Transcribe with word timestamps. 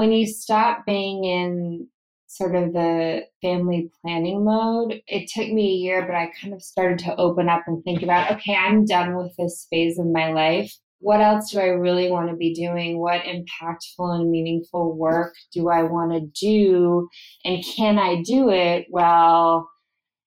When 0.00 0.12
you 0.12 0.26
stop 0.26 0.86
being 0.86 1.24
in 1.24 1.86
sort 2.26 2.54
of 2.54 2.72
the 2.72 3.20
family 3.42 3.90
planning 4.00 4.46
mode, 4.46 5.02
it 5.06 5.28
took 5.28 5.52
me 5.52 5.72
a 5.72 5.76
year, 5.76 6.06
but 6.06 6.14
I 6.14 6.32
kind 6.40 6.54
of 6.54 6.62
started 6.62 7.00
to 7.00 7.14
open 7.16 7.50
up 7.50 7.64
and 7.66 7.84
think 7.84 8.02
about 8.02 8.32
okay, 8.32 8.56
I'm 8.56 8.86
done 8.86 9.14
with 9.14 9.36
this 9.36 9.66
phase 9.68 9.98
of 9.98 10.06
my 10.06 10.32
life. 10.32 10.74
What 11.00 11.20
else 11.20 11.50
do 11.50 11.60
I 11.60 11.66
really 11.66 12.10
want 12.10 12.30
to 12.30 12.34
be 12.34 12.54
doing? 12.54 12.98
What 12.98 13.24
impactful 13.24 14.18
and 14.18 14.30
meaningful 14.30 14.96
work 14.96 15.34
do 15.52 15.68
I 15.68 15.82
want 15.82 16.12
to 16.12 16.20
do? 16.40 17.06
And 17.44 17.62
can 17.62 17.98
I 17.98 18.22
do 18.22 18.48
it 18.48 18.86
while 18.88 19.68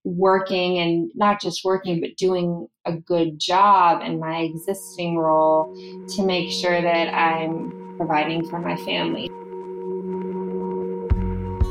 working 0.03 0.77
and 0.77 1.09
not 1.15 1.41
just 1.41 1.65
working, 1.65 1.99
but 1.99 2.15
doing 2.15 2.67
a 2.85 2.95
good 2.95 3.39
job 3.39 4.03
in 4.03 4.19
my 4.19 4.41
existing 4.41 5.17
role 5.17 5.75
to 6.09 6.23
make 6.23 6.51
sure 6.51 6.79
that 6.79 7.11
I'm 7.11 7.97
providing 7.97 8.47
for 8.47 8.59
my 8.59 8.75
family? 8.75 9.31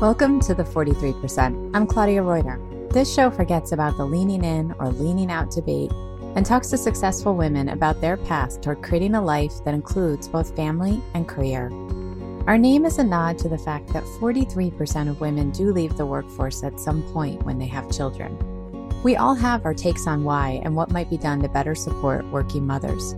Welcome 0.03 0.41
to 0.41 0.53
the 0.53 0.65
43%. 0.65 1.71
I'm 1.73 1.87
Claudia 1.87 2.21
Reuter. 2.21 2.59
This 2.89 3.11
show 3.11 3.31
forgets 3.31 3.71
about 3.71 3.95
the 3.95 4.03
leaning 4.03 4.43
in 4.43 4.75
or 4.77 4.89
leaning 4.89 5.31
out 5.31 5.49
debate 5.49 5.93
and 6.35 6.45
talks 6.45 6.69
to 6.71 6.77
successful 6.77 7.37
women 7.37 7.69
about 7.69 8.01
their 8.01 8.17
path 8.17 8.59
toward 8.59 8.83
creating 8.83 9.15
a 9.15 9.23
life 9.23 9.63
that 9.63 9.73
includes 9.73 10.27
both 10.27 10.57
family 10.57 11.01
and 11.13 11.25
career. 11.25 11.71
Our 12.47 12.57
name 12.57 12.83
is 12.83 12.97
a 12.97 13.03
nod 13.05 13.37
to 13.39 13.47
the 13.47 13.57
fact 13.57 13.93
that 13.93 14.03
43% 14.03 15.09
of 15.09 15.21
women 15.21 15.51
do 15.51 15.71
leave 15.71 15.95
the 15.95 16.05
workforce 16.05 16.65
at 16.65 16.81
some 16.81 17.03
point 17.13 17.43
when 17.43 17.57
they 17.57 17.67
have 17.67 17.89
children. 17.89 18.37
We 19.03 19.15
all 19.15 19.35
have 19.35 19.63
our 19.63 19.73
takes 19.73 20.05
on 20.05 20.25
why 20.25 20.59
and 20.65 20.75
what 20.75 20.91
might 20.91 21.09
be 21.09 21.17
done 21.17 21.41
to 21.43 21.47
better 21.47 21.75
support 21.75 22.25
working 22.25 22.67
mothers. 22.67 23.13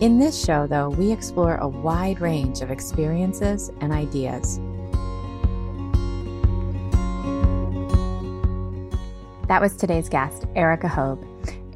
In 0.00 0.20
this 0.20 0.40
show, 0.40 0.68
though, 0.68 0.90
we 0.90 1.10
explore 1.10 1.56
a 1.56 1.66
wide 1.66 2.20
range 2.20 2.60
of 2.60 2.70
experiences 2.70 3.72
and 3.80 3.92
ideas. 3.92 4.60
That 9.48 9.60
was 9.60 9.76
today's 9.76 10.08
guest, 10.08 10.44
Erica 10.56 10.88
Hogue. 10.88 11.24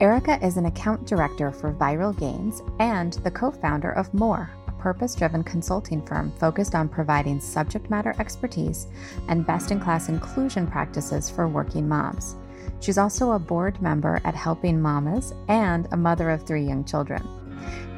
Erica 0.00 0.44
is 0.44 0.56
an 0.56 0.66
account 0.66 1.06
director 1.06 1.52
for 1.52 1.72
Viral 1.72 2.18
Gains 2.18 2.62
and 2.80 3.12
the 3.12 3.30
co 3.30 3.52
founder 3.52 3.92
of 3.92 4.12
MOR, 4.12 4.50
a 4.66 4.72
purpose 4.72 5.14
driven 5.14 5.44
consulting 5.44 6.04
firm 6.04 6.32
focused 6.32 6.74
on 6.74 6.88
providing 6.88 7.38
subject 7.38 7.88
matter 7.88 8.12
expertise 8.18 8.88
and 9.28 9.46
best 9.46 9.70
in 9.70 9.78
class 9.78 10.08
inclusion 10.08 10.66
practices 10.66 11.30
for 11.30 11.46
working 11.46 11.88
moms. 11.88 12.34
She's 12.80 12.98
also 12.98 13.32
a 13.32 13.38
board 13.38 13.80
member 13.80 14.20
at 14.24 14.34
Helping 14.34 14.82
Mamas 14.82 15.32
and 15.46 15.86
a 15.92 15.96
mother 15.96 16.30
of 16.30 16.44
three 16.44 16.64
young 16.64 16.84
children. 16.84 17.22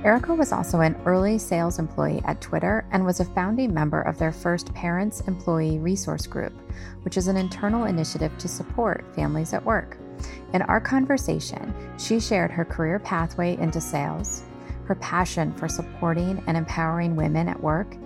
Erica 0.05 0.35
was 0.35 0.51
also 0.51 0.81
an 0.81 1.01
early 1.07 1.39
sales 1.39 1.79
employee 1.79 2.23
at 2.25 2.41
Twitter 2.41 2.85
and 2.91 3.05
was 3.05 3.21
a 3.21 3.25
founding 3.25 3.73
member 3.73 4.01
of 4.01 4.19
their 4.19 4.33
first 4.33 4.75
Parents 4.75 5.21
Employee 5.29 5.79
Resource 5.79 6.27
Group, 6.27 6.53
which 7.03 7.17
is 7.17 7.29
an 7.29 7.37
internal 7.37 7.85
initiative 7.85 8.37
to 8.39 8.49
support 8.49 9.05
families 9.15 9.53
at 9.53 9.65
work. 9.65 9.97
In 10.55 10.63
our 10.63 10.81
conversation, 10.81 11.73
she 11.99 12.19
shared 12.19 12.51
her 12.51 12.65
career 12.65 12.99
pathway 12.99 13.57
into 13.59 13.81
sales, 13.81 14.43
her 14.87 14.97
passion 14.97 15.55
for 15.55 15.69
supporting 15.69 16.43
and 16.49 16.57
empowering 16.57 17.15
women 17.15 17.49
at 17.49 17.63
work, 17.63 17.97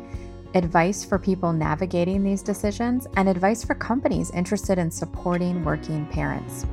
advice 0.55 1.03
for 1.03 1.19
people 1.19 1.55
navigating 1.55 2.23
these 2.23 2.43
decisions, 2.43 3.07
and 3.17 3.27
advice 3.27 3.65
for 3.65 3.75
companies 3.75 4.31
interested 4.33 4.79
in 4.79 4.91
supporting 4.91 5.65
working 5.65 6.05
parents. 6.09 6.67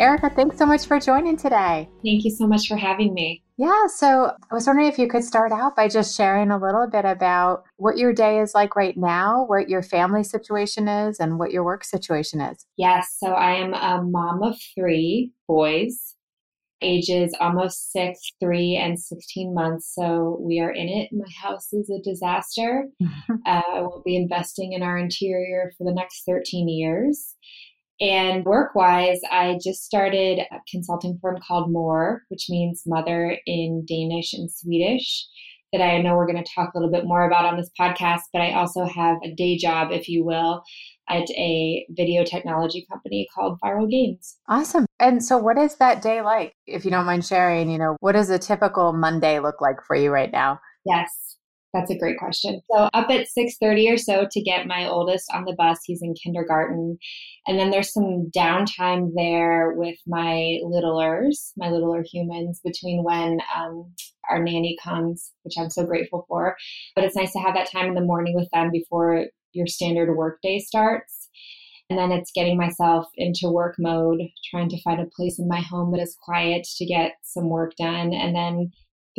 Erica, 0.00 0.30
thanks 0.30 0.56
so 0.56 0.64
much 0.64 0.86
for 0.86 0.98
joining 0.98 1.36
today. 1.36 1.86
Thank 2.02 2.24
you 2.24 2.30
so 2.30 2.46
much 2.46 2.66
for 2.66 2.76
having 2.78 3.12
me. 3.12 3.42
Yeah, 3.58 3.86
so 3.86 4.32
I 4.50 4.54
was 4.54 4.66
wondering 4.66 4.88
if 4.88 4.98
you 4.98 5.06
could 5.06 5.22
start 5.22 5.52
out 5.52 5.76
by 5.76 5.88
just 5.88 6.16
sharing 6.16 6.50
a 6.50 6.56
little 6.56 6.88
bit 6.90 7.04
about 7.04 7.64
what 7.76 7.98
your 7.98 8.14
day 8.14 8.38
is 8.40 8.54
like 8.54 8.76
right 8.76 8.96
now, 8.96 9.44
what 9.44 9.68
your 9.68 9.82
family 9.82 10.24
situation 10.24 10.88
is, 10.88 11.20
and 11.20 11.38
what 11.38 11.50
your 11.50 11.64
work 11.64 11.84
situation 11.84 12.40
is. 12.40 12.64
Yes, 12.78 13.14
so 13.22 13.32
I 13.32 13.56
am 13.56 13.74
a 13.74 14.02
mom 14.02 14.42
of 14.42 14.56
three 14.74 15.32
boys, 15.46 16.16
ages 16.80 17.36
almost 17.38 17.92
six, 17.92 18.20
three, 18.42 18.80
and 18.82 18.98
16 18.98 19.52
months. 19.52 19.92
So 19.94 20.38
we 20.40 20.60
are 20.60 20.72
in 20.72 20.88
it. 20.88 21.10
My 21.12 21.28
house 21.42 21.74
is 21.74 21.90
a 21.90 22.00
disaster. 22.02 22.86
uh, 23.02 23.04
I 23.46 23.82
won't 23.82 24.06
be 24.06 24.16
investing 24.16 24.72
in 24.72 24.82
our 24.82 24.96
interior 24.96 25.72
for 25.76 25.84
the 25.84 25.92
next 25.92 26.22
13 26.26 26.70
years. 26.70 27.36
And 28.00 28.44
work 28.44 28.74
wise, 28.74 29.20
I 29.30 29.58
just 29.62 29.84
started 29.84 30.38
a 30.38 30.56
consulting 30.70 31.18
firm 31.20 31.38
called 31.46 31.70
MOR, 31.70 32.22
which 32.28 32.46
means 32.48 32.84
mother 32.86 33.36
in 33.46 33.84
Danish 33.86 34.32
and 34.32 34.50
Swedish, 34.50 35.26
that 35.72 35.82
I 35.82 36.00
know 36.00 36.16
we're 36.16 36.26
going 36.26 36.42
to 36.42 36.52
talk 36.54 36.72
a 36.74 36.78
little 36.78 36.90
bit 36.90 37.04
more 37.04 37.26
about 37.26 37.44
on 37.44 37.58
this 37.58 37.70
podcast. 37.78 38.22
But 38.32 38.40
I 38.40 38.52
also 38.52 38.86
have 38.86 39.18
a 39.22 39.34
day 39.34 39.58
job, 39.58 39.92
if 39.92 40.08
you 40.08 40.24
will, 40.24 40.62
at 41.10 41.28
a 41.30 41.86
video 41.90 42.24
technology 42.24 42.86
company 42.90 43.28
called 43.34 43.58
Viral 43.62 43.90
Gains. 43.90 44.38
Awesome. 44.48 44.86
And 44.98 45.22
so, 45.22 45.36
what 45.36 45.58
is 45.58 45.76
that 45.76 46.00
day 46.00 46.22
like? 46.22 46.54
If 46.66 46.86
you 46.86 46.90
don't 46.90 47.06
mind 47.06 47.26
sharing, 47.26 47.70
you 47.70 47.78
know, 47.78 47.96
what 48.00 48.12
does 48.12 48.30
a 48.30 48.38
typical 48.38 48.94
Monday 48.94 49.40
look 49.40 49.60
like 49.60 49.76
for 49.86 49.94
you 49.94 50.10
right 50.10 50.32
now? 50.32 50.60
Yes. 50.86 51.36
That's 51.72 51.90
a 51.90 51.98
great 51.98 52.18
question. 52.18 52.60
So 52.70 52.88
up 52.92 53.10
at 53.10 53.28
6:30 53.28 53.92
or 53.92 53.96
so 53.96 54.26
to 54.30 54.42
get 54.42 54.66
my 54.66 54.88
oldest 54.88 55.30
on 55.32 55.44
the 55.44 55.54
bus. 55.56 55.78
He's 55.84 56.02
in 56.02 56.14
kindergarten. 56.14 56.98
And 57.46 57.58
then 57.58 57.70
there's 57.70 57.92
some 57.92 58.30
downtime 58.36 59.10
there 59.14 59.72
with 59.76 59.98
my 60.06 60.58
littlers, 60.64 61.52
my 61.56 61.70
littler 61.70 62.04
humans 62.10 62.60
between 62.64 63.04
when 63.04 63.40
um, 63.56 63.92
our 64.28 64.42
nanny 64.42 64.76
comes, 64.82 65.32
which 65.42 65.54
I'm 65.58 65.70
so 65.70 65.84
grateful 65.84 66.24
for. 66.28 66.56
But 66.94 67.04
it's 67.04 67.16
nice 67.16 67.32
to 67.32 67.40
have 67.40 67.54
that 67.54 67.70
time 67.70 67.86
in 67.86 67.94
the 67.94 68.00
morning 68.00 68.34
with 68.34 68.48
them 68.52 68.70
before 68.72 69.26
your 69.52 69.66
standard 69.66 70.14
workday 70.14 70.58
starts. 70.58 71.28
And 71.88 71.98
then 71.98 72.12
it's 72.12 72.30
getting 72.32 72.56
myself 72.56 73.06
into 73.16 73.50
work 73.50 73.74
mode, 73.78 74.20
trying 74.48 74.68
to 74.68 74.80
find 74.82 75.00
a 75.00 75.10
place 75.16 75.40
in 75.40 75.48
my 75.48 75.60
home 75.60 75.90
that 75.92 76.00
is 76.00 76.16
quiet 76.22 76.66
to 76.76 76.86
get 76.86 77.14
some 77.22 77.48
work 77.48 77.72
done. 77.76 78.12
And 78.12 78.34
then 78.34 78.70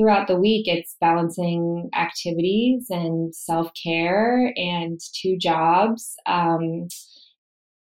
throughout 0.01 0.27
the 0.27 0.35
week, 0.35 0.67
it's 0.67 0.97
balancing 0.99 1.89
activities 1.95 2.87
and 2.89 3.33
self 3.35 3.71
care 3.81 4.51
and 4.55 4.99
two 5.21 5.37
jobs 5.37 6.15
um, 6.25 6.87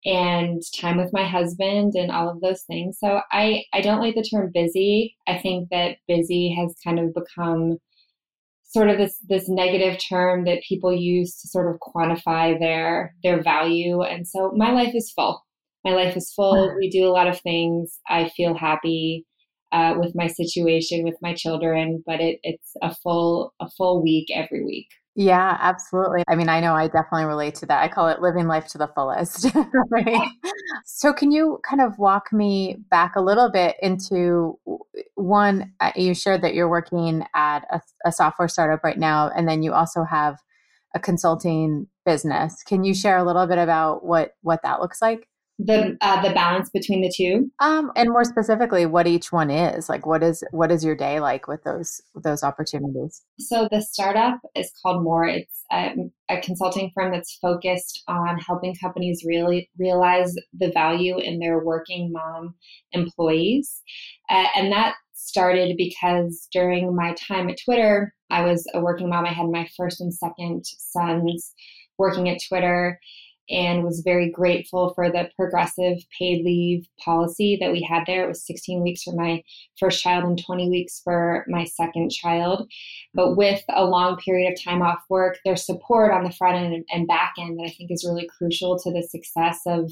and 0.05 0.63
time 0.79 0.99
with 0.99 1.13
my 1.13 1.27
husband 1.27 1.95
and 1.95 2.11
all 2.11 2.29
of 2.29 2.41
those 2.41 2.63
things. 2.63 2.99
So 3.01 3.21
I, 3.33 3.65
I 3.73 3.81
don't 3.81 4.01
like 4.01 4.15
the 4.15 4.23
term 4.23 4.51
busy. 4.53 5.17
I 5.27 5.39
think 5.39 5.69
that 5.71 5.97
busy 6.07 6.55
has 6.59 6.75
kind 6.85 6.99
of 6.99 7.15
become 7.15 7.79
sort 8.65 8.89
of 8.89 8.99
this 8.99 9.19
this 9.29 9.49
negative 9.49 9.99
term 9.99 10.45
that 10.45 10.63
people 10.69 10.95
use 10.95 11.41
to 11.41 11.49
sort 11.49 11.75
of 11.75 11.81
quantify 11.81 12.59
their 12.59 13.15
their 13.23 13.43
value. 13.43 14.03
And 14.03 14.29
so 14.29 14.53
my 14.55 14.73
life 14.73 14.95
is 14.95 15.11
full. 15.11 15.45
My 15.85 15.93
life 15.93 16.17
is 16.17 16.33
full. 16.35 16.77
We 16.77 16.91
do 16.91 17.07
a 17.07 17.11
lot 17.11 17.27
of 17.27 17.41
things. 17.41 17.99
I 18.07 18.29
feel 18.29 18.55
happy 18.55 19.25
uh, 19.73 19.95
with 19.97 20.15
my 20.15 20.27
situation 20.27 21.05
with 21.05 21.17
my 21.23 21.35
children, 21.35 22.03
but 22.07 22.21
it, 22.21 22.41
it's 22.43 22.73
a 22.83 22.95
full 22.95 23.55
a 23.61 23.69
full 23.71 24.03
week 24.03 24.29
every 24.35 24.65
week. 24.65 24.89
Yeah, 25.17 25.59
absolutely. 25.61 26.23
I 26.29 26.37
mean, 26.37 26.49
I 26.49 26.61
know 26.61 26.75
I 26.75 26.87
definitely 26.87 27.25
relate 27.25 27.57
to 27.57 27.67
that. 27.67 27.83
I 27.83 27.89
call 27.89 28.09
it 28.09 28.23
living 28.23 28.47
life 28.47 28.69
to 28.69 28.79
the 28.79 28.87
fullest. 28.95 29.55
right? 29.91 30.29
So, 30.85 31.13
can 31.13 31.33
you 31.33 31.59
kind 31.69 31.83
of 31.83 31.99
walk 31.99 32.33
me 32.33 32.77
back 32.91 33.17
a 33.17 33.21
little 33.21 33.51
bit 33.51 33.77
into 33.83 34.59
one? 35.17 35.73
Uh, 35.81 35.91
you 35.97 36.15
shared 36.15 36.43
that 36.43 36.55
you're 36.55 36.71
working 36.71 37.25
at 37.35 37.67
a, 37.71 37.81
a 38.07 38.13
software 38.13 38.49
startup 38.49 38.85
right 38.85 38.99
now, 38.99 39.31
and 39.37 39.49
then 39.49 39.63
you 39.63 39.73
also 39.73 40.05
have 40.05 40.39
a 40.95 41.01
consulting 41.01 41.87
business. 42.05 42.63
Can 42.63 42.85
you 42.85 42.95
share 42.95 43.19
a 43.19 43.25
little 43.25 43.47
bit 43.47 43.59
about 43.59 44.05
what 44.05 44.33
what 44.43 44.63
that 44.63 44.81
looks 44.81 45.03
like? 45.03 45.27
The 45.63 45.97
uh, 46.01 46.23
the 46.23 46.33
balance 46.33 46.71
between 46.71 47.03
the 47.03 47.13
two? 47.15 47.51
Um 47.61 47.93
and 47.95 48.11
more 48.11 48.25
specifically 48.25 48.87
what 48.87 49.07
each 49.07 49.31
one 49.31 49.51
is 49.51 49.89
like 49.89 50.07
what 50.07 50.23
is 50.23 50.43
what 50.53 50.71
is 50.71 50.85
your 50.85 50.95
day 50.95 51.21
like 51.21 51.47
with 51.49 51.63
those 51.65 52.01
those 52.15 52.43
opportunities? 52.43 53.23
So 53.39 53.69
the 53.71 53.83
startup 53.83 54.41
is 54.55 54.73
called 54.81 55.03
MOR. 55.03 55.27
It's 55.27 55.65
um, 55.71 56.11
a 56.29 56.41
consulting 56.41 56.91
firm 56.95 57.13
that's 57.13 57.37
focused 57.43 58.03
on 58.09 58.39
helping 58.39 58.75
companies 58.75 59.23
really 59.27 59.71
realize 59.79 60.35
the 60.59 60.71
value 60.73 61.19
in 61.19 61.39
their 61.39 61.63
working 61.63 62.11
mom 62.11 62.55
employees. 62.93 63.83
Uh, 64.31 64.47
and 64.57 64.73
that 64.73 64.95
started 65.13 65.77
because 65.77 66.49
during 66.53 66.97
my 66.97 67.15
time 67.15 67.51
at 67.51 67.59
twitter 67.63 68.15
i 68.31 68.43
was 68.43 68.67
a 68.73 68.81
working 68.81 69.11
mom. 69.11 69.27
I 69.27 69.33
had 69.33 69.51
my 69.51 69.69
first 69.77 70.01
and 70.01 70.13
second 70.13 70.65
sons 70.65 71.53
working 71.99 72.31
at 72.31 72.39
twitter 72.49 72.99
and 73.51 73.83
was 73.83 74.03
very 74.05 74.31
grateful 74.31 74.95
for 74.95 75.11
the 75.11 75.29
progressive 75.37 75.99
paid 76.17 76.45
leave 76.45 76.87
policy 77.05 77.59
that 77.61 77.73
we 77.73 77.83
had 77.83 78.05
there. 78.07 78.25
It 78.25 78.29
was 78.29 78.47
16 78.47 78.83
weeks 78.83 79.03
for 79.03 79.15
my 79.15 79.43
first 79.79 80.03
child 80.03 80.25
and 80.25 80.41
20 80.43 80.71
weeks 80.71 81.01
for 81.03 81.45
my 81.49 81.65
second 81.65 82.11
child. 82.11 82.71
But 83.15 83.37
with 83.37 83.63
a 83.71 83.85
long 83.85 84.17
period 84.19 84.53
of 84.53 84.63
time 84.63 84.83
off 84.83 85.01
work, 85.09 85.39
there's 85.45 85.67
support 85.67 86.13
on 86.13 86.25
the 86.25 86.33
front 86.33 86.57
end 86.57 86.85
and 86.91 87.09
back 87.09 87.35
end 87.39 87.59
that 87.59 87.67
I 87.67 87.71
think 87.71 87.91
is 87.91 88.07
really 88.09 88.29
crucial 88.39 88.79
to 88.79 88.93
the 88.93 89.03
success 89.03 89.61
of 89.67 89.91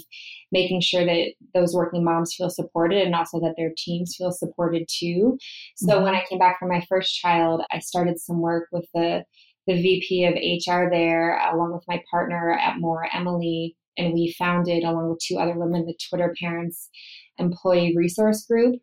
making 0.52 0.80
sure 0.80 1.04
that 1.04 1.32
those 1.52 1.74
working 1.74 2.04
moms 2.04 2.34
feel 2.34 2.50
supported 2.50 3.04
and 3.04 3.14
also 3.14 3.40
that 3.40 3.54
their 3.56 3.72
teams 3.76 4.14
feel 4.16 4.30
supported 4.30 4.88
too. 4.88 5.38
So 5.76 5.94
mm-hmm. 5.94 6.04
when 6.04 6.14
I 6.14 6.24
came 6.28 6.38
back 6.38 6.58
from 6.58 6.68
my 6.68 6.84
first 6.88 7.18
child, 7.18 7.62
I 7.72 7.80
started 7.80 8.20
some 8.20 8.40
work 8.40 8.68
with 8.72 8.86
the 8.94 9.24
the 9.68 9.80
VP 9.80 10.24
of 10.24 10.34
HR 10.34 10.90
there, 10.90 11.38
along 11.52 11.74
with 11.74 11.84
my 11.86 12.02
partner 12.10 12.52
at 12.52 12.80
MOR, 12.80 13.06
Emily, 13.12 13.76
and 13.98 14.14
we 14.14 14.34
founded, 14.38 14.82
along 14.82 15.10
with 15.10 15.20
two 15.20 15.38
other 15.38 15.58
women, 15.58 15.84
the 15.84 15.96
Twitter 16.08 16.34
Parents 16.40 16.88
Employee 17.36 17.94
Resource 17.96 18.46
Group 18.46 18.80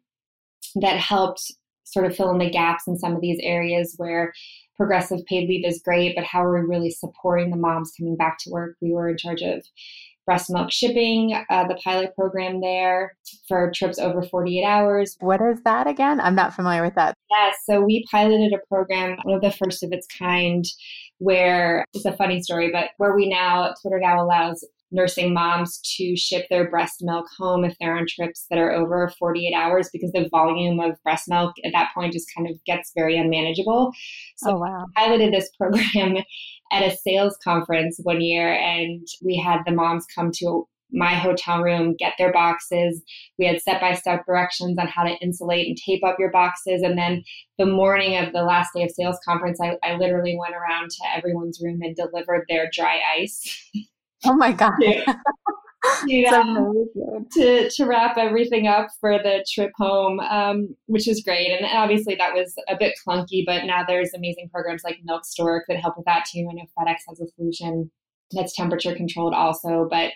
that 0.76 0.98
helped 0.98 1.52
sort 1.84 2.06
of 2.06 2.16
fill 2.16 2.32
in 2.32 2.38
the 2.38 2.50
gaps 2.50 2.88
in 2.88 2.98
some 2.98 3.16
of 3.16 3.22
these 3.22 3.40
areas 3.42 3.96
where 3.98 4.32
progressive 4.78 5.26
paid 5.26 5.50
leave 5.50 5.66
is 5.66 5.82
great, 5.84 6.16
but 6.16 6.26
how 6.26 6.44
are 6.44 6.62
we 6.62 6.68
really 6.68 6.92
supporting 6.92 7.50
the 7.50 7.58
moms 7.58 7.92
coming 7.98 8.16
back 8.16 8.38
to 8.40 8.52
work? 8.52 8.76
We 8.82 8.92
were 8.92 9.10
in 9.10 9.18
charge 9.18 9.42
of 9.42 9.66
breast 10.26 10.50
milk 10.50 10.72
shipping, 10.72 11.34
uh, 11.50 11.68
the 11.68 11.80
pilot 11.84 12.16
program 12.16 12.62
there 12.62 13.16
for 13.48 13.72
trips 13.74 14.00
over 14.00 14.24
48 14.24 14.64
hours. 14.64 15.18
What 15.20 15.42
is 15.42 15.62
that 15.64 15.88
again? 15.88 16.20
I'm 16.20 16.36
not 16.36 16.54
familiar 16.54 16.84
with 16.84 16.96
that. 16.96 17.16
Yes, 17.30 17.56
yeah, 17.68 17.76
so 17.76 17.82
we 17.82 18.06
piloted 18.10 18.54
a 18.54 18.66
program, 18.68 19.18
one 19.24 19.36
of 19.36 19.42
the 19.42 19.52
first 19.52 19.84
of 19.84 19.92
its 19.92 20.08
kind, 20.08 20.66
where 21.20 21.86
it's 21.94 22.06
a 22.06 22.14
funny 22.14 22.42
story, 22.42 22.72
but 22.72 22.90
where 22.98 23.16
we 23.16 23.30
now, 23.30 23.74
Twitter 23.82 24.00
now 24.00 24.24
allows 24.24 24.66
nursing 24.92 25.34
moms 25.34 25.80
to 25.98 26.16
ship 26.16 26.46
their 26.50 26.70
breast 26.70 26.98
milk 27.02 27.26
home 27.38 27.66
if 27.66 27.76
they're 27.80 27.98
on 27.98 28.06
trips 28.08 28.46
that 28.50 28.60
are 28.60 28.72
over 28.72 29.12
48 29.20 29.54
hours 29.54 29.90
because 29.92 30.12
the 30.12 30.30
volume 30.30 30.80
of 30.80 31.02
breast 31.04 31.28
milk 31.28 31.54
at 31.64 31.72
that 31.74 31.90
point 31.94 32.14
just 32.14 32.28
kind 32.36 32.50
of 32.50 32.56
gets 32.66 32.92
very 32.96 33.18
unmanageable. 33.18 33.92
So 34.38 34.52
oh, 34.52 34.60
wow. 34.60 34.86
I 34.96 35.06
piloted 35.06 35.34
this 35.34 35.50
program 35.60 36.18
at 36.72 36.84
a 36.84 36.96
sales 36.96 37.38
conference 37.44 38.00
one 38.04 38.22
year 38.22 38.54
and 38.54 39.08
we 39.24 39.38
had 39.38 39.62
the 39.66 39.72
moms 39.72 40.06
come 40.14 40.32
to 40.38 40.68
my 40.92 41.14
hotel 41.14 41.62
room, 41.62 41.96
get 41.98 42.14
their 42.18 42.32
boxes. 42.32 43.04
We 43.38 43.46
had 43.46 43.60
step 43.60 43.82
by 43.82 43.94
step 43.94 44.26
directions 44.26 44.78
on 44.80 44.88
how 44.88 45.04
to 45.04 45.18
insulate 45.22 45.68
and 45.68 45.78
tape 45.78 46.04
up 46.04 46.18
your 46.20 46.32
boxes. 46.32 46.82
And 46.82 46.98
then 46.98 47.24
the 47.58 47.66
morning 47.66 48.18
of 48.18 48.34
the 48.34 48.44
last 48.44 48.72
day 48.76 48.84
of 48.84 48.92
sales 48.92 49.20
conference, 49.26 49.60
I, 49.62 49.78
I 49.84 49.96
literally 49.96 50.38
went 50.40 50.56
around 50.56 50.90
to 50.92 51.18
everyone's 51.18 51.60
room 51.62 51.82
and 51.82 51.96
delivered 51.96 52.46
their 52.48 52.70
dry 52.72 53.00
ice. 53.20 53.72
Oh 54.26 54.36
my 54.36 54.52
God. 54.54 54.74
to, 57.32 57.70
to 57.70 57.86
wrap 57.86 58.18
everything 58.18 58.68
up 58.68 58.88
for 59.00 59.18
the 59.18 59.46
trip 59.52 59.72
home, 59.76 60.20
um, 60.20 60.76
which 60.88 61.08
is 61.08 61.22
great. 61.24 61.52
And 61.52 61.66
obviously 61.66 62.16
that 62.16 62.34
was 62.34 62.54
a 62.68 62.76
bit 62.78 62.96
clunky, 63.06 63.44
but 63.46 63.66
now 63.66 63.84
there's 63.88 64.14
amazing 64.14 64.50
programs 64.50 64.84
like 64.84 65.00
Milk 65.04 65.26
Stork 65.26 65.66
that 65.68 65.78
help 65.78 65.98
with 65.98 66.06
that 66.06 66.26
too. 66.26 66.48
I 66.50 66.54
know 66.54 66.66
FedEx 66.78 66.98
has 67.10 67.20
a 67.20 67.28
solution 67.36 67.92
that's 68.32 68.56
temperature 68.56 68.96
controlled 68.96 69.34
also, 69.34 69.88
but 69.90 70.12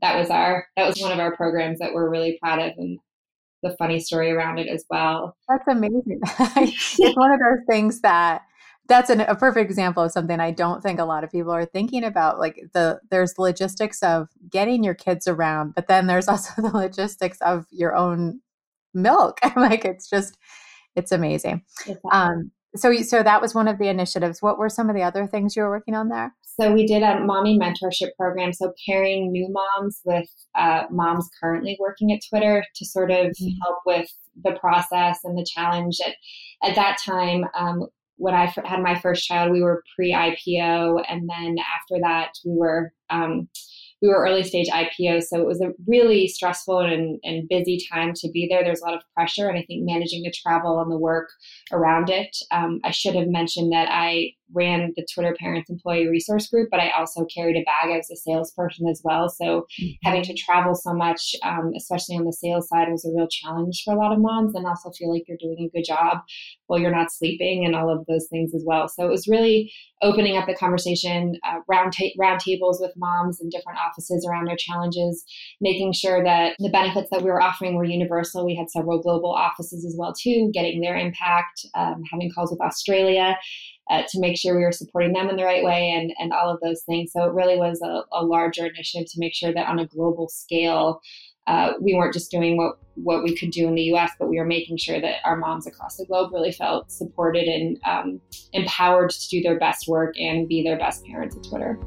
that 0.00 0.18
was 0.18 0.30
our 0.30 0.66
that 0.76 0.86
was 0.86 1.00
one 1.00 1.12
of 1.12 1.18
our 1.18 1.34
programs 1.34 1.80
that 1.80 1.92
we're 1.92 2.08
really 2.08 2.38
proud 2.40 2.60
of 2.60 2.72
and 2.76 2.98
the 3.62 3.74
funny 3.78 3.98
story 3.98 4.30
around 4.30 4.58
it 4.58 4.68
as 4.68 4.84
well. 4.88 5.36
That's 5.48 5.66
amazing. 5.66 6.20
it's 6.38 7.16
one 7.16 7.32
of 7.32 7.40
those 7.40 7.66
things 7.68 8.00
that 8.02 8.42
that's 8.88 9.10
an, 9.10 9.20
a 9.20 9.34
perfect 9.34 9.70
example 9.70 10.02
of 10.02 10.12
something 10.12 10.40
I 10.40 10.50
don't 10.50 10.82
think 10.82 10.98
a 10.98 11.04
lot 11.04 11.22
of 11.22 11.30
people 11.30 11.52
are 11.52 11.66
thinking 11.66 12.04
about. 12.04 12.38
Like 12.38 12.60
the 12.72 13.00
there's 13.10 13.38
logistics 13.38 14.02
of 14.02 14.28
getting 14.50 14.82
your 14.82 14.94
kids 14.94 15.28
around, 15.28 15.74
but 15.74 15.88
then 15.88 16.06
there's 16.06 16.28
also 16.28 16.60
the 16.60 16.76
logistics 16.76 17.40
of 17.42 17.66
your 17.70 17.94
own 17.94 18.40
milk. 18.94 19.40
like 19.56 19.84
it's 19.84 20.08
just 20.08 20.38
it's 20.96 21.12
amazing. 21.12 21.62
Exactly. 21.80 22.10
Um, 22.12 22.50
so 22.76 22.94
so 23.02 23.22
that 23.22 23.42
was 23.42 23.54
one 23.54 23.68
of 23.68 23.78
the 23.78 23.88
initiatives. 23.88 24.42
What 24.42 24.58
were 24.58 24.68
some 24.68 24.88
of 24.88 24.96
the 24.96 25.02
other 25.02 25.26
things 25.26 25.54
you 25.54 25.62
were 25.62 25.70
working 25.70 25.94
on 25.94 26.08
there? 26.08 26.34
So 26.60 26.72
we 26.72 26.86
did 26.86 27.02
a 27.02 27.20
mommy 27.20 27.56
mentorship 27.56 28.10
program. 28.18 28.52
So 28.52 28.72
pairing 28.86 29.30
new 29.30 29.48
moms 29.48 30.00
with 30.04 30.28
uh, 30.56 30.84
moms 30.90 31.28
currently 31.40 31.76
working 31.78 32.12
at 32.12 32.20
Twitter 32.28 32.64
to 32.74 32.84
sort 32.84 33.12
of 33.12 33.28
mm-hmm. 33.28 33.48
help 33.62 33.78
with 33.86 34.10
the 34.42 34.52
process 34.58 35.20
and 35.24 35.38
the 35.38 35.46
challenge. 35.54 35.98
At 36.04 36.14
at 36.68 36.74
that 36.74 36.98
time, 37.04 37.44
um, 37.54 37.86
when 38.18 38.34
I 38.34 38.52
had 38.64 38.82
my 38.82 38.98
first 38.98 39.26
child, 39.26 39.52
we 39.52 39.62
were 39.62 39.82
pre 39.96 40.12
IPO, 40.12 41.02
and 41.08 41.28
then 41.28 41.56
after 41.58 42.00
that, 42.02 42.32
we 42.44 42.52
were 42.56 42.92
um, 43.10 43.48
we 44.00 44.08
were 44.08 44.22
early 44.22 44.44
stage 44.44 44.68
IPO, 44.68 45.22
so 45.24 45.40
it 45.40 45.46
was 45.46 45.60
a 45.60 45.72
really 45.86 46.28
stressful 46.28 46.80
and, 46.80 47.18
and 47.24 47.48
busy 47.48 47.84
time 47.92 48.12
to 48.14 48.30
be 48.30 48.46
there. 48.48 48.62
There's 48.62 48.80
a 48.80 48.84
lot 48.84 48.94
of 48.94 49.02
pressure, 49.14 49.48
and 49.48 49.58
I 49.58 49.64
think 49.64 49.84
managing 49.84 50.22
the 50.22 50.32
travel 50.32 50.80
and 50.80 50.90
the 50.90 50.98
work 50.98 51.28
around 51.72 52.10
it. 52.10 52.36
Um, 52.52 52.80
I 52.84 52.90
should 52.90 53.16
have 53.16 53.28
mentioned 53.28 53.72
that 53.72 53.88
I 53.90 54.34
ran 54.52 54.92
the 54.96 55.06
Twitter 55.12 55.34
Parents 55.38 55.70
Employee 55.70 56.08
Resource 56.08 56.48
Group, 56.48 56.68
but 56.70 56.80
I 56.80 56.90
also 56.90 57.24
carried 57.26 57.56
a 57.56 57.64
bag. 57.64 57.92
I 57.92 57.96
was 57.96 58.10
a 58.10 58.16
salesperson 58.16 58.88
as 58.88 59.00
well. 59.04 59.28
So 59.28 59.66
mm-hmm. 59.80 59.88
having 60.02 60.22
to 60.24 60.34
travel 60.34 60.74
so 60.74 60.92
much, 60.94 61.34
um, 61.42 61.72
especially 61.76 62.16
on 62.16 62.24
the 62.24 62.32
sales 62.32 62.68
side, 62.68 62.88
was 62.90 63.04
a 63.04 63.14
real 63.14 63.28
challenge 63.28 63.82
for 63.84 63.94
a 63.94 63.98
lot 63.98 64.12
of 64.12 64.20
moms 64.20 64.54
and 64.54 64.66
also 64.66 64.90
feel 64.90 65.12
like 65.12 65.24
you're 65.28 65.38
doing 65.40 65.68
a 65.68 65.76
good 65.76 65.84
job 65.84 66.18
while 66.66 66.78
you're 66.78 66.94
not 66.94 67.12
sleeping 67.12 67.64
and 67.64 67.74
all 67.74 67.90
of 67.90 68.04
those 68.06 68.26
things 68.30 68.54
as 68.54 68.64
well. 68.66 68.88
So 68.88 69.04
it 69.04 69.10
was 69.10 69.28
really 69.28 69.72
opening 70.02 70.36
up 70.36 70.46
the 70.46 70.54
conversation, 70.54 71.34
uh, 71.44 71.58
round, 71.68 71.92
ta- 71.92 72.14
round 72.18 72.40
tables 72.40 72.78
with 72.80 72.92
moms 72.96 73.40
in 73.40 73.48
different 73.48 73.78
offices 73.78 74.26
around 74.28 74.46
their 74.46 74.56
challenges, 74.56 75.24
making 75.60 75.92
sure 75.92 76.22
that 76.22 76.54
the 76.58 76.70
benefits 76.70 77.08
that 77.10 77.22
we 77.22 77.30
were 77.30 77.42
offering 77.42 77.74
were 77.74 77.84
universal. 77.84 78.44
We 78.44 78.54
had 78.54 78.70
several 78.70 79.02
global 79.02 79.32
offices 79.32 79.84
as 79.84 79.96
well 79.98 80.12
too, 80.12 80.50
getting 80.54 80.80
their 80.80 80.96
impact, 80.96 81.66
um, 81.74 82.02
having 82.10 82.30
calls 82.30 82.50
with 82.50 82.60
Australia 82.60 83.36
uh, 83.90 84.02
to 84.08 84.20
make 84.20 84.36
sure 84.36 84.56
we 84.56 84.64
were 84.64 84.72
supporting 84.72 85.12
them 85.12 85.28
in 85.28 85.36
the 85.36 85.44
right 85.44 85.64
way 85.64 85.90
and, 85.90 86.12
and 86.18 86.32
all 86.32 86.50
of 86.50 86.60
those 86.60 86.82
things. 86.82 87.12
So 87.12 87.24
it 87.24 87.32
really 87.32 87.56
was 87.56 87.80
a, 87.82 88.02
a 88.12 88.24
larger 88.24 88.66
initiative 88.66 89.10
to 89.12 89.20
make 89.20 89.34
sure 89.34 89.52
that 89.52 89.68
on 89.68 89.78
a 89.78 89.86
global 89.86 90.28
scale, 90.28 91.00
uh, 91.46 91.72
we 91.80 91.94
weren't 91.94 92.12
just 92.12 92.30
doing 92.30 92.58
what, 92.58 92.78
what 92.94 93.22
we 93.22 93.34
could 93.34 93.50
do 93.50 93.66
in 93.66 93.74
the 93.74 93.94
US, 93.94 94.10
but 94.18 94.28
we 94.28 94.38
were 94.38 94.44
making 94.44 94.76
sure 94.76 95.00
that 95.00 95.16
our 95.24 95.36
moms 95.36 95.66
across 95.66 95.96
the 95.96 96.04
globe 96.04 96.30
really 96.32 96.52
felt 96.52 96.92
supported 96.92 97.48
and 97.48 97.78
um, 97.86 98.20
empowered 98.52 99.10
to 99.10 99.28
do 99.28 99.40
their 99.40 99.58
best 99.58 99.88
work 99.88 100.14
and 100.18 100.46
be 100.46 100.62
their 100.62 100.78
best 100.78 101.04
parents 101.06 101.36
at 101.36 101.42
Twitter. 101.44 101.78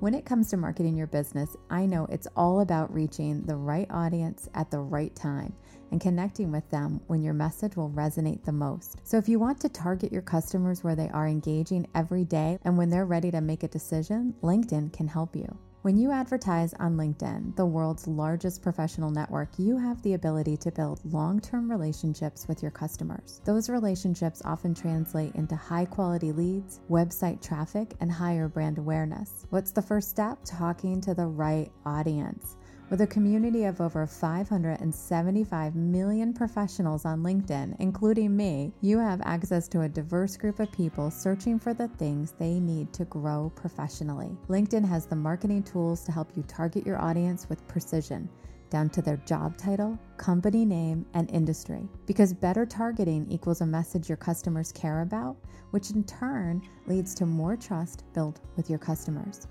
When 0.00 0.14
it 0.14 0.24
comes 0.24 0.48
to 0.48 0.56
marketing 0.56 0.96
your 0.96 1.08
business, 1.08 1.58
I 1.68 1.84
know 1.84 2.06
it's 2.06 2.26
all 2.34 2.60
about 2.60 2.90
reaching 2.90 3.42
the 3.42 3.56
right 3.56 3.86
audience 3.90 4.48
at 4.54 4.70
the 4.70 4.80
right 4.80 5.14
time 5.14 5.52
and 5.90 6.00
connecting 6.00 6.50
with 6.50 6.66
them 6.70 7.02
when 7.08 7.22
your 7.22 7.34
message 7.34 7.76
will 7.76 7.90
resonate 7.90 8.42
the 8.42 8.52
most. 8.52 8.96
So, 9.04 9.18
if 9.18 9.28
you 9.28 9.38
want 9.38 9.60
to 9.60 9.68
target 9.68 10.10
your 10.10 10.22
customers 10.22 10.82
where 10.82 10.96
they 10.96 11.10
are 11.10 11.28
engaging 11.28 11.86
every 11.94 12.24
day 12.24 12.58
and 12.64 12.78
when 12.78 12.88
they're 12.88 13.04
ready 13.04 13.30
to 13.30 13.42
make 13.42 13.62
a 13.62 13.68
decision, 13.68 14.34
LinkedIn 14.42 14.94
can 14.94 15.06
help 15.06 15.36
you. 15.36 15.58
When 15.82 15.96
you 15.96 16.12
advertise 16.12 16.74
on 16.74 16.98
LinkedIn, 16.98 17.56
the 17.56 17.64
world's 17.64 18.06
largest 18.06 18.60
professional 18.60 19.10
network, 19.10 19.48
you 19.58 19.78
have 19.78 20.02
the 20.02 20.12
ability 20.12 20.58
to 20.58 20.70
build 20.70 21.00
long 21.10 21.40
term 21.40 21.70
relationships 21.70 22.46
with 22.46 22.60
your 22.60 22.70
customers. 22.70 23.40
Those 23.46 23.70
relationships 23.70 24.42
often 24.44 24.74
translate 24.74 25.34
into 25.36 25.56
high 25.56 25.86
quality 25.86 26.32
leads, 26.32 26.80
website 26.90 27.40
traffic, 27.40 27.94
and 28.00 28.12
higher 28.12 28.46
brand 28.46 28.76
awareness. 28.76 29.46
What's 29.48 29.70
the 29.70 29.80
first 29.80 30.10
step? 30.10 30.38
Talking 30.44 31.00
to 31.00 31.14
the 31.14 31.24
right 31.24 31.72
audience. 31.86 32.56
With 32.90 33.02
a 33.02 33.06
community 33.06 33.66
of 33.66 33.80
over 33.80 34.04
575 34.04 35.76
million 35.76 36.34
professionals 36.34 37.04
on 37.04 37.22
LinkedIn, 37.22 37.76
including 37.78 38.36
me, 38.36 38.72
you 38.80 38.98
have 38.98 39.20
access 39.24 39.68
to 39.68 39.82
a 39.82 39.88
diverse 39.88 40.36
group 40.36 40.58
of 40.58 40.72
people 40.72 41.08
searching 41.08 41.60
for 41.60 41.72
the 41.72 41.86
things 41.86 42.32
they 42.32 42.58
need 42.58 42.92
to 42.94 43.04
grow 43.04 43.52
professionally. 43.54 44.36
LinkedIn 44.48 44.84
has 44.84 45.06
the 45.06 45.14
marketing 45.14 45.62
tools 45.62 46.02
to 46.02 46.10
help 46.10 46.36
you 46.36 46.42
target 46.48 46.84
your 46.84 47.00
audience 47.00 47.48
with 47.48 47.66
precision 47.68 48.28
down 48.70 48.90
to 48.90 49.02
their 49.02 49.18
job 49.18 49.56
title, 49.56 49.96
company 50.16 50.64
name, 50.64 51.06
and 51.14 51.30
industry. 51.30 51.88
Because 52.06 52.32
better 52.32 52.66
targeting 52.66 53.24
equals 53.30 53.60
a 53.60 53.66
message 53.66 54.08
your 54.08 54.16
customers 54.16 54.72
care 54.72 55.02
about, 55.02 55.36
which 55.70 55.90
in 55.90 56.02
turn 56.04 56.60
leads 56.88 57.14
to 57.14 57.26
more 57.26 57.56
trust 57.56 58.02
built 58.14 58.40
with 58.56 58.68
your 58.68 58.80
customers. 58.80 59.46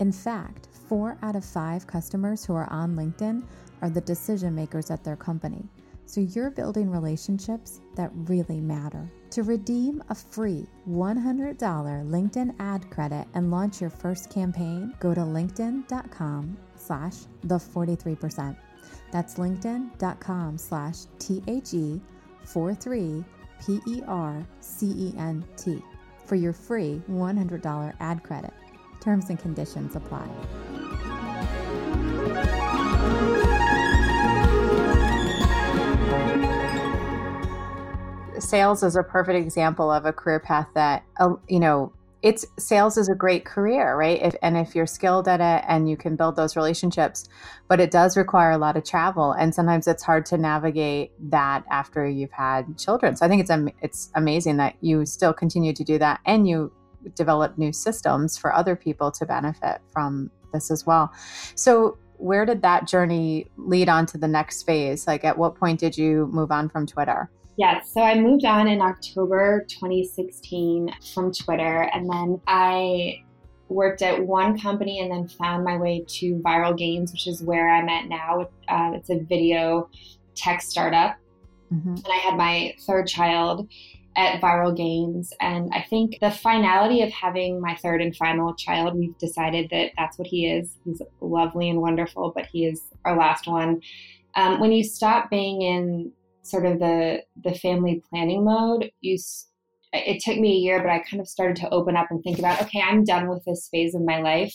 In 0.00 0.12
fact, 0.12 0.68
four 0.88 1.18
out 1.22 1.36
of 1.36 1.44
five 1.44 1.86
customers 1.86 2.42
who 2.42 2.54
are 2.54 2.70
on 2.72 2.96
LinkedIn 2.96 3.44
are 3.82 3.90
the 3.90 4.00
decision 4.00 4.54
makers 4.54 4.90
at 4.90 5.04
their 5.04 5.14
company. 5.14 5.68
So 6.06 6.22
you're 6.22 6.50
building 6.50 6.90
relationships 6.90 7.80
that 7.96 8.10
really 8.14 8.60
matter. 8.60 9.12
To 9.32 9.42
redeem 9.42 10.02
a 10.08 10.14
free 10.14 10.66
$100 10.88 11.58
LinkedIn 11.58 12.54
ad 12.58 12.90
credit 12.90 13.28
and 13.34 13.50
launch 13.50 13.80
your 13.80 13.90
first 13.90 14.30
campaign, 14.30 14.94
go 15.00 15.12
to 15.12 15.20
linkedin.com 15.20 16.56
slash 16.76 17.16
the 17.44 17.56
43%. 17.56 18.56
That's 19.12 19.34
linkedin.com 19.34 20.56
slash 20.56 20.96
T-H-E 21.18 22.00
43 22.44 23.24
P 23.64 23.80
E 23.86 24.02
R 24.08 24.46
C 24.60 24.86
E 24.96 25.14
N 25.18 25.44
T, 25.56 25.82
for 26.24 26.36
your 26.36 26.54
free 26.54 27.02
$100 27.10 27.94
ad 28.00 28.22
credit. 28.22 28.54
Terms 29.00 29.30
and 29.30 29.38
conditions 29.38 29.96
apply. 29.96 30.28
Sales 38.38 38.82
is 38.82 38.96
a 38.96 39.02
perfect 39.02 39.38
example 39.38 39.90
of 39.90 40.04
a 40.04 40.12
career 40.12 40.40
path 40.40 40.68
that, 40.74 41.04
uh, 41.18 41.34
you 41.48 41.60
know, 41.60 41.92
it's 42.22 42.44
sales 42.58 42.98
is 42.98 43.08
a 43.08 43.14
great 43.14 43.46
career, 43.46 43.96
right? 43.96 44.20
If, 44.20 44.34
and 44.42 44.56
if 44.56 44.74
you're 44.74 44.86
skilled 44.86 45.26
at 45.26 45.40
it 45.40 45.64
and 45.66 45.88
you 45.88 45.96
can 45.96 46.16
build 46.16 46.36
those 46.36 46.54
relationships, 46.54 47.28
but 47.68 47.80
it 47.80 47.90
does 47.90 48.16
require 48.16 48.50
a 48.50 48.58
lot 48.58 48.76
of 48.76 48.84
travel, 48.84 49.32
and 49.32 49.54
sometimes 49.54 49.86
it's 49.86 50.02
hard 50.02 50.26
to 50.26 50.36
navigate 50.36 51.12
that 51.30 51.64
after 51.70 52.06
you've 52.06 52.32
had 52.32 52.76
children. 52.76 53.16
So 53.16 53.24
I 53.24 53.28
think 53.28 53.40
it's 53.40 53.72
it's 53.80 54.10
amazing 54.14 54.58
that 54.58 54.76
you 54.82 55.06
still 55.06 55.32
continue 55.32 55.72
to 55.72 55.84
do 55.84 55.98
that 55.98 56.20
and 56.26 56.46
you 56.46 56.72
develop 57.14 57.58
new 57.58 57.72
systems 57.72 58.36
for 58.36 58.54
other 58.54 58.76
people 58.76 59.10
to 59.12 59.26
benefit 59.26 59.80
from 59.92 60.30
this 60.52 60.70
as 60.70 60.86
well. 60.86 61.12
So 61.54 61.96
where 62.16 62.44
did 62.44 62.62
that 62.62 62.86
journey 62.86 63.46
lead 63.56 63.88
on 63.88 64.06
to 64.06 64.18
the 64.18 64.28
next 64.28 64.64
phase? 64.64 65.06
Like 65.06 65.24
at 65.24 65.38
what 65.38 65.54
point 65.54 65.80
did 65.80 65.96
you 65.96 66.28
move 66.32 66.52
on 66.52 66.68
from 66.68 66.86
Twitter? 66.86 67.30
Yes, 67.56 67.92
so 67.92 68.00
I 68.00 68.18
moved 68.18 68.44
on 68.44 68.68
in 68.68 68.80
October 68.80 69.66
2016 69.68 70.94
from 71.12 71.30
Twitter, 71.30 71.90
and 71.92 72.08
then 72.08 72.40
I 72.46 73.22
worked 73.68 74.02
at 74.02 74.24
one 74.24 74.58
company 74.58 75.00
and 75.00 75.10
then 75.10 75.28
found 75.28 75.64
my 75.64 75.76
way 75.76 76.04
to 76.06 76.36
Viral 76.36 76.76
Gains, 76.76 77.12
which 77.12 77.26
is 77.26 77.42
where 77.42 77.74
I'm 77.74 77.88
at 77.88 78.08
now. 78.08 78.48
Uh, 78.68 78.92
it's 78.94 79.10
a 79.10 79.18
video 79.18 79.90
tech 80.34 80.62
startup. 80.62 81.16
Mm-hmm. 81.72 81.94
And 81.96 82.06
I 82.06 82.16
had 82.16 82.36
my 82.36 82.74
third 82.86 83.06
child 83.06 83.68
at 84.16 84.40
Viral 84.40 84.76
Gains. 84.76 85.32
And 85.40 85.70
I 85.72 85.84
think 85.88 86.18
the 86.20 86.30
finality 86.30 87.02
of 87.02 87.10
having 87.10 87.60
my 87.60 87.76
third 87.76 88.02
and 88.02 88.14
final 88.16 88.54
child, 88.54 88.98
we've 88.98 89.16
decided 89.18 89.70
that 89.70 89.92
that's 89.96 90.18
what 90.18 90.26
he 90.26 90.46
is. 90.46 90.76
He's 90.84 91.00
lovely 91.20 91.70
and 91.70 91.80
wonderful, 91.80 92.32
but 92.34 92.46
he 92.46 92.66
is 92.66 92.82
our 93.04 93.16
last 93.16 93.46
one. 93.46 93.80
Um, 94.34 94.60
when 94.60 94.72
you 94.72 94.84
stop 94.84 95.30
being 95.30 95.62
in 95.62 96.12
sort 96.42 96.66
of 96.66 96.78
the 96.78 97.22
the 97.44 97.54
family 97.54 98.02
planning 98.10 98.44
mode, 98.44 98.90
you 99.00 99.18
it 99.92 100.22
took 100.22 100.38
me 100.38 100.52
a 100.52 100.60
year, 100.60 100.80
but 100.80 100.90
I 100.90 101.00
kind 101.00 101.20
of 101.20 101.28
started 101.28 101.56
to 101.56 101.70
open 101.70 101.96
up 101.96 102.06
and 102.10 102.22
think 102.22 102.38
about, 102.38 102.62
okay, 102.62 102.80
I'm 102.80 103.04
done 103.04 103.28
with 103.28 103.44
this 103.44 103.68
phase 103.72 103.94
of 103.94 104.02
my 104.02 104.20
life. 104.20 104.54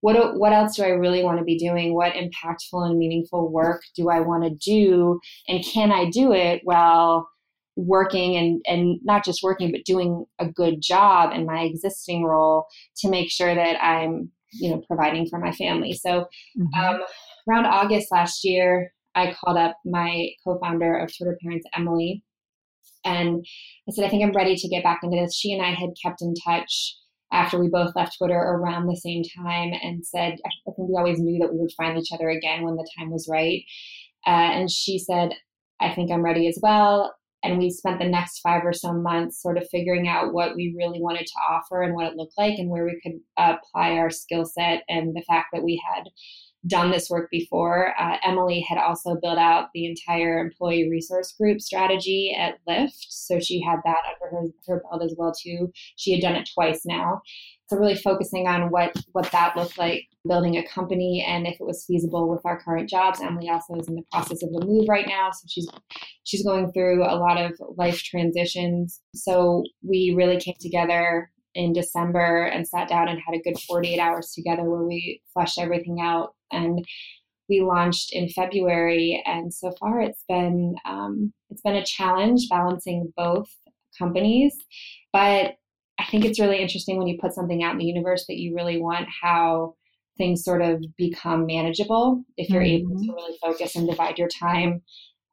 What 0.00 0.38
what 0.38 0.52
else 0.52 0.76
do 0.76 0.84
I 0.84 0.88
really 0.88 1.22
want 1.22 1.38
to 1.38 1.44
be 1.44 1.58
doing? 1.58 1.94
What 1.94 2.12
impactful 2.12 2.86
and 2.86 2.98
meaningful 2.98 3.50
work 3.50 3.82
do 3.96 4.10
I 4.10 4.20
want 4.20 4.44
to 4.44 4.50
do? 4.50 5.20
And 5.48 5.64
can 5.64 5.90
I 5.92 6.10
do 6.10 6.32
it 6.32 6.60
while 6.64 7.28
working 7.76 8.36
and 8.36 8.62
and 8.66 9.00
not 9.02 9.24
just 9.24 9.42
working, 9.42 9.72
but 9.72 9.84
doing 9.84 10.24
a 10.38 10.48
good 10.48 10.80
job 10.80 11.32
in 11.32 11.46
my 11.46 11.62
existing 11.62 12.24
role 12.24 12.66
to 12.98 13.08
make 13.08 13.30
sure 13.30 13.54
that 13.54 13.82
I'm 13.82 14.30
you 14.52 14.70
know 14.70 14.82
providing 14.86 15.26
for 15.28 15.38
my 15.38 15.52
family. 15.52 15.92
So 15.92 16.26
mm-hmm. 16.58 16.80
um, 16.80 17.00
around 17.48 17.66
August 17.66 18.08
last 18.10 18.44
year, 18.44 18.92
I 19.14 19.34
called 19.34 19.58
up 19.58 19.76
my 19.84 20.28
co-founder 20.44 20.98
of 20.98 21.16
Twitter 21.16 21.38
Parents, 21.42 21.66
Emily, 21.76 22.22
and 23.04 23.44
I 23.88 23.92
said, 23.92 24.04
I 24.04 24.08
think 24.08 24.22
I'm 24.22 24.32
ready 24.32 24.56
to 24.56 24.68
get 24.68 24.84
back 24.84 25.00
into 25.02 25.16
this. 25.16 25.36
She 25.36 25.52
and 25.52 25.62
I 25.62 25.70
had 25.70 25.90
kept 26.02 26.22
in 26.22 26.34
touch 26.44 26.96
after 27.32 27.58
we 27.58 27.68
both 27.68 27.94
left 27.96 28.16
Twitter 28.16 28.36
around 28.36 28.86
the 28.86 28.96
same 28.96 29.22
time 29.36 29.72
and 29.82 30.06
said, 30.06 30.34
I 30.46 30.50
think 30.64 30.88
we 30.88 30.96
always 30.96 31.18
knew 31.18 31.40
that 31.40 31.52
we 31.52 31.58
would 31.58 31.72
find 31.76 31.98
each 31.98 32.12
other 32.12 32.28
again 32.28 32.62
when 32.62 32.76
the 32.76 32.88
time 32.96 33.10
was 33.10 33.28
right. 33.30 33.62
Uh, 34.26 34.30
and 34.30 34.70
she 34.70 34.98
said, 34.98 35.30
I 35.80 35.92
think 35.92 36.10
I'm 36.10 36.24
ready 36.24 36.46
as 36.48 36.58
well. 36.62 37.14
And 37.44 37.58
we 37.58 37.70
spent 37.70 38.00
the 38.00 38.08
next 38.08 38.40
five 38.40 38.62
or 38.64 38.72
so 38.72 38.92
months 38.92 39.40
sort 39.40 39.58
of 39.58 39.68
figuring 39.70 40.08
out 40.08 40.32
what 40.32 40.56
we 40.56 40.74
really 40.76 41.00
wanted 41.00 41.26
to 41.26 41.40
offer 41.48 41.82
and 41.82 41.94
what 41.94 42.06
it 42.06 42.16
looked 42.16 42.38
like 42.38 42.58
and 42.58 42.70
where 42.70 42.86
we 42.86 42.98
could 43.02 43.20
apply 43.36 43.92
our 43.92 44.10
skill 44.10 44.46
set 44.46 44.82
and 44.88 45.14
the 45.14 45.24
fact 45.28 45.48
that 45.52 45.62
we 45.62 45.80
had 45.94 46.04
done 46.66 46.90
this 46.90 47.10
work 47.10 47.30
before. 47.30 47.94
Uh, 48.00 48.16
Emily 48.24 48.64
had 48.66 48.78
also 48.78 49.16
built 49.20 49.38
out 49.38 49.68
the 49.74 49.86
entire 49.86 50.38
employee 50.38 50.88
resource 50.90 51.34
group 51.38 51.60
strategy 51.60 52.34
at 52.36 52.58
Lyft, 52.68 53.06
so 53.08 53.38
she 53.38 53.60
had 53.60 53.80
that 53.84 53.98
under 54.22 54.36
her, 54.36 54.46
her 54.66 54.82
belt 54.90 55.02
as 55.02 55.14
well 55.18 55.32
too. 55.38 55.70
She 55.96 56.12
had 56.12 56.22
done 56.22 56.36
it 56.36 56.48
twice 56.54 56.82
now. 56.86 57.20
So 57.74 57.80
really 57.80 57.96
focusing 57.96 58.46
on 58.46 58.70
what 58.70 58.94
what 59.12 59.30
that 59.32 59.56
looked 59.56 59.78
like, 59.78 60.06
building 60.28 60.56
a 60.56 60.66
company, 60.66 61.24
and 61.26 61.46
if 61.46 61.54
it 61.54 61.66
was 61.66 61.84
feasible 61.84 62.28
with 62.28 62.44
our 62.44 62.60
current 62.60 62.88
jobs. 62.88 63.20
Emily 63.20 63.48
also 63.48 63.74
is 63.74 63.88
in 63.88 63.96
the 63.96 64.02
process 64.12 64.42
of 64.42 64.50
a 64.50 64.64
move 64.64 64.88
right 64.88 65.08
now, 65.08 65.30
so 65.32 65.44
she's 65.48 65.68
she's 66.22 66.44
going 66.44 66.70
through 66.72 67.02
a 67.02 67.16
lot 67.16 67.36
of 67.36 67.52
life 67.76 68.02
transitions. 68.02 69.00
So 69.14 69.64
we 69.82 70.14
really 70.16 70.38
came 70.38 70.54
together 70.60 71.30
in 71.54 71.72
December 71.72 72.44
and 72.44 72.66
sat 72.66 72.88
down 72.88 73.08
and 73.08 73.20
had 73.20 73.34
a 73.34 73.42
good 73.42 73.58
48 73.60 73.98
hours 73.98 74.32
together 74.32 74.62
where 74.62 74.84
we 74.84 75.20
fleshed 75.32 75.58
everything 75.58 76.00
out. 76.00 76.34
And 76.52 76.84
we 77.48 77.60
launched 77.60 78.12
in 78.12 78.28
February, 78.28 79.20
and 79.26 79.52
so 79.52 79.72
far 79.80 80.00
it's 80.00 80.24
been 80.28 80.76
um, 80.84 81.32
it's 81.50 81.62
been 81.62 81.74
a 81.74 81.84
challenge 81.84 82.48
balancing 82.48 83.12
both 83.16 83.48
companies. 83.98 84.54
But 85.12 85.54
I 86.04 86.10
think 86.10 86.24
it's 86.24 86.40
really 86.40 86.58
interesting 86.58 86.98
when 86.98 87.06
you 87.06 87.18
put 87.18 87.32
something 87.32 87.62
out 87.62 87.72
in 87.72 87.78
the 87.78 87.84
universe 87.84 88.26
that 88.26 88.36
you 88.36 88.54
really 88.54 88.80
want 88.80 89.08
how 89.22 89.74
things 90.18 90.44
sort 90.44 90.62
of 90.62 90.84
become 90.96 91.46
manageable 91.46 92.22
if 92.36 92.50
you're 92.50 92.62
mm-hmm. 92.62 92.86
able 92.86 92.98
to 93.00 93.06
mm-hmm. 93.06 93.14
really 93.14 93.38
focus 93.42 93.74
and 93.74 93.88
divide 93.88 94.18
your 94.18 94.28
time 94.28 94.82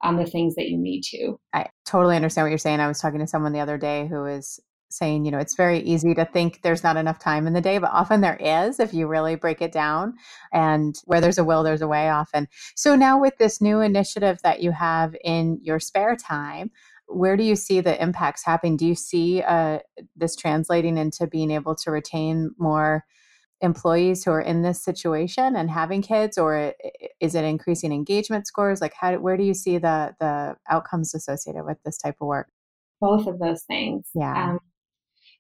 on 0.02 0.18
the 0.18 0.26
things 0.26 0.56
that 0.56 0.70
you 0.70 0.78
need 0.78 1.02
to. 1.02 1.40
I 1.54 1.68
totally 1.86 2.16
understand 2.16 2.46
what 2.46 2.50
you're 2.50 2.58
saying. 2.58 2.80
I 2.80 2.88
was 2.88 3.00
talking 3.00 3.20
to 3.20 3.28
someone 3.28 3.54
the 3.54 3.60
other 3.60 3.78
day 3.78 4.08
who 4.08 4.26
is 4.26 4.60
saying, 4.90 5.26
you 5.26 5.32
know, 5.32 5.38
it's 5.38 5.56
very 5.56 5.80
easy 5.80 6.14
to 6.16 6.26
think 6.26 6.62
there's 6.62 6.84
not 6.84 6.98
enough 6.98 7.20
time 7.20 7.48
in 7.48 7.54
the 7.54 7.62
day, 7.62 7.78
but 7.78 7.92
often 7.92 8.22
there 8.22 8.38
is 8.38 8.80
if 8.80 8.94
you 8.94 9.08
really 9.08 9.36
break 9.36 9.62
it 9.62 9.72
down. 9.72 10.16
And 10.52 10.96
where 11.06 11.22
there's 11.22 11.38
a 11.38 11.44
will, 11.44 11.64
there's 11.64 11.82
a 11.82 11.88
way 11.88 12.10
often. 12.10 12.48
So 12.76 12.96
now 12.96 13.20
with 13.20 13.38
this 13.38 13.62
new 13.62 13.82
initiative 13.82 14.40
that 14.44 14.62
you 14.62 14.72
have 14.72 15.16
in 15.24 15.60
your 15.62 15.80
spare 15.80 16.16
time, 16.16 16.72
where 17.14 17.38
do 17.38 17.44
you 17.44 17.56
see 17.56 17.82
the 17.82 18.02
impacts 18.02 18.44
happening? 18.44 18.78
Do 18.78 18.86
you 18.86 18.96
see 18.96 19.42
uh, 19.42 19.80
this 20.16 20.36
translating 20.36 20.98
into 20.98 21.28
being 21.28 21.52
able 21.52 21.76
to 21.76 21.92
retain 21.92 22.52
more 22.58 23.06
employees 23.62 24.24
who 24.24 24.32
are 24.32 24.42
in 24.42 24.64
this 24.64 24.84
situation 24.84 25.56
and 25.56 25.70
having 25.70 26.02
kids, 26.02 26.38
or 26.38 26.74
is 27.20 27.36
it 27.36 27.44
increasing 27.44 27.92
engagement 27.92 28.48
scores? 28.48 28.82
Like, 28.82 28.94
how, 29.00 29.16
where 29.18 29.38
do 29.38 29.44
you 29.44 29.54
see 29.54 29.78
the 29.78 30.16
the 30.20 30.56
outcomes 30.70 31.14
associated 31.14 31.64
with 31.64 31.78
this 31.86 31.98
type 31.98 32.16
of 32.22 32.28
work? 32.28 32.48
Both 33.00 33.28
of 33.28 33.40
those 33.40 33.64
things. 33.64 34.08
Yeah. 34.16 34.52
Um, 34.52 34.60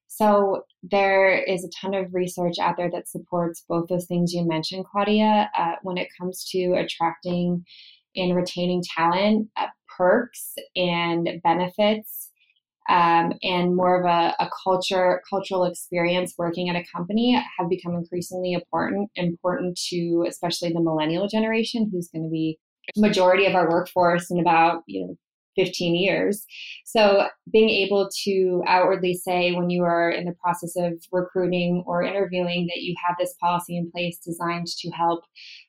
so 0.08 0.63
there 0.84 1.42
is 1.42 1.63
a 1.63 1.70
ton 1.70 1.94
of 1.94 2.13
research 2.13 2.56
out 2.60 2.75
there 2.78 2.92
that 2.92 3.08
supports 3.08 3.63
both 3.68 3.88
those 3.88 4.06
things 4.06 4.34
you 4.34 4.46
mentioned, 4.46 4.86
Claudia. 4.86 5.50
Uh, 5.58 5.75
when 5.84 5.98
it 5.98 6.10
comes 6.20 6.44
to 6.51 6.74
attracting 6.74 7.63
and 8.16 8.36
retaining 8.36 8.84
talent, 8.96 9.48
uh, 9.56 9.68
perks 10.01 10.55
and 10.75 11.29
benefits, 11.43 12.31
um, 12.89 13.34
and 13.43 13.75
more 13.75 14.01
of 14.01 14.05
a, 14.05 14.34
a, 14.43 14.50
culture 14.63 15.22
cultural 15.29 15.65
experience 15.65 16.34
working 16.39 16.70
at 16.70 16.75
a 16.75 16.84
company 16.96 17.39
have 17.58 17.70
become 17.70 17.93
increasingly 17.93 18.53
important 18.53 19.12
important 19.15 19.79
to 19.89 20.25
especially 20.27 20.74
the 20.74 20.81
millennial 20.81 21.27
generation, 21.27 21.89
who's 21.91 22.10
going 22.10 22.24
to 22.24 22.31
be 22.31 22.58
majority 22.98 23.46
of 23.46 23.53
our 23.53 23.70
workforce 23.70 24.31
in 24.31 24.39
about 24.39 24.81
you 24.88 25.05
know 25.05 25.15
15 25.55 25.96
years. 25.96 26.46
So 26.86 27.27
being 27.51 27.70
able 27.70 28.10
to 28.24 28.63
outwardly 28.67 29.13
say 29.13 29.53
when 29.53 29.70
you 29.70 29.84
are 29.84 30.10
in 30.10 30.25
the 30.25 30.36
process 30.41 30.74
of 30.75 30.93
recruiting 31.12 31.84
or 31.86 32.03
interviewing 32.03 32.67
that 32.67 32.81
you 32.81 32.96
have 33.05 33.15
this 33.20 33.36
policy 33.41 33.77
in 33.77 33.91
place 33.91 34.17
designed 34.20 34.67
to 34.67 34.89
help 34.91 35.24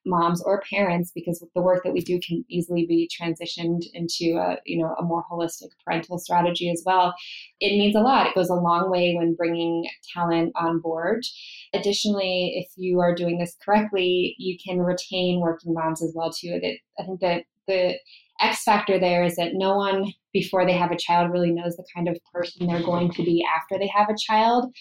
moms 0.06 0.42
or 0.42 0.62
parents 0.70 1.10
because 1.14 1.44
the 1.54 1.62
work 1.62 1.82
that 1.84 1.92
we 1.92 2.00
do 2.00 2.20
can 2.26 2.44
easily 2.48 2.86
be 2.86 3.08
transitioned 3.08 3.82
into 3.94 4.36
a 4.36 4.56
you 4.64 4.78
know 4.78 4.94
a 4.98 5.02
more 5.02 5.24
holistic 5.30 5.70
parental 5.84 6.18
strategy 6.18 6.70
as 6.70 6.82
well. 6.84 7.14
It 7.60 7.78
means 7.78 7.96
a 7.96 8.00
lot. 8.00 8.26
It 8.26 8.34
goes 8.34 8.50
a 8.50 8.54
long 8.54 8.90
way 8.90 9.14
when 9.16 9.34
bringing 9.34 9.86
talent 10.14 10.52
on 10.56 10.80
board. 10.80 11.24
Additionally, 11.72 12.54
if 12.56 12.72
you 12.76 13.00
are 13.00 13.14
doing 13.14 13.38
this 13.38 13.56
correctly, 13.64 14.34
you 14.38 14.56
can 14.64 14.78
retain 14.78 15.40
working 15.40 15.74
moms 15.74 16.02
as 16.02 16.12
well 16.14 16.32
too. 16.32 16.60
I 16.98 17.04
think 17.04 17.20
that 17.20 17.44
the 17.66 17.94
X 18.42 18.64
factor 18.64 18.98
there 18.98 19.24
is 19.24 19.36
that 19.36 19.54
no 19.54 19.76
one 19.76 20.12
before 20.32 20.66
they 20.66 20.72
have 20.72 20.90
a 20.90 20.98
child 20.98 21.30
really 21.30 21.52
knows 21.52 21.76
the 21.76 21.86
kind 21.94 22.08
of 22.08 22.18
person 22.32 22.66
they're 22.66 22.82
going 22.82 23.10
to 23.12 23.22
be 23.22 23.44
after 23.56 23.78
they 23.78 23.90
have 23.94 24.08
a 24.08 24.16
child. 24.18 24.72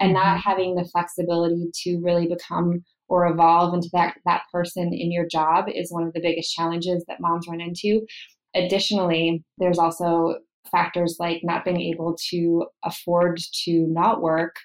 And 0.00 0.14
not 0.14 0.38
mm-hmm. 0.38 0.48
having 0.50 0.74
the 0.74 0.88
flexibility 0.90 1.66
to 1.82 2.00
really 2.02 2.26
become 2.26 2.82
or 3.08 3.26
evolve 3.26 3.74
into 3.74 3.90
that, 3.92 4.14
that 4.24 4.44
person 4.50 4.94
in 4.94 5.12
your 5.12 5.26
job 5.26 5.66
is 5.68 5.92
one 5.92 6.04
of 6.04 6.12
the 6.14 6.20
biggest 6.20 6.54
challenges 6.54 7.04
that 7.06 7.20
moms 7.20 7.46
run 7.48 7.60
into. 7.60 8.06
Additionally, 8.54 9.44
there's 9.58 9.78
also 9.78 10.36
factors 10.70 11.16
like 11.18 11.40
not 11.42 11.64
being 11.64 11.80
able 11.80 12.16
to 12.30 12.64
afford 12.84 13.40
to 13.64 13.86
not 13.88 14.22
work 14.22 14.56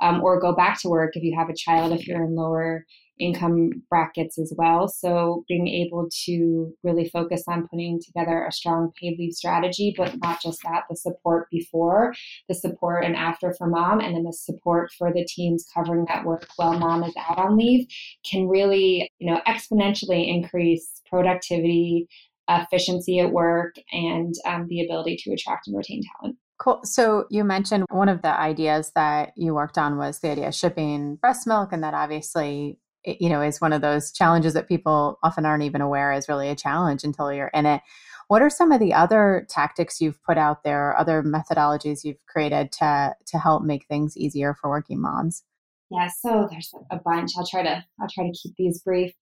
um, 0.00 0.22
or 0.22 0.40
go 0.40 0.54
back 0.54 0.80
to 0.80 0.88
work 0.88 1.16
if 1.16 1.22
you 1.22 1.36
have 1.36 1.48
a 1.48 1.54
child, 1.54 1.92
if 1.92 2.06
you're 2.06 2.22
in 2.22 2.34
lower 2.34 2.84
income 3.20 3.70
brackets 3.90 4.38
as 4.38 4.52
well. 4.56 4.88
So 4.88 5.44
being 5.48 5.66
able 5.66 6.08
to 6.26 6.72
really 6.82 7.08
focus 7.08 7.42
on 7.48 7.68
putting 7.68 8.00
together 8.00 8.44
a 8.44 8.52
strong 8.52 8.92
paid 9.00 9.18
leave 9.18 9.32
strategy, 9.32 9.94
but 9.96 10.14
not 10.22 10.40
just 10.40 10.62
that, 10.62 10.84
the 10.88 10.96
support 10.96 11.48
before, 11.50 12.14
the 12.48 12.54
support 12.54 13.04
and 13.04 13.16
after 13.16 13.52
for 13.54 13.66
mom, 13.66 14.00
and 14.00 14.14
then 14.14 14.24
the 14.24 14.32
support 14.32 14.90
for 14.96 15.12
the 15.12 15.24
teams 15.24 15.66
covering 15.74 16.04
that 16.08 16.24
work 16.24 16.46
while 16.56 16.78
mom 16.78 17.04
is 17.04 17.14
out 17.28 17.38
on 17.38 17.56
leave 17.56 17.86
can 18.28 18.48
really, 18.48 19.10
you 19.18 19.30
know, 19.30 19.40
exponentially 19.46 20.28
increase 20.28 21.02
productivity, 21.08 22.06
efficiency 22.48 23.18
at 23.18 23.32
work, 23.32 23.74
and 23.92 24.34
um, 24.46 24.66
the 24.68 24.84
ability 24.84 25.16
to 25.24 25.32
attract 25.32 25.66
and 25.66 25.76
retain 25.76 26.02
talent. 26.20 26.36
Cool. 26.58 26.80
So 26.82 27.26
you 27.30 27.44
mentioned 27.44 27.84
one 27.90 28.08
of 28.08 28.22
the 28.22 28.38
ideas 28.38 28.90
that 28.96 29.32
you 29.36 29.54
worked 29.54 29.78
on 29.78 29.96
was 29.96 30.18
the 30.18 30.30
idea 30.30 30.48
of 30.48 30.54
shipping 30.54 31.14
breast 31.16 31.46
milk, 31.46 31.72
and 31.72 31.84
that 31.84 31.94
obviously 31.94 32.78
you 33.04 33.28
know 33.28 33.40
is 33.40 33.60
one 33.60 33.72
of 33.72 33.80
those 33.80 34.10
challenges 34.10 34.54
that 34.54 34.68
people 34.68 35.18
often 35.22 35.46
aren't 35.46 35.62
even 35.62 35.80
aware 35.80 36.12
is 36.12 36.28
really 36.28 36.48
a 36.48 36.56
challenge 36.56 37.04
until 37.04 37.32
you're 37.32 37.50
in 37.54 37.64
it. 37.64 37.80
What 38.26 38.42
are 38.42 38.50
some 38.50 38.72
of 38.72 38.80
the 38.80 38.92
other 38.92 39.46
tactics 39.48 40.00
you've 40.00 40.22
put 40.24 40.36
out 40.36 40.64
there 40.64 40.98
other 40.98 41.22
methodologies 41.22 42.04
you've 42.04 42.24
created 42.26 42.72
to 42.72 43.14
to 43.26 43.38
help 43.38 43.62
make 43.62 43.86
things 43.86 44.16
easier 44.16 44.52
for 44.54 44.68
working 44.68 45.00
moms? 45.00 45.44
Yeah 45.92 46.08
so 46.08 46.48
there's 46.50 46.74
a 46.90 46.98
bunch. 46.98 47.30
I'll 47.38 47.46
try 47.46 47.62
to 47.62 47.84
i'll 48.00 48.08
try 48.12 48.24
to 48.24 48.32
keep 48.32 48.54
these 48.58 48.82
brief. 48.82 49.12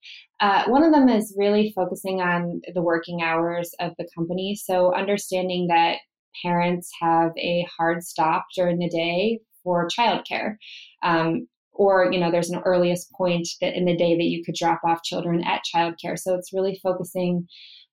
Uh, 0.40 0.64
one 0.69 0.83
of 0.83 0.93
them 0.93 1.11
is 1.11 1.35
really 1.37 1.71
focusing 1.76 2.23
on 2.23 2.62
the 2.75 2.83
working 2.83 3.21
hours 3.23 3.73
of 3.78 3.93
the 3.99 4.09
company. 4.16 4.55
So 4.55 4.95
understanding 4.95 5.66
that 5.69 5.99
parents 6.43 6.90
have 7.00 7.31
a 7.38 7.66
hard 7.76 8.02
stop 8.02 8.47
during 8.55 8.78
the 8.78 8.88
day 8.88 9.38
for 9.62 9.88
childcare 9.88 10.57
um, 11.02 11.47
or 11.73 12.11
you 12.12 12.19
know 12.19 12.31
there's 12.31 12.50
an 12.50 12.62
earliest 12.64 13.11
point 13.12 13.49
that 13.61 13.75
in 13.75 13.85
the 13.85 13.97
day 13.97 14.16
that 14.16 14.25
you 14.25 14.43
could 14.45 14.55
drop 14.55 14.81
off 14.85 15.02
children 15.02 15.43
at 15.45 15.62
childcare 15.75 16.19
so 16.19 16.35
it's 16.35 16.52
really 16.52 16.78
focusing 16.83 17.47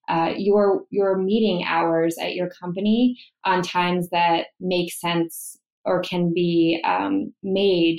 uh, 0.08 0.32
your 0.36 0.84
your 0.90 1.16
meeting 1.16 1.64
hours 1.66 2.16
at 2.20 2.34
your 2.34 2.50
company 2.50 3.16
on 3.44 3.62
times 3.62 4.08
that 4.10 4.46
make 4.60 4.92
sense 4.92 5.58
or 5.84 6.02
can 6.02 6.32
be 6.32 6.82
um, 6.84 7.32
made 7.42 7.98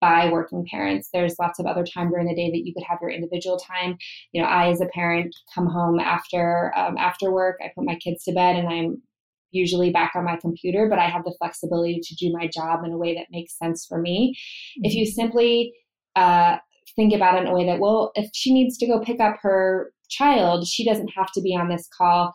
by 0.00 0.30
working 0.30 0.64
parents. 0.70 1.08
There's 1.12 1.36
lots 1.40 1.58
of 1.58 1.66
other 1.66 1.84
time 1.84 2.10
during 2.10 2.28
the 2.28 2.34
day 2.34 2.50
that 2.50 2.64
you 2.64 2.72
could 2.72 2.84
have 2.88 2.98
your 3.00 3.10
individual 3.10 3.58
time. 3.58 3.96
You 4.32 4.42
know, 4.42 4.48
I 4.48 4.70
as 4.70 4.80
a 4.80 4.86
parent 4.86 5.34
come 5.54 5.66
home 5.66 5.98
after 5.98 6.72
um, 6.76 6.96
after 6.96 7.32
work. 7.32 7.56
I 7.62 7.70
put 7.74 7.84
my 7.84 7.96
kids 7.96 8.24
to 8.24 8.32
bed, 8.32 8.56
and 8.56 8.68
I'm 8.68 9.02
usually 9.50 9.90
back 9.90 10.12
on 10.14 10.24
my 10.24 10.36
computer, 10.36 10.88
but 10.88 10.98
I 10.98 11.08
have 11.08 11.24
the 11.24 11.34
flexibility 11.38 12.00
to 12.02 12.14
do 12.16 12.32
my 12.32 12.48
job 12.48 12.84
in 12.84 12.92
a 12.92 12.98
way 12.98 13.14
that 13.14 13.26
makes 13.30 13.56
sense 13.58 13.86
for 13.86 14.00
me. 14.00 14.34
Mm-hmm. 14.78 14.84
If 14.84 14.94
you 14.94 15.04
mm-hmm. 15.04 15.20
simply 15.20 15.72
uh, 16.16 16.56
think 16.96 17.14
about 17.14 17.36
it 17.36 17.42
in 17.42 17.48
a 17.48 17.54
way 17.54 17.66
that, 17.66 17.80
well, 17.80 18.12
if 18.14 18.30
she 18.34 18.52
needs 18.52 18.76
to 18.78 18.86
go 18.86 19.00
pick 19.00 19.20
up 19.20 19.36
her 19.42 19.92
child, 20.08 20.66
she 20.66 20.84
doesn't 20.84 21.10
have 21.16 21.30
to 21.32 21.40
be 21.40 21.56
on 21.56 21.68
this 21.68 21.88
call. 21.96 22.32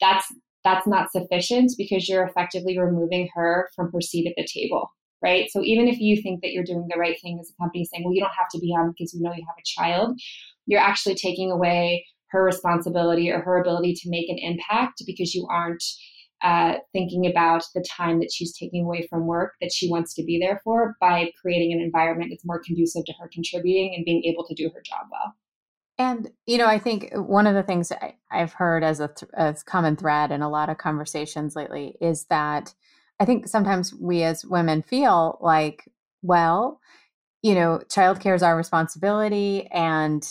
That's 0.00 0.26
that's 0.62 0.86
not 0.86 1.10
sufficient 1.10 1.72
because 1.78 2.08
you're 2.08 2.26
effectively 2.26 2.78
removing 2.78 3.28
her 3.34 3.70
from 3.74 3.90
her 3.92 4.00
seat 4.02 4.26
at 4.26 4.34
the 4.36 4.46
table, 4.46 4.90
right? 5.22 5.50
So 5.50 5.62
even 5.62 5.88
if 5.88 5.98
you 5.98 6.20
think 6.20 6.42
that 6.42 6.52
you're 6.52 6.64
doing 6.64 6.86
the 6.90 6.98
right 6.98 7.16
thing 7.22 7.38
as 7.40 7.50
a 7.50 7.62
company, 7.62 7.86
saying, 7.86 8.04
well, 8.04 8.12
you 8.12 8.20
don't 8.20 8.30
have 8.38 8.50
to 8.50 8.58
be 8.58 8.74
on 8.78 8.90
because 8.90 9.14
you 9.14 9.22
know 9.22 9.32
you 9.32 9.44
have 9.46 9.56
a 9.58 9.64
child, 9.64 10.20
you're 10.66 10.80
actually 10.80 11.14
taking 11.14 11.50
away 11.50 12.04
her 12.30 12.44
responsibility 12.44 13.30
or 13.30 13.40
her 13.40 13.58
ability 13.58 13.94
to 13.94 14.10
make 14.10 14.28
an 14.28 14.38
impact 14.38 15.02
because 15.06 15.34
you 15.34 15.46
aren't 15.50 15.82
uh, 16.42 16.74
thinking 16.92 17.26
about 17.26 17.62
the 17.74 17.84
time 17.88 18.20
that 18.20 18.32
she's 18.32 18.56
taking 18.56 18.84
away 18.84 19.06
from 19.08 19.26
work 19.26 19.54
that 19.60 19.72
she 19.72 19.90
wants 19.90 20.14
to 20.14 20.24
be 20.24 20.38
there 20.38 20.60
for 20.64 20.96
by 21.00 21.30
creating 21.40 21.72
an 21.72 21.80
environment 21.80 22.30
that's 22.30 22.44
more 22.44 22.62
conducive 22.64 23.04
to 23.04 23.12
her 23.20 23.28
contributing 23.32 23.94
and 23.94 24.04
being 24.04 24.22
able 24.24 24.46
to 24.46 24.54
do 24.54 24.70
her 24.74 24.82
job 24.82 25.06
well. 25.10 25.34
And 25.98 26.30
you 26.46 26.56
know, 26.56 26.66
I 26.66 26.78
think 26.78 27.10
one 27.12 27.46
of 27.46 27.54
the 27.54 27.62
things 27.62 27.92
I, 27.92 28.14
have 28.30 28.54
heard 28.54 28.82
as 28.82 29.00
a 29.00 29.08
th- 29.08 29.30
as 29.36 29.62
common 29.62 29.96
thread 29.96 30.32
in 30.32 30.40
a 30.40 30.48
lot 30.48 30.70
of 30.70 30.78
conversations 30.78 31.54
lately 31.54 31.94
is 32.00 32.24
that 32.26 32.74
I 33.20 33.26
think 33.26 33.46
sometimes 33.46 33.94
we 33.94 34.22
as 34.22 34.46
women 34.46 34.80
feel 34.80 35.36
like, 35.42 35.90
well, 36.22 36.80
you 37.42 37.54
know, 37.54 37.82
childcare 37.88 38.34
is 38.34 38.42
our 38.42 38.56
responsibility, 38.56 39.66
and 39.66 40.26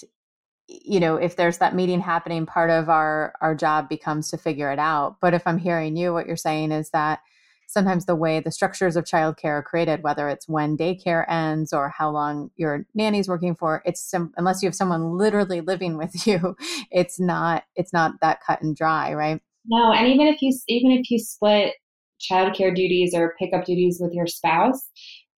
you 0.70 1.00
know 1.00 1.16
if 1.16 1.36
there's 1.36 1.58
that 1.58 1.76
meeting 1.76 2.00
happening 2.00 2.46
part 2.46 2.70
of 2.70 2.90
our 2.90 3.34
our 3.42 3.56
job 3.56 3.90
becomes 3.90 4.30
to 4.30 4.38
figure 4.38 4.72
it 4.72 4.80
out. 4.80 5.18
But 5.20 5.34
if 5.34 5.44
i'm 5.46 5.58
hearing 5.58 5.98
you 5.98 6.14
what 6.14 6.28
you're 6.28 6.38
saying 6.38 6.72
is 6.72 6.92
that 6.92 7.22
sometimes 7.68 8.06
the 8.06 8.16
way 8.16 8.40
the 8.40 8.52
structures 8.52 8.96
of 8.96 9.06
childcare 9.06 9.60
are 9.60 9.64
created 9.64 10.04
whether 10.04 10.28
it's 10.30 10.48
when 10.48 10.78
daycare 10.78 11.26
ends 11.30 11.74
or 11.74 11.90
how 11.90 12.10
long 12.10 12.50
your 12.56 12.86
nanny's 12.96 13.28
working 13.28 13.56
for 13.56 13.82
it's 13.86 14.02
some, 14.02 14.34
unless 14.38 14.62
you 14.62 14.68
have 14.68 14.76
someone 14.76 15.18
literally 15.18 15.62
living 15.62 15.98
with 15.98 16.28
you 16.28 16.56
it's 16.92 17.20
not 17.20 17.64
it's 17.76 17.94
not 17.94 18.14
that 18.22 18.40
cut 18.46 18.62
and 18.62 18.76
dry 18.76 19.14
right? 19.14 19.42
No 19.66 19.92
and 19.92 20.08
even 20.08 20.28
if 20.28 20.42
you 20.42 20.56
even 20.68 20.92
if 20.92 21.10
you 21.10 21.20
split 21.20 21.74
childcare 22.20 22.76
duties 22.76 23.14
or 23.16 23.36
pickup 23.40 23.66
duties 23.66 23.98
with 24.00 24.14
your 24.14 24.28
spouse 24.28 24.90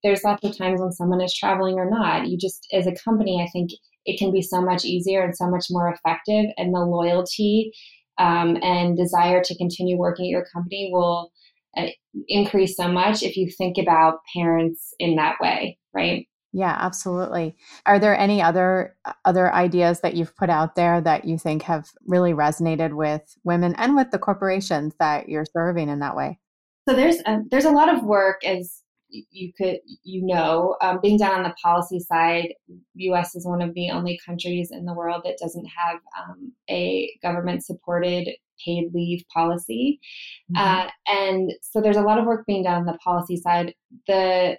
there's 0.03 0.23
lots 0.23 0.43
of 0.43 0.57
times 0.57 0.81
when 0.81 0.91
someone 0.91 1.21
is 1.21 1.31
traveling 1.31 1.75
or 1.75 1.87
not. 1.87 2.27
You 2.27 2.35
just 2.35 2.67
as 2.73 2.87
a 2.87 2.95
company 2.95 3.41
i 3.41 3.49
think 3.51 3.71
it 4.05 4.17
can 4.17 4.31
be 4.31 4.41
so 4.41 4.61
much 4.61 4.85
easier 4.85 5.23
and 5.23 5.35
so 5.35 5.49
much 5.49 5.65
more 5.69 5.89
effective. 5.89 6.45
And 6.57 6.73
the 6.73 6.79
loyalty 6.79 7.71
um, 8.17 8.57
and 8.61 8.97
desire 8.97 9.41
to 9.43 9.57
continue 9.57 9.97
working 9.97 10.25
at 10.25 10.29
your 10.29 10.45
company 10.53 10.89
will 10.91 11.31
uh, 11.77 11.87
increase 12.27 12.75
so 12.75 12.87
much 12.87 13.23
if 13.23 13.37
you 13.37 13.49
think 13.49 13.77
about 13.77 14.19
parents 14.35 14.93
in 14.99 15.15
that 15.15 15.35
way, 15.41 15.77
right? 15.93 16.27
Yeah, 16.53 16.75
absolutely. 16.77 17.55
Are 17.85 17.97
there 17.97 18.17
any 18.17 18.41
other 18.41 18.97
other 19.23 19.53
ideas 19.53 20.01
that 20.01 20.15
you've 20.15 20.35
put 20.35 20.49
out 20.49 20.75
there 20.75 20.99
that 20.99 21.23
you 21.23 21.37
think 21.37 21.63
have 21.63 21.89
really 22.05 22.33
resonated 22.33 22.93
with 22.93 23.37
women 23.45 23.73
and 23.77 23.95
with 23.95 24.11
the 24.11 24.19
corporations 24.19 24.93
that 24.99 25.29
you're 25.29 25.45
serving 25.45 25.87
in 25.87 25.99
that 25.99 26.15
way? 26.15 26.39
So 26.89 26.95
there's 26.95 27.19
a, 27.25 27.39
there's 27.49 27.65
a 27.65 27.71
lot 27.71 27.93
of 27.93 28.03
work 28.03 28.43
as 28.43 28.81
you 29.11 29.51
could 29.57 29.77
you 30.03 30.25
know 30.25 30.75
um, 30.81 30.99
being 31.01 31.17
done 31.17 31.33
on 31.33 31.43
the 31.43 31.55
policy 31.61 31.99
side 31.99 32.53
us 32.95 33.35
is 33.35 33.45
one 33.45 33.61
of 33.61 33.73
the 33.73 33.89
only 33.89 34.19
countries 34.25 34.69
in 34.71 34.85
the 34.85 34.93
world 34.93 35.21
that 35.25 35.37
doesn't 35.39 35.65
have 35.65 35.99
um, 36.19 36.51
a 36.69 37.11
government 37.21 37.63
supported 37.63 38.29
paid 38.63 38.91
leave 38.93 39.23
policy 39.33 39.99
mm-hmm. 40.55 40.61
uh, 40.61 40.89
and 41.07 41.51
so 41.61 41.81
there's 41.81 41.97
a 41.97 42.01
lot 42.01 42.19
of 42.19 42.25
work 42.25 42.45
being 42.45 42.63
done 42.63 42.81
on 42.81 42.85
the 42.85 42.97
policy 43.03 43.35
side 43.35 43.73
the 44.07 44.57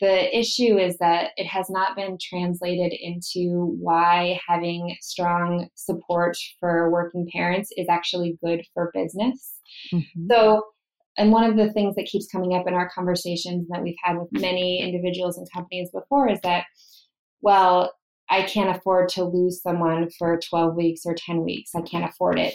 the 0.00 0.36
issue 0.36 0.78
is 0.78 0.98
that 0.98 1.30
it 1.36 1.46
has 1.46 1.70
not 1.70 1.94
been 1.94 2.18
translated 2.20 2.92
into 2.92 3.76
why 3.80 4.38
having 4.46 4.96
strong 5.00 5.68
support 5.74 6.36
for 6.58 6.90
working 6.90 7.28
parents 7.32 7.70
is 7.76 7.86
actually 7.88 8.36
good 8.44 8.64
for 8.74 8.90
business. 8.92 9.60
Mm-hmm. 9.92 10.26
So 10.28 10.62
and 11.18 11.32
one 11.32 11.48
of 11.48 11.56
the 11.56 11.72
things 11.72 11.96
that 11.96 12.06
keeps 12.06 12.28
coming 12.30 12.54
up 12.54 12.66
in 12.66 12.74
our 12.74 12.90
conversations 12.90 13.66
that 13.70 13.82
we've 13.82 13.96
had 14.02 14.18
with 14.18 14.28
many 14.32 14.80
individuals 14.82 15.38
and 15.38 15.46
companies 15.52 15.90
before 15.92 16.28
is 16.28 16.40
that, 16.42 16.64
well, 17.40 17.92
I 18.28 18.42
can't 18.42 18.76
afford 18.76 19.08
to 19.10 19.24
lose 19.24 19.62
someone 19.62 20.10
for 20.18 20.38
12 20.48 20.76
weeks 20.76 21.02
or 21.04 21.14
10 21.14 21.42
weeks. 21.42 21.70
I 21.74 21.82
can't 21.82 22.08
afford 22.08 22.38
it. 22.38 22.54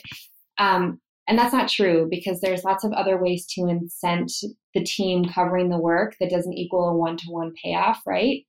Um, 0.58 1.00
and 1.28 1.38
that's 1.38 1.54
not 1.54 1.70
true 1.70 2.08
because 2.10 2.42
there's 2.42 2.64
lots 2.64 2.84
of 2.84 2.92
other 2.92 3.22
ways 3.22 3.46
to 3.54 3.62
incent 3.62 4.32
the 4.74 4.84
team 4.84 5.26
covering 5.26 5.70
the 5.70 5.80
work 5.80 6.16
that 6.20 6.30
doesn't 6.30 6.58
equal 6.58 6.90
a 6.90 6.96
one 6.96 7.16
to 7.18 7.26
one 7.30 7.54
payoff, 7.64 8.02
right? 8.06 8.46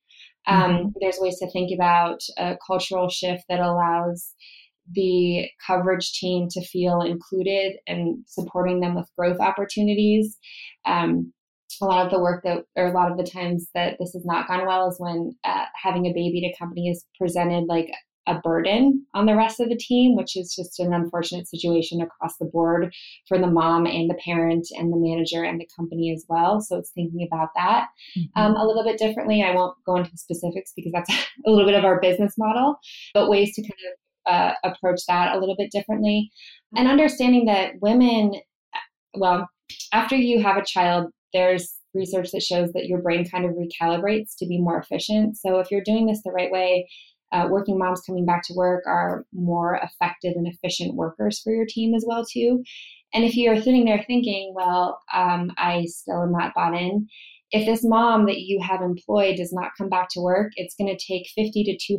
Um, 0.47 0.63
mm-hmm. 0.63 0.89
there's 1.01 1.19
ways 1.21 1.39
to 1.39 1.51
think 1.51 1.71
about 1.73 2.21
a 2.39 2.57
cultural 2.67 3.09
shift 3.09 3.45
that 3.49 3.61
allows 3.61 4.35
the 4.91 5.49
coverage 5.67 6.13
team 6.13 6.49
to 6.51 6.65
feel 6.65 7.01
included 7.03 7.77
and 7.87 8.19
supporting 8.27 8.81
them 8.81 8.95
with 8.95 9.11
growth 9.17 9.41
opportunities. 9.41 10.37
Um, 10.85 11.33
a 11.81 11.87
lot 11.87 12.05
of 12.05 12.13
the 12.13 12.21
work 12.21 12.43
that, 12.45 12.65
or 12.77 12.87
a 12.87 12.93
lot 12.93 13.11
of 13.11 13.17
the 13.17 13.25
times 13.25 13.69
that 13.75 13.97
this 13.99 14.13
has 14.13 14.25
not 14.25 14.47
gone 14.47 14.67
well 14.67 14.89
is 14.89 14.97
when 14.99 15.33
uh, 15.45 15.65
having 15.81 16.07
a 16.07 16.13
baby 16.13 16.41
to 16.43 16.59
company 16.59 16.89
is 16.89 17.05
presented 17.19 17.65
like 17.67 17.91
a 18.27 18.39
burden 18.39 19.05
on 19.15 19.27
the 19.27 19.35
rest 19.35 19.59
of 19.59 19.69
the 19.69 19.77
team, 19.77 20.17
which 20.17 20.37
is 20.37 20.55
just 20.55 20.79
an 20.79 20.93
unfortunate 20.93 21.49
situation 21.49 22.01
across 22.01 22.37
the 22.39 22.45
board 22.47 22.95
for 23.27 23.39
the 23.39 23.49
mom 23.49 23.87
and 23.87 24.09
the 24.09 24.19
parent 24.25 24.67
and 24.79 24.93
the 24.93 24.97
manager 24.97 25.43
and 25.43 25.61
the 25.61 25.69
company 25.77 26.13
as 26.13 26.25
well. 26.29 26.61
So 26.61 26.79
it's 26.79 26.91
thinking 26.91 27.29
about 27.31 27.49
that 27.57 27.89
mm-hmm. 28.17 28.41
um, 28.41 28.55
a 28.55 28.65
little 28.65 28.85
bit 28.85 28.99
differently. 28.99 29.43
I 29.43 29.55
won't 29.55 29.77
go 29.85 29.97
into 29.97 30.17
specifics 30.17 30.73
because 30.77 30.93
that's 30.93 31.11
a 31.47 31.51
little 31.51 31.67
bit 31.67 31.75
of 31.77 31.85
our 31.85 32.01
business 32.01 32.35
model, 32.39 32.77
but 33.13 33.29
ways 33.29 33.55
to 33.57 33.63
kind 33.63 33.73
of 33.73 33.99
uh, 34.27 34.53
approach 34.65 35.01
that 35.09 35.35
a 35.35 35.39
little 35.39 35.57
bit 35.57 35.71
differently. 35.71 36.31
And 36.77 36.89
understanding 36.89 37.47
that 37.47 37.73
women, 37.81 38.33
well, 39.15 39.49
after 39.93 40.17
you 40.17 40.43
have 40.43 40.57
a 40.57 40.65
child, 40.65 41.11
there's 41.33 41.75
research 41.95 42.31
that 42.33 42.43
shows 42.43 42.73
that 42.73 42.87
your 42.87 43.03
brain 43.03 43.29
kind 43.29 43.45
of 43.45 43.53
recalibrates 43.53 44.37
to 44.39 44.47
be 44.47 44.61
more 44.61 44.79
efficient. 44.79 45.37
So 45.37 45.59
if 45.59 45.71
you're 45.71 45.85
doing 45.85 46.07
this 46.07 46.23
the 46.25 46.33
right 46.33 46.51
way, 46.51 46.89
uh, 47.33 47.49
working 47.51 47.79
moms 47.79 48.03
coming 48.03 48.27
back 48.27 48.43
to 48.45 48.55
work 48.55 48.85
are 48.87 49.25
more 49.33 49.81
effective 49.83 50.35
and 50.37 50.47
efficient 50.47 50.95
workers 50.95 51.41
for 51.41 51.53
your 51.53 51.67
team 51.67 51.95
as 51.95 52.05
well 52.07 52.25
too. 52.25 52.63
And 53.15 53.25
if 53.25 53.37
you're 53.37 53.61
sitting 53.61 53.85
there 53.85 54.05
thinking, 54.07 54.53
well, 54.55 55.01
um, 55.13 55.51
I 55.59 55.87
still 55.87 56.23
am 56.23 56.33
not 56.33 56.55
bought 56.55 56.75
in, 56.75 57.09
if 57.53 57.67
this 57.67 57.85
mom 57.85 58.27
that 58.27 58.41
you 58.41 58.61
have 58.61 58.81
employed 58.81 59.37
does 59.37 59.53
not 59.53 59.73
come 59.77 59.91
back 59.91 60.09
to 60.11 60.21
work, 60.21 60.53
it's 60.57 60.75
going 60.75 60.95
to 60.95 61.07
take 61.07 61.29
50 61.35 61.65
to 61.65 61.99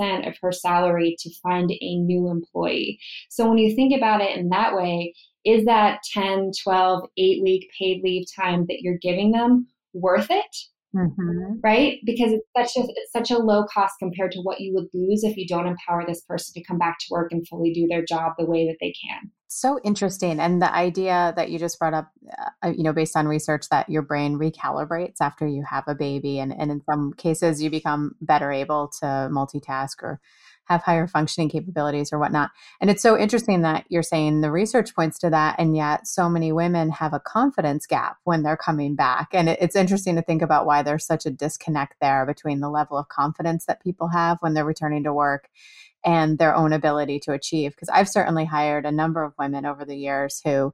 200% 0.00 0.26
of 0.26 0.34
her 0.40 0.52
salary 0.52 1.16
to 1.18 1.30
find 1.42 1.70
a 1.70 1.98
new 1.98 2.30
employee. 2.30 2.98
So 3.28 3.46
when 3.48 3.58
you 3.58 3.76
think 3.76 3.94
about 3.94 4.22
it 4.22 4.36
in 4.36 4.48
that 4.48 4.74
way, 4.74 5.14
is 5.44 5.66
that 5.66 6.00
10, 6.12 6.52
12, 6.62 7.08
8 7.16 7.42
week 7.42 7.70
paid 7.78 8.02
leave 8.02 8.26
time 8.34 8.66
that 8.68 8.80
you're 8.80 8.98
giving 8.98 9.32
them 9.32 9.66
worth 9.92 10.28
it? 10.30 10.56
Mm-hmm. 10.94 11.60
Right? 11.62 11.98
Because 12.04 12.32
it's 12.32 12.46
such 12.56 12.82
a 12.82 12.88
it's 12.88 13.12
such 13.12 13.30
a 13.30 13.38
low 13.38 13.64
cost 13.72 13.94
compared 13.98 14.32
to 14.32 14.40
what 14.40 14.60
you 14.60 14.72
would 14.74 14.88
lose 14.94 15.24
if 15.24 15.36
you 15.36 15.46
don't 15.46 15.66
empower 15.66 16.04
this 16.06 16.22
person 16.22 16.54
to 16.54 16.64
come 16.66 16.78
back 16.78 16.98
to 17.00 17.06
work 17.10 17.32
and 17.32 17.46
fully 17.46 17.72
do 17.72 17.86
their 17.86 18.04
job 18.04 18.32
the 18.38 18.46
way 18.46 18.66
that 18.66 18.76
they 18.80 18.94
can. 19.04 19.30
So 19.48 19.78
interesting, 19.84 20.40
and 20.40 20.60
the 20.60 20.74
idea 20.74 21.32
that 21.36 21.50
you 21.50 21.58
just 21.58 21.78
brought 21.78 21.94
up, 21.94 22.10
uh, 22.62 22.68
you 22.68 22.82
know, 22.82 22.92
based 22.92 23.16
on 23.16 23.28
research 23.28 23.68
that 23.70 23.88
your 23.88 24.02
brain 24.02 24.38
recalibrates 24.38 25.16
after 25.20 25.46
you 25.46 25.64
have 25.68 25.84
a 25.86 25.94
baby, 25.94 26.38
and 26.38 26.52
and 26.52 26.70
in 26.70 26.82
some 26.90 27.12
cases 27.14 27.62
you 27.62 27.70
become 27.70 28.16
better 28.20 28.50
able 28.50 28.88
to 29.00 29.06
multitask 29.06 30.02
or 30.02 30.20
have 30.66 30.82
higher 30.82 31.06
functioning 31.06 31.48
capabilities 31.48 32.12
or 32.12 32.18
whatnot. 32.18 32.50
And 32.80 32.90
it's 32.90 33.02
so 33.02 33.18
interesting 33.18 33.62
that 33.62 33.86
you're 33.88 34.02
saying 34.02 34.40
the 34.40 34.50
research 34.50 34.94
points 34.94 35.18
to 35.20 35.30
that, 35.30 35.56
and 35.58 35.76
yet 35.76 36.06
so 36.06 36.28
many 36.28 36.52
women 36.52 36.90
have 36.90 37.12
a 37.12 37.20
confidence 37.20 37.86
gap 37.86 38.18
when 38.24 38.42
they're 38.42 38.56
coming 38.56 38.94
back. 38.94 39.28
And 39.32 39.48
it's 39.48 39.76
interesting 39.76 40.16
to 40.16 40.22
think 40.22 40.42
about 40.42 40.66
why 40.66 40.82
there's 40.82 41.06
such 41.06 41.26
a 41.26 41.30
disconnect 41.30 41.96
there 42.00 42.26
between 42.26 42.60
the 42.60 42.70
level 42.70 42.98
of 42.98 43.08
confidence 43.08 43.66
that 43.66 43.82
people 43.82 44.08
have 44.08 44.38
when 44.40 44.54
they're 44.54 44.64
returning 44.64 45.04
to 45.04 45.14
work 45.14 45.48
and 46.04 46.38
their 46.38 46.54
own 46.54 46.72
ability 46.72 47.20
to 47.20 47.32
achieve. 47.32 47.72
Because 47.72 47.88
I've 47.88 48.08
certainly 48.08 48.44
hired 48.44 48.86
a 48.86 48.92
number 48.92 49.24
of 49.24 49.34
women 49.38 49.66
over 49.66 49.84
the 49.84 49.96
years 49.96 50.40
who 50.44 50.72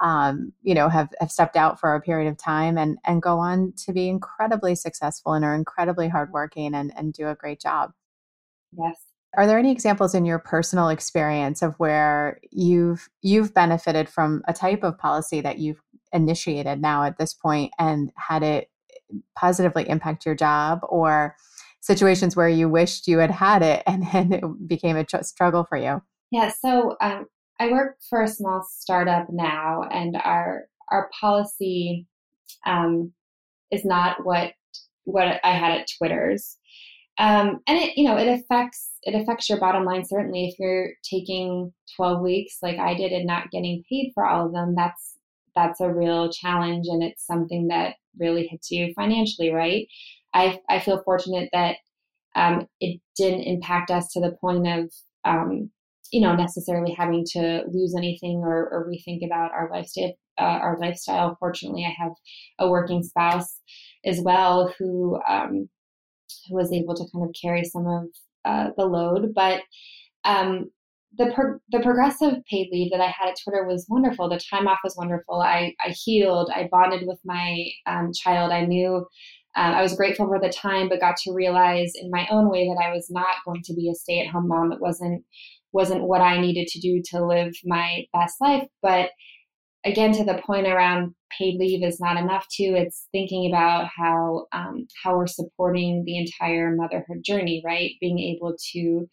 um, 0.00 0.52
you 0.62 0.74
know, 0.74 0.88
have, 0.88 1.12
have 1.20 1.30
stepped 1.30 1.56
out 1.56 1.78
for 1.78 1.94
a 1.94 2.00
period 2.00 2.28
of 2.28 2.36
time 2.36 2.76
and, 2.76 2.98
and 3.04 3.22
go 3.22 3.38
on 3.38 3.72
to 3.86 3.92
be 3.92 4.08
incredibly 4.08 4.74
successful 4.74 5.32
and 5.32 5.44
are 5.44 5.54
incredibly 5.54 6.08
hardworking 6.08 6.74
and, 6.74 6.92
and 6.96 7.12
do 7.12 7.28
a 7.28 7.34
great 7.34 7.60
job. 7.60 7.92
Yes. 8.76 9.13
Are 9.36 9.46
there 9.46 9.58
any 9.58 9.70
examples 9.70 10.14
in 10.14 10.24
your 10.24 10.38
personal 10.38 10.88
experience 10.88 11.62
of 11.62 11.74
where 11.76 12.40
you've 12.50 13.08
you've 13.22 13.54
benefited 13.54 14.08
from 14.08 14.42
a 14.46 14.52
type 14.52 14.82
of 14.82 14.98
policy 14.98 15.40
that 15.40 15.58
you've 15.58 15.80
initiated 16.12 16.80
now 16.80 17.04
at 17.04 17.18
this 17.18 17.34
point 17.34 17.72
and 17.78 18.12
had 18.16 18.42
it 18.42 18.70
positively 19.36 19.88
impact 19.88 20.24
your 20.24 20.34
job 20.34 20.80
or 20.88 21.36
situations 21.80 22.34
where 22.34 22.48
you 22.48 22.68
wished 22.68 23.06
you 23.06 23.18
had 23.18 23.30
had 23.30 23.62
it 23.62 23.82
and 23.86 24.06
then 24.12 24.32
it 24.32 24.68
became 24.68 24.96
a 24.96 25.04
tr- 25.04 25.22
struggle 25.22 25.64
for 25.64 25.76
you? 25.76 26.02
Yeah, 26.30 26.50
so 26.50 26.96
um, 27.00 27.26
I 27.60 27.70
work 27.70 27.98
for 28.08 28.22
a 28.22 28.28
small 28.28 28.66
startup 28.68 29.26
now, 29.30 29.82
and 29.90 30.16
our 30.24 30.64
our 30.90 31.08
policy 31.20 32.06
um, 32.66 33.12
is 33.70 33.84
not 33.84 34.24
what 34.24 34.54
what 35.04 35.40
I 35.44 35.50
had 35.52 35.80
at 35.80 35.88
Twitter's. 35.98 36.56
Um, 37.18 37.60
and 37.68 37.78
it, 37.78 37.96
you 37.96 38.04
know, 38.04 38.16
it 38.16 38.26
affects 38.26 38.90
it 39.04 39.14
affects 39.14 39.48
your 39.48 39.58
bottom 39.58 39.84
line 39.84 40.04
certainly 40.04 40.46
if 40.46 40.58
you're 40.58 40.90
taking 41.08 41.72
12 41.96 42.22
weeks 42.22 42.58
like 42.62 42.78
I 42.78 42.94
did 42.94 43.12
and 43.12 43.26
not 43.26 43.50
getting 43.50 43.82
paid 43.88 44.12
for 44.14 44.26
all 44.26 44.46
of 44.46 44.52
them. 44.52 44.74
That's 44.74 45.14
that's 45.54 45.80
a 45.80 45.92
real 45.92 46.32
challenge, 46.32 46.86
and 46.88 47.02
it's 47.02 47.26
something 47.26 47.68
that 47.68 47.94
really 48.18 48.46
hits 48.46 48.70
you 48.70 48.92
financially, 48.94 49.50
right? 49.50 49.86
I 50.34 50.60
I 50.68 50.80
feel 50.80 51.02
fortunate 51.04 51.48
that 51.52 51.76
um, 52.34 52.66
it 52.80 53.00
didn't 53.16 53.42
impact 53.42 53.90
us 53.90 54.08
to 54.12 54.20
the 54.20 54.36
point 54.40 54.66
of 54.66 54.92
um, 55.24 55.70
you 56.10 56.20
know 56.20 56.34
necessarily 56.34 56.92
having 56.92 57.24
to 57.32 57.62
lose 57.68 57.94
anything 57.96 58.38
or, 58.38 58.68
or 58.68 58.88
rethink 58.90 59.24
about 59.24 59.52
our 59.52 59.70
lifestyle. 59.70 60.12
Uh, 60.36 60.58
our 60.62 60.76
lifestyle. 60.80 61.36
Fortunately, 61.38 61.84
I 61.84 61.94
have 62.02 62.10
a 62.58 62.68
working 62.68 63.04
spouse 63.04 63.60
as 64.04 64.20
well 64.20 64.74
who 64.76 65.20
um, 65.28 65.68
who 66.48 66.56
was 66.56 66.72
able 66.72 66.94
to 66.96 67.06
kind 67.12 67.24
of 67.24 67.34
carry 67.40 67.62
some 67.62 67.86
of 67.86 68.08
uh, 68.44 68.70
the 68.76 68.84
load. 68.84 69.32
But 69.34 69.62
um, 70.24 70.70
the 71.16 71.32
pro- 71.34 71.58
the 71.70 71.80
progressive 71.80 72.34
paid 72.50 72.68
leave 72.72 72.90
that 72.90 73.00
I 73.00 73.06
had 73.06 73.28
at 73.28 73.36
Twitter 73.42 73.64
was 73.64 73.86
wonderful. 73.88 74.28
The 74.28 74.40
time 74.50 74.66
off 74.66 74.78
was 74.82 74.96
wonderful. 74.96 75.40
I 75.40 75.74
I 75.84 75.90
healed. 75.90 76.50
I 76.54 76.68
bonded 76.70 77.06
with 77.06 77.20
my 77.24 77.66
um, 77.86 78.10
child. 78.12 78.52
I 78.52 78.64
knew. 78.64 79.06
Uh, 79.56 79.74
I 79.76 79.82
was 79.82 79.94
grateful 79.94 80.26
for 80.26 80.40
the 80.40 80.48
time, 80.48 80.88
but 80.88 80.98
got 80.98 81.16
to 81.18 81.32
realize 81.32 81.92
in 81.94 82.10
my 82.10 82.26
own 82.28 82.50
way 82.50 82.66
that 82.66 82.82
I 82.84 82.90
was 82.90 83.06
not 83.08 83.36
going 83.44 83.62
to 83.62 83.74
be 83.74 83.88
a 83.88 83.94
stay 83.94 84.18
at 84.20 84.26
home 84.26 84.48
mom. 84.48 84.72
It 84.72 84.80
wasn't 84.80 85.24
wasn't 85.72 86.04
what 86.04 86.20
I 86.20 86.40
needed 86.40 86.66
to 86.68 86.80
do 86.80 87.02
to 87.10 87.24
live 87.24 87.52
my 87.64 88.04
best 88.12 88.40
life. 88.40 88.66
But 88.82 89.10
again 89.84 90.12
to 90.12 90.24
the 90.24 90.40
point 90.46 90.66
around 90.66 91.14
paid 91.38 91.58
leave 91.58 91.84
is 91.84 92.00
not 92.00 92.16
enough 92.16 92.46
too 92.48 92.74
it's 92.76 93.08
thinking 93.12 93.50
about 93.50 93.88
how 93.96 94.46
um, 94.52 94.86
how 95.02 95.16
we're 95.16 95.26
supporting 95.26 96.02
the 96.04 96.18
entire 96.18 96.74
motherhood 96.74 97.22
journey 97.24 97.62
right? 97.64 97.92
Being 98.00 98.18
able 98.18 98.54
to 98.72 99.08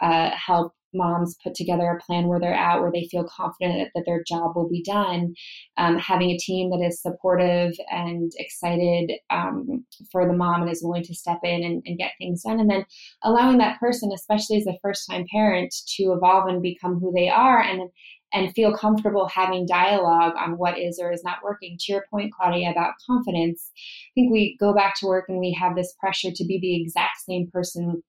uh, 0.00 0.30
help 0.30 0.72
moms 0.94 1.36
put 1.42 1.54
together 1.54 1.88
a 1.88 2.02
plan 2.02 2.26
where 2.26 2.38
they're 2.38 2.52
at 2.52 2.80
where 2.80 2.92
they 2.92 3.08
feel 3.10 3.24
confident 3.24 3.90
that 3.94 4.04
their 4.06 4.22
job 4.26 4.54
will 4.54 4.68
be 4.68 4.82
done. 4.82 5.34
Um, 5.76 5.98
having 5.98 6.30
a 6.30 6.38
team 6.38 6.70
that 6.70 6.84
is 6.84 7.00
supportive 7.00 7.72
and 7.90 8.32
excited 8.36 9.12
um, 9.30 9.84
for 10.10 10.26
the 10.26 10.34
mom 10.34 10.62
and 10.62 10.70
is 10.70 10.82
willing 10.82 11.04
to 11.04 11.14
step 11.14 11.38
in 11.42 11.62
and, 11.64 11.82
and, 11.86 11.98
get 11.98 12.12
things 12.18 12.42
done. 12.42 12.60
And 12.60 12.70
then 12.70 12.84
allowing 13.22 13.58
that 13.58 13.80
person 13.80 14.10
especially 14.14 14.58
as 14.58 14.66
a 14.66 14.78
first 14.82 15.08
time 15.10 15.24
parent 15.30 15.74
to 15.96 16.12
evolve 16.12 16.48
and 16.48 16.62
become 16.62 16.98
who 16.98 17.12
they 17.14 17.28
are 17.28 17.60
and 17.60 17.88
and 18.32 18.52
feel 18.54 18.76
comfortable 18.76 19.28
having 19.28 19.66
dialogue 19.66 20.34
on 20.38 20.58
what 20.58 20.78
is 20.78 20.98
or 21.00 21.12
is 21.12 21.24
not 21.24 21.38
working. 21.42 21.76
To 21.78 21.92
your 21.92 22.04
point, 22.10 22.32
Claudia, 22.32 22.70
about 22.70 22.94
confidence, 23.06 23.70
I 23.74 24.12
think 24.14 24.32
we 24.32 24.56
go 24.58 24.72
back 24.74 24.94
to 24.96 25.06
work 25.06 25.26
and 25.28 25.38
we 25.38 25.52
have 25.52 25.76
this 25.76 25.94
pressure 26.00 26.30
to 26.34 26.44
be 26.44 26.58
the 26.60 26.80
exact 26.80 27.20
same 27.26 27.48
person 27.50 28.02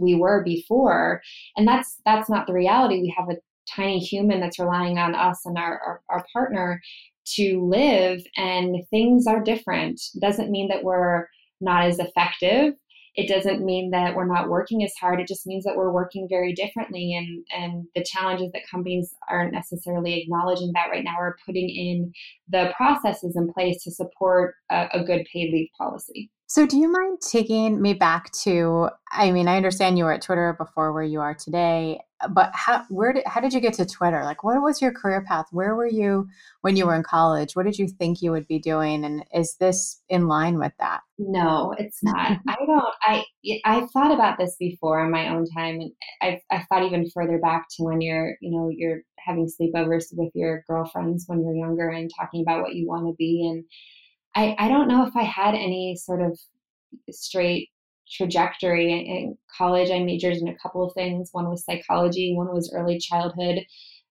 we 0.00 0.14
were 0.14 0.44
before. 0.44 1.22
And 1.56 1.66
that's 1.66 2.00
that's 2.04 2.30
not 2.30 2.46
the 2.46 2.52
reality. 2.52 3.00
We 3.00 3.14
have 3.16 3.28
a 3.28 3.38
tiny 3.68 3.98
human 3.98 4.40
that's 4.40 4.58
relying 4.58 4.98
on 4.98 5.14
us 5.14 5.44
and 5.44 5.56
our, 5.56 5.80
our, 5.80 6.00
our 6.08 6.26
partner 6.32 6.80
to 7.24 7.64
live 7.64 8.20
and 8.36 8.76
things 8.90 9.26
are 9.26 9.42
different. 9.42 10.00
Doesn't 10.20 10.50
mean 10.50 10.68
that 10.68 10.82
we're 10.82 11.28
not 11.60 11.84
as 11.84 11.98
effective 11.98 12.74
it 13.14 13.28
doesn't 13.28 13.64
mean 13.64 13.90
that 13.90 14.14
we're 14.16 14.26
not 14.26 14.48
working 14.48 14.82
as 14.82 14.92
hard. 14.98 15.20
It 15.20 15.28
just 15.28 15.46
means 15.46 15.64
that 15.64 15.76
we're 15.76 15.92
working 15.92 16.26
very 16.28 16.52
differently. 16.52 17.14
And, 17.14 17.44
and 17.54 17.86
the 17.94 18.04
challenges 18.04 18.50
that 18.52 18.62
companies 18.70 19.14
aren't 19.28 19.52
necessarily 19.52 20.20
acknowledging 20.20 20.72
that 20.74 20.88
right 20.90 21.04
now 21.04 21.16
are 21.18 21.36
putting 21.44 21.68
in 21.68 22.12
the 22.48 22.72
processes 22.76 23.36
in 23.36 23.52
place 23.52 23.82
to 23.84 23.90
support 23.90 24.54
a, 24.70 24.88
a 24.94 25.04
good 25.04 25.26
paid 25.30 25.52
leave 25.52 25.68
policy. 25.76 26.30
So, 26.46 26.66
do 26.66 26.76
you 26.76 26.92
mind 26.92 27.20
taking 27.22 27.80
me 27.80 27.94
back 27.94 28.30
to? 28.42 28.90
I 29.10 29.30
mean, 29.30 29.48
I 29.48 29.56
understand 29.56 29.96
you 29.96 30.04
were 30.04 30.12
at 30.12 30.20
Twitter 30.20 30.54
before 30.58 30.92
where 30.92 31.02
you 31.02 31.20
are 31.20 31.34
today, 31.34 32.00
but 32.30 32.50
how 32.54 32.84
where 32.88 33.12
did 33.12 33.24
how 33.26 33.40
did 33.40 33.52
you 33.52 33.60
get 33.60 33.74
to 33.74 33.86
Twitter? 33.86 34.22
Like, 34.24 34.44
what 34.44 34.60
was 34.62 34.80
your 34.80 34.92
career 34.92 35.24
path? 35.26 35.46
Where 35.50 35.74
were 35.74 35.86
you 35.86 36.28
when 36.60 36.76
you 36.76 36.86
were 36.86 36.94
in 36.94 37.02
college? 37.02 37.54
What 37.54 37.66
did 37.66 37.78
you 37.78 37.88
think 37.88 38.22
you 38.22 38.30
would 38.30 38.46
be 38.46 38.58
doing? 38.58 39.04
And 39.04 39.24
is 39.34 39.56
this 39.56 40.00
in 40.08 40.28
line 40.28 40.58
with 40.58 40.72
that? 40.78 41.00
No, 41.18 41.74
it's 41.78 42.02
not. 42.02 42.38
I 42.48 42.56
don't. 42.66 42.94
I 43.02 43.24
I've 43.64 43.90
thought 43.90 44.12
about 44.12 44.38
this 44.38 44.56
before 44.58 45.04
in 45.04 45.10
my 45.10 45.28
own 45.28 45.46
time, 45.46 45.80
and 45.80 45.92
I've 46.20 46.40
I've 46.50 46.66
thought 46.68 46.84
even 46.84 47.08
further 47.10 47.38
back 47.38 47.66
to 47.76 47.84
when 47.84 48.00
you're 48.00 48.36
you 48.40 48.50
know 48.50 48.70
you're 48.70 49.00
having 49.18 49.48
sleepovers 49.48 50.06
with 50.12 50.30
your 50.34 50.64
girlfriends 50.68 51.24
when 51.28 51.42
you're 51.42 51.54
younger 51.54 51.88
and 51.88 52.10
talking 52.18 52.42
about 52.42 52.62
what 52.62 52.74
you 52.74 52.88
want 52.88 53.06
to 53.06 53.14
be 53.16 53.48
and 53.48 53.64
I, 54.34 54.56
I 54.58 54.68
don't 54.68 54.88
know 54.88 55.06
if 55.06 55.14
I 55.16 55.22
had 55.22 55.54
any 55.54 55.96
sort 55.96 56.22
of 56.22 56.38
straight 57.10 57.68
trajectory. 58.12 58.92
In 58.92 59.36
college, 59.56 59.90
I 59.90 60.00
majored 60.00 60.36
in 60.36 60.48
a 60.48 60.58
couple 60.58 60.84
of 60.84 60.92
things. 60.94 61.30
One 61.32 61.48
was 61.48 61.64
psychology, 61.64 62.34
one 62.34 62.52
was 62.52 62.72
early 62.74 62.98
childhood 62.98 63.64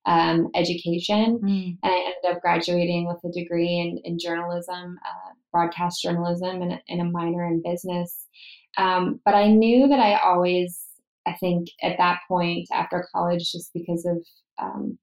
um, 0.05 0.49
education. 0.55 1.39
Mm. 1.43 1.77
And 1.83 1.91
I 1.91 1.97
ended 1.97 2.35
up 2.35 2.41
graduating 2.41 3.07
with 3.07 3.23
a 3.23 3.31
degree 3.31 3.79
in, 3.79 3.99
in 4.03 4.17
journalism, 4.19 4.97
uh, 5.05 5.33
broadcast 5.51 6.01
journalism, 6.01 6.61
and, 6.61 6.79
and, 6.89 7.01
a 7.01 7.05
minor 7.05 7.45
in 7.45 7.61
business. 7.63 8.25
Um, 8.77 9.19
but 9.25 9.35
I 9.35 9.47
knew 9.47 9.87
that 9.87 9.99
I 9.99 10.15
always, 10.15 10.79
I 11.27 11.33
think 11.33 11.67
at 11.83 11.97
that 11.97 12.19
point 12.27 12.67
after 12.71 13.07
college, 13.13 13.51
just 13.51 13.71
because 13.73 14.05
of 14.05 14.17
um, 14.59 14.97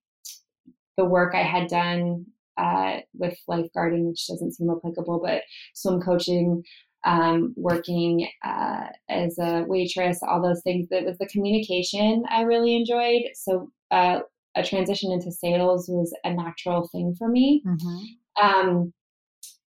the 0.96 1.04
work 1.04 1.34
I 1.34 1.42
had 1.42 1.68
done 1.68 2.26
uh, 2.56 2.98
with 3.14 3.38
lifeguarding, 3.48 4.08
which 4.08 4.26
doesn't 4.26 4.54
seem 4.54 4.68
applicable, 4.68 5.20
but 5.22 5.42
swim 5.74 6.00
coaching, 6.00 6.64
um, 7.04 7.54
working 7.56 8.28
uh, 8.44 8.86
as 9.08 9.38
a 9.38 9.64
waitress, 9.66 10.20
all 10.22 10.42
those 10.42 10.62
things. 10.62 10.88
That 10.90 11.04
was 11.04 11.18
the 11.18 11.26
communication 11.26 12.24
I 12.30 12.42
really 12.42 12.76
enjoyed. 12.76 13.22
So 13.34 13.70
uh, 13.90 14.20
a 14.56 14.62
transition 14.62 15.12
into 15.12 15.32
sales 15.32 15.88
was 15.88 16.12
a 16.24 16.32
natural 16.32 16.88
thing 16.88 17.14
for 17.18 17.28
me. 17.28 17.62
Mm-hmm. 17.66 18.44
Um, 18.44 18.92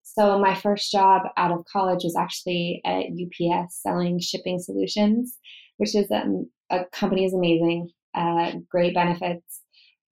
so 0.03 0.39
my 0.39 0.55
first 0.55 0.91
job 0.91 1.23
out 1.37 1.51
of 1.51 1.65
college 1.71 2.03
was 2.03 2.15
actually 2.15 2.81
at 2.85 3.05
UPS 3.11 3.81
selling 3.81 4.19
shipping 4.19 4.59
solutions, 4.59 5.37
which 5.77 5.95
is 5.95 6.09
um, 6.11 6.49
a 6.71 6.85
company 6.85 7.25
is 7.25 7.33
amazing, 7.33 7.89
uh, 8.15 8.53
great 8.69 8.95
benefits 8.95 9.56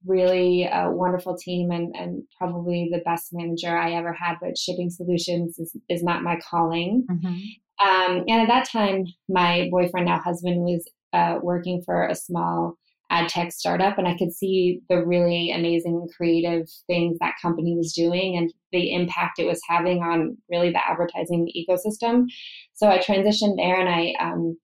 really 0.06 0.64
a 0.72 0.90
wonderful 0.92 1.38
team 1.38 1.72
and, 1.72 1.96
and 1.96 2.24
probably 2.38 2.90
the 2.92 3.02
best 3.06 3.30
manager 3.32 3.78
I 3.78 3.94
ever 3.94 4.14
had, 4.14 4.36
but 4.42 4.58
shipping 4.58 4.90
solutions 4.90 5.60
is, 5.60 5.76
is 5.90 6.04
not 6.04 6.24
my 6.24 6.40
calling. 6.50 7.06
Mm-hmm. 7.10 7.88
Um, 7.88 8.24
and 8.28 8.42
at 8.42 8.48
that 8.48 8.70
time, 8.70 9.06
my 9.28 9.68
boyfriend, 9.72 10.08
now 10.08 10.20
husband, 10.20 10.62
was 10.62 10.90
uh, 11.14 11.40
working 11.42 11.82
for 11.86 12.08
a 12.08 12.16
small 12.16 12.78
ad 13.10 13.30
tech 13.30 13.52
startup, 13.52 13.98
and 13.98 14.08
I 14.08 14.18
could 14.18 14.34
see 14.34 14.82
the 14.90 15.06
really 15.06 15.52
amazing 15.52 16.08
creative 16.16 16.68
things 16.88 17.18
that 17.20 17.36
company 17.42 17.76
was 17.76 17.94
doing 17.94 18.38
and 18.38 18.52
the 18.72 18.94
impact 18.94 19.40
it 19.40 19.46
was 19.46 19.62
having 19.68 20.02
on 20.02 20.38
really 20.50 20.72
the 20.72 20.82
advertising 20.84 21.50
ecosystem. 21.56 22.26
So 22.74 22.88
I 22.88 22.98
transitioned 22.98 23.58
there, 23.58 23.80
and 23.80 23.90
I 23.90 24.14
um, 24.20 24.58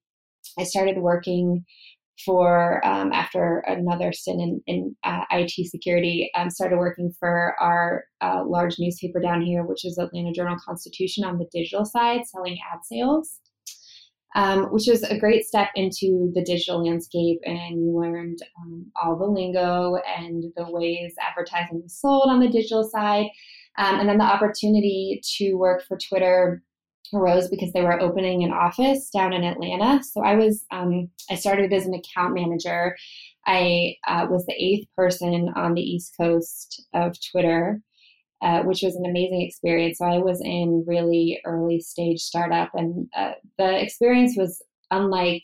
I 0.57 0.63
started 0.63 0.97
working 0.97 1.65
for 2.25 2.85
um, 2.85 3.11
after 3.11 3.59
another 3.67 4.11
stint 4.11 4.41
in, 4.41 4.61
in 4.67 4.95
uh, 5.03 5.23
IT 5.31 5.51
security, 5.69 6.29
um, 6.35 6.49
started 6.49 6.77
working 6.77 7.11
for 7.19 7.55
our 7.59 8.05
uh, 8.21 8.43
large 8.45 8.75
newspaper 8.79 9.19
down 9.19 9.41
here, 9.41 9.63
which 9.63 9.85
is 9.85 9.97
Atlanta 9.97 10.31
Journal 10.31 10.57
Constitution 10.63 11.23
on 11.23 11.37
the 11.37 11.47
digital 11.51 11.85
side, 11.85 12.21
selling 12.25 12.57
ad 12.73 12.79
sales, 12.83 13.39
um, 14.35 14.65
which 14.71 14.85
was 14.87 15.03
a 15.03 15.19
great 15.19 15.43
step 15.45 15.69
into 15.75 16.31
the 16.33 16.43
digital 16.43 16.85
landscape. 16.85 17.39
And 17.43 17.83
you 17.83 17.99
learned 17.99 18.39
um, 18.59 18.85
all 19.01 19.17
the 19.17 19.25
lingo 19.25 19.95
and 20.17 20.43
the 20.55 20.69
ways 20.69 21.13
advertising 21.19 21.81
was 21.83 21.99
sold 21.99 22.27
on 22.29 22.39
the 22.39 22.49
digital 22.49 22.83
side. 22.83 23.27
Um, 23.77 24.01
and 24.01 24.09
then 24.09 24.17
the 24.17 24.23
opportunity 24.25 25.21
to 25.37 25.53
work 25.53 25.83
for 25.87 25.97
Twitter 25.97 26.61
arose 27.13 27.49
because 27.49 27.71
they 27.73 27.81
were 27.81 28.01
opening 28.01 28.43
an 28.43 28.51
office 28.51 29.09
down 29.09 29.33
in 29.33 29.43
Atlanta. 29.43 30.03
So 30.03 30.21
I 30.21 30.35
was, 30.35 30.65
um, 30.71 31.09
I 31.29 31.35
started 31.35 31.73
as 31.73 31.85
an 31.85 31.93
account 31.93 32.33
manager. 32.33 32.95
I 33.45 33.95
uh, 34.07 34.27
was 34.29 34.45
the 34.45 34.53
eighth 34.53 34.87
person 34.95 35.51
on 35.55 35.73
the 35.73 35.81
East 35.81 36.13
Coast 36.19 36.85
of 36.93 37.15
Twitter, 37.31 37.81
uh, 38.41 38.61
which 38.63 38.81
was 38.81 38.95
an 38.95 39.05
amazing 39.05 39.41
experience. 39.41 39.97
So 39.97 40.05
I 40.05 40.19
was 40.19 40.41
in 40.41 40.83
really 40.87 41.39
early 41.45 41.79
stage 41.79 42.19
startup, 42.19 42.71
and 42.73 43.07
uh, 43.15 43.33
the 43.57 43.81
experience 43.81 44.35
was 44.37 44.61
unlike 44.91 45.43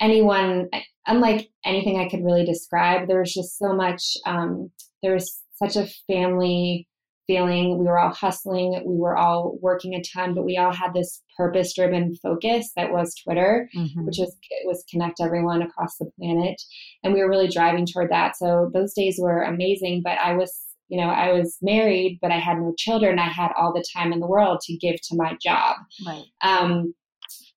anyone, 0.00 0.68
unlike 1.06 1.50
anything 1.64 1.98
I 1.98 2.08
could 2.08 2.24
really 2.24 2.44
describe. 2.44 3.08
There 3.08 3.20
was 3.20 3.34
just 3.34 3.58
so 3.58 3.72
much. 3.72 4.16
Um, 4.26 4.70
there 5.02 5.14
was 5.14 5.42
such 5.54 5.76
a 5.76 5.88
family 6.10 6.86
feeling. 7.32 7.78
We 7.78 7.86
were 7.86 7.98
all 7.98 8.12
hustling, 8.12 8.82
we 8.84 8.96
were 8.96 9.16
all 9.16 9.56
working 9.60 9.94
a 9.94 10.02
ton, 10.02 10.34
but 10.34 10.44
we 10.44 10.58
all 10.58 10.72
had 10.72 10.92
this 10.92 11.22
purpose 11.36 11.74
driven 11.74 12.14
focus 12.16 12.70
that 12.76 12.92
was 12.92 13.14
Twitter, 13.14 13.68
mm-hmm. 13.74 14.04
which 14.04 14.16
was 14.18 14.36
was 14.64 14.84
connect 14.90 15.20
everyone 15.20 15.62
across 15.62 15.96
the 15.96 16.10
planet. 16.18 16.60
And 17.02 17.14
we 17.14 17.20
were 17.20 17.30
really 17.30 17.48
driving 17.48 17.86
toward 17.86 18.10
that. 18.10 18.36
So 18.36 18.70
those 18.74 18.92
days 18.92 19.16
were 19.18 19.42
amazing, 19.42 20.02
but 20.04 20.18
I 20.18 20.34
was 20.34 20.58
you 20.88 21.00
know, 21.00 21.08
I 21.08 21.32
was 21.32 21.56
married, 21.62 22.18
but 22.20 22.30
I 22.30 22.38
had 22.38 22.58
no 22.58 22.74
children. 22.76 23.18
I 23.18 23.30
had 23.30 23.50
all 23.58 23.72
the 23.72 23.84
time 23.96 24.12
in 24.12 24.20
the 24.20 24.26
world 24.26 24.60
to 24.64 24.76
give 24.76 24.96
to 24.96 25.16
my 25.16 25.38
job. 25.42 25.76
Right. 26.06 26.24
Um, 26.42 26.94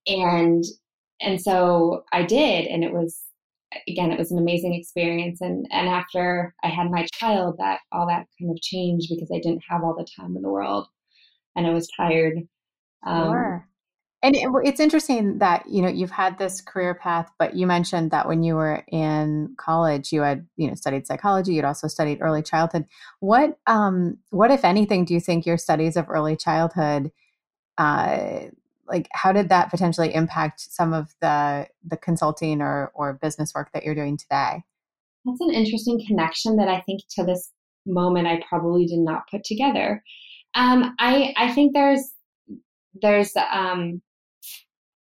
and 0.07 0.63
and 1.19 1.41
so 1.41 2.03
I 2.13 2.23
did, 2.23 2.65
and 2.67 2.83
it 2.83 2.93
was 2.93 3.24
again, 3.87 4.11
it 4.11 4.19
was 4.19 4.31
an 4.31 4.37
amazing 4.37 4.73
experience. 4.73 5.41
And 5.41 5.65
and 5.71 5.87
after 5.87 6.53
I 6.63 6.67
had 6.67 6.91
my 6.91 7.05
child, 7.13 7.55
that 7.59 7.79
all 7.91 8.07
that 8.07 8.25
kind 8.39 8.51
of 8.51 8.61
changed 8.61 9.07
because 9.09 9.29
I 9.33 9.39
didn't 9.39 9.63
have 9.69 9.83
all 9.83 9.95
the 9.95 10.07
time 10.17 10.35
in 10.35 10.41
the 10.41 10.49
world, 10.49 10.87
and 11.55 11.67
I 11.67 11.71
was 11.71 11.87
tired. 11.97 12.39
Um, 13.05 13.29
sure. 13.29 13.69
And 14.23 14.35
it's 14.35 14.79
interesting 14.79 15.37
that 15.37 15.69
you 15.69 15.83
know 15.83 15.87
you've 15.87 16.09
had 16.09 16.39
this 16.39 16.59
career 16.59 16.95
path, 16.95 17.29
but 17.37 17.55
you 17.55 17.67
mentioned 17.67 18.09
that 18.09 18.27
when 18.27 18.41
you 18.41 18.55
were 18.55 18.83
in 18.87 19.53
college, 19.57 20.11
you 20.11 20.21
had 20.21 20.47
you 20.57 20.67
know 20.67 20.73
studied 20.73 21.05
psychology. 21.05 21.53
You'd 21.53 21.65
also 21.65 21.87
studied 21.87 22.21
early 22.21 22.41
childhood. 22.41 22.85
What 23.19 23.59
um, 23.67 24.17
what 24.31 24.49
if 24.49 24.65
anything 24.65 25.05
do 25.05 25.13
you 25.13 25.19
think 25.19 25.45
your 25.45 25.59
studies 25.59 25.95
of 25.95 26.09
early 26.09 26.35
childhood 26.35 27.11
uh, 27.77 28.45
like 28.87 29.07
how 29.13 29.31
did 29.31 29.49
that 29.49 29.69
potentially 29.69 30.13
impact 30.13 30.59
some 30.59 30.93
of 30.93 31.13
the 31.21 31.67
the 31.83 31.97
consulting 31.97 32.61
or 32.61 32.91
or 32.93 33.13
business 33.13 33.53
work 33.55 33.71
that 33.73 33.83
you're 33.83 33.95
doing 33.95 34.17
today? 34.17 34.63
That's 35.25 35.41
an 35.41 35.51
interesting 35.51 36.03
connection 36.07 36.57
that 36.57 36.67
i 36.67 36.81
think 36.81 37.01
to 37.11 37.23
this 37.23 37.51
moment 37.87 38.27
i 38.27 38.41
probably 38.47 38.85
did 38.85 38.99
not 38.99 39.23
put 39.29 39.43
together. 39.43 40.03
Um, 40.55 40.95
i 40.99 41.33
i 41.37 41.51
think 41.51 41.73
there's 41.73 42.13
there's 43.01 43.33
um, 43.51 44.01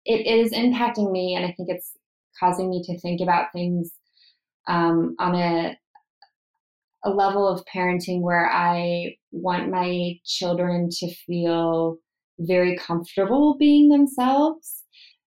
it 0.05 0.27
is 0.27 0.53
impacting 0.53 1.11
me 1.11 1.35
and 1.35 1.45
i 1.45 1.53
think 1.53 1.69
it's 1.69 1.93
causing 2.39 2.71
me 2.71 2.83
to 2.87 2.99
think 3.01 3.21
about 3.21 3.53
things 3.53 3.93
um, 4.69 5.15
on 5.19 5.35
a 5.35 5.77
a 7.05 7.11
level 7.11 7.49
of 7.49 7.65
parenting 7.75 8.21
where 8.21 8.49
i 8.51 9.15
want 9.33 9.71
my 9.71 10.15
children 10.25 10.89
to 10.91 11.13
feel 11.27 11.99
very 12.47 12.77
comfortable 12.77 13.57
being 13.59 13.89
themselves. 13.89 14.83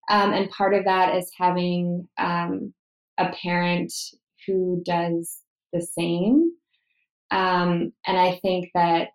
Um, 0.09 0.33
and 0.33 0.49
part 0.49 0.73
of 0.73 0.85
that 0.85 1.15
is 1.15 1.31
having 1.37 2.07
um, 2.17 2.73
a 3.17 3.29
parent 3.29 3.91
who 4.45 4.81
does 4.85 5.39
the 5.73 5.81
same. 5.81 6.51
Um, 7.31 7.91
and 8.05 8.17
I 8.17 8.39
think 8.41 8.69
that 8.75 9.09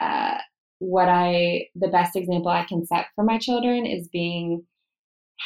uh, 0.00 0.38
what 0.78 1.08
I, 1.08 1.66
the 1.74 1.88
best 1.88 2.16
example 2.16 2.48
I 2.48 2.64
can 2.64 2.86
set 2.86 3.06
for 3.14 3.24
my 3.24 3.38
children 3.38 3.86
is 3.86 4.08
being 4.08 4.64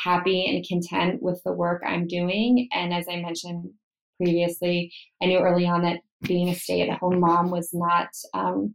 happy 0.04 0.46
and 0.46 0.66
content 0.66 1.22
with 1.22 1.40
the 1.44 1.52
work 1.52 1.82
I'm 1.86 2.06
doing. 2.06 2.68
And 2.72 2.94
as 2.94 3.06
I 3.10 3.16
mentioned 3.16 3.70
previously, 4.16 4.92
I 5.22 5.26
knew 5.26 5.38
early 5.38 5.66
on 5.66 5.82
that 5.82 6.00
being 6.22 6.48
a 6.48 6.54
stay 6.54 6.88
at 6.88 6.98
home 6.98 7.20
mom 7.20 7.50
was 7.50 7.70
not 7.72 8.08
um, 8.34 8.74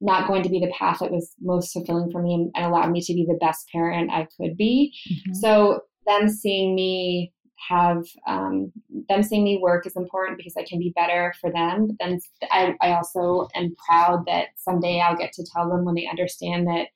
not 0.00 0.26
going 0.26 0.42
to 0.42 0.48
be 0.48 0.60
the 0.60 0.72
path 0.76 1.00
that 1.00 1.10
was 1.10 1.34
most 1.40 1.72
fulfilling 1.72 2.10
for 2.10 2.22
me 2.22 2.34
and, 2.34 2.50
allowed 2.64 2.90
me 2.90 3.00
to 3.02 3.14
be 3.14 3.26
the 3.26 3.38
best 3.40 3.68
parent 3.70 4.10
I 4.10 4.26
could 4.36 4.56
be. 4.56 4.94
Mm-hmm. 5.10 5.34
So 5.34 5.82
them 6.06 6.28
seeing 6.28 6.74
me 6.74 7.32
have 7.68 8.06
um, 8.26 8.72
them 9.08 9.22
seeing 9.22 9.44
me 9.44 9.58
work 9.62 9.86
is 9.86 9.96
important 9.96 10.38
because 10.38 10.56
I 10.56 10.64
can 10.64 10.78
be 10.78 10.94
better 10.96 11.34
for 11.40 11.52
them. 11.52 11.88
But 11.88 11.96
then 12.00 12.20
I, 12.50 12.74
I 12.80 12.92
also 12.92 13.48
am 13.54 13.74
proud 13.86 14.24
that 14.26 14.48
someday 14.56 15.00
I'll 15.00 15.16
get 15.16 15.32
to 15.34 15.44
tell 15.44 15.68
them 15.68 15.84
when 15.84 15.94
they 15.94 16.08
understand 16.08 16.66
that 16.68 16.88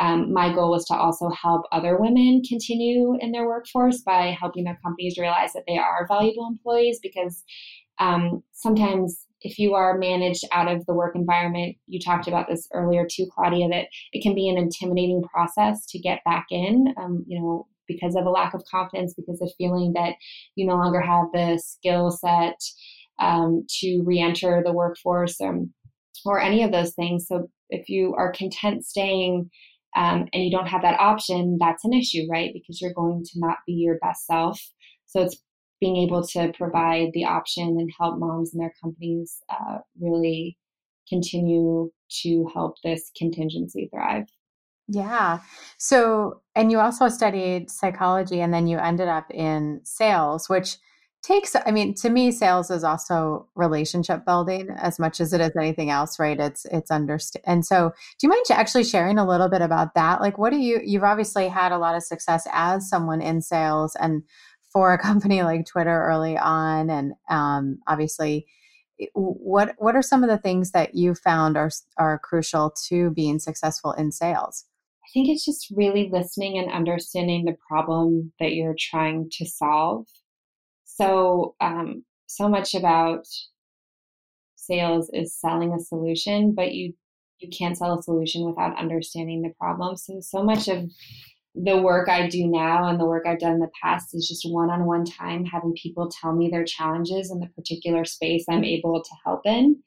um, 0.00 0.32
my 0.32 0.52
goal 0.52 0.70
was 0.70 0.86
to 0.86 0.94
also 0.94 1.28
help 1.28 1.66
other 1.72 1.98
women 1.98 2.42
continue 2.48 3.16
in 3.20 3.32
their 3.32 3.46
workforce 3.46 4.00
by 4.00 4.36
helping 4.40 4.64
their 4.64 4.78
companies 4.82 5.18
realize 5.18 5.52
that 5.52 5.64
they 5.68 5.76
are 5.76 6.06
valuable 6.08 6.48
employees 6.48 6.98
because 7.02 7.44
um, 7.98 8.42
sometimes 8.52 9.26
if 9.42 9.58
you 9.58 9.74
are 9.74 9.98
managed 9.98 10.44
out 10.52 10.70
of 10.70 10.84
the 10.86 10.94
work 10.94 11.14
environment, 11.14 11.76
you 11.86 11.98
talked 11.98 12.28
about 12.28 12.48
this 12.48 12.68
earlier 12.72 13.06
too, 13.10 13.26
Claudia, 13.34 13.68
that 13.68 13.86
it 14.12 14.22
can 14.22 14.34
be 14.34 14.48
an 14.48 14.58
intimidating 14.58 15.22
process 15.22 15.86
to 15.86 15.98
get 15.98 16.22
back 16.24 16.46
in, 16.50 16.94
um, 16.98 17.24
you 17.26 17.40
know, 17.40 17.66
because 17.88 18.14
of 18.14 18.26
a 18.26 18.30
lack 18.30 18.54
of 18.54 18.64
confidence, 18.70 19.14
because 19.14 19.40
of 19.40 19.50
feeling 19.58 19.92
that 19.94 20.14
you 20.54 20.66
no 20.66 20.76
longer 20.76 21.00
have 21.00 21.26
the 21.32 21.60
skill 21.64 22.10
set 22.10 22.60
um, 23.18 23.64
to 23.80 24.02
re-enter 24.04 24.62
the 24.64 24.72
workforce 24.72 25.40
um, 25.40 25.72
or 26.24 26.40
any 26.40 26.62
of 26.62 26.70
those 26.70 26.94
things. 26.94 27.26
So 27.26 27.48
if 27.68 27.88
you 27.88 28.14
are 28.16 28.32
content 28.32 28.84
staying 28.84 29.50
um, 29.96 30.28
and 30.32 30.44
you 30.44 30.50
don't 30.50 30.68
have 30.68 30.82
that 30.82 31.00
option, 31.00 31.58
that's 31.58 31.84
an 31.84 31.92
issue, 31.92 32.26
right? 32.30 32.50
Because 32.52 32.80
you're 32.80 32.94
going 32.94 33.24
to 33.24 33.40
not 33.40 33.58
be 33.66 33.72
your 33.72 33.98
best 33.98 34.26
self. 34.26 34.60
So 35.06 35.22
it's 35.22 35.42
being 35.80 35.96
able 35.96 36.26
to 36.26 36.52
provide 36.56 37.08
the 37.14 37.24
option 37.24 37.76
and 37.78 37.90
help 37.98 38.18
moms 38.18 38.52
and 38.52 38.62
their 38.62 38.72
companies 38.82 39.38
uh, 39.48 39.78
really 40.00 40.58
continue 41.08 41.90
to 42.22 42.46
help 42.54 42.76
this 42.84 43.10
contingency 43.16 43.88
thrive. 43.92 44.26
Yeah. 44.88 45.38
So, 45.78 46.42
and 46.54 46.70
you 46.70 46.80
also 46.80 47.08
studied 47.08 47.70
psychology 47.70 48.40
and 48.40 48.52
then 48.52 48.66
you 48.66 48.78
ended 48.78 49.08
up 49.08 49.30
in 49.30 49.80
sales, 49.84 50.48
which 50.48 50.76
takes, 51.22 51.54
I 51.54 51.70
mean, 51.70 51.94
to 51.96 52.10
me, 52.10 52.32
sales 52.32 52.70
is 52.70 52.82
also 52.82 53.46
relationship 53.54 54.24
building 54.24 54.68
as 54.76 54.98
much 54.98 55.20
as 55.20 55.32
it 55.32 55.40
is 55.40 55.54
anything 55.54 55.90
else, 55.90 56.18
right? 56.18 56.40
It's, 56.40 56.64
it's 56.66 56.90
understand. 56.90 57.44
And 57.46 57.64
so, 57.64 57.92
do 58.18 58.26
you 58.26 58.30
mind 58.30 58.46
actually 58.50 58.84
sharing 58.84 59.18
a 59.18 59.26
little 59.26 59.48
bit 59.48 59.62
about 59.62 59.94
that? 59.94 60.20
Like, 60.20 60.38
what 60.38 60.50
do 60.50 60.58
you, 60.58 60.80
you've 60.82 61.04
obviously 61.04 61.46
had 61.46 61.72
a 61.72 61.78
lot 61.78 61.94
of 61.94 62.02
success 62.02 62.46
as 62.52 62.88
someone 62.88 63.20
in 63.20 63.42
sales 63.42 63.96
and 64.00 64.22
for 64.72 64.92
a 64.92 64.98
company 64.98 65.42
like 65.44 65.66
Twitter 65.66 66.04
early 66.04 66.36
on, 66.36 66.90
and 66.90 67.12
um, 67.28 67.78
obviously, 67.86 68.46
what 69.14 69.74
what 69.78 69.96
are 69.96 70.02
some 70.02 70.22
of 70.22 70.30
the 70.30 70.38
things 70.38 70.72
that 70.72 70.94
you 70.94 71.14
found 71.14 71.56
are 71.56 71.70
are 71.96 72.18
crucial 72.18 72.72
to 72.88 73.10
being 73.10 73.38
successful 73.38 73.92
in 73.92 74.12
sales? 74.12 74.64
I 75.04 75.08
think 75.12 75.28
it's 75.28 75.44
just 75.44 75.72
really 75.74 76.08
listening 76.12 76.58
and 76.58 76.70
understanding 76.70 77.44
the 77.44 77.56
problem 77.68 78.32
that 78.38 78.52
you're 78.52 78.76
trying 78.78 79.28
to 79.32 79.46
solve. 79.46 80.06
So, 80.84 81.56
um, 81.60 82.04
so 82.26 82.48
much 82.48 82.74
about 82.74 83.26
sales 84.54 85.10
is 85.12 85.34
selling 85.34 85.72
a 85.72 85.80
solution, 85.80 86.54
but 86.54 86.74
you 86.74 86.94
you 87.40 87.48
can't 87.48 87.76
sell 87.76 87.98
a 87.98 88.02
solution 88.02 88.44
without 88.44 88.78
understanding 88.78 89.42
the 89.42 89.54
problem. 89.58 89.96
So, 89.96 90.20
so 90.20 90.42
much 90.42 90.68
of 90.68 90.90
the 91.54 91.78
work 91.78 92.08
I 92.08 92.28
do 92.28 92.46
now 92.46 92.88
and 92.88 93.00
the 93.00 93.06
work 93.06 93.26
I've 93.26 93.40
done 93.40 93.54
in 93.54 93.60
the 93.60 93.70
past 93.82 94.14
is 94.14 94.28
just 94.28 94.52
one 94.52 94.70
on 94.70 94.86
one 94.86 95.04
time, 95.04 95.44
having 95.44 95.74
people 95.74 96.08
tell 96.08 96.34
me 96.34 96.48
their 96.48 96.64
challenges 96.64 97.30
in 97.30 97.40
the 97.40 97.48
particular 97.48 98.04
space 98.04 98.44
I'm 98.48 98.64
able 98.64 99.02
to 99.02 99.10
help 99.24 99.40
in. 99.44 99.82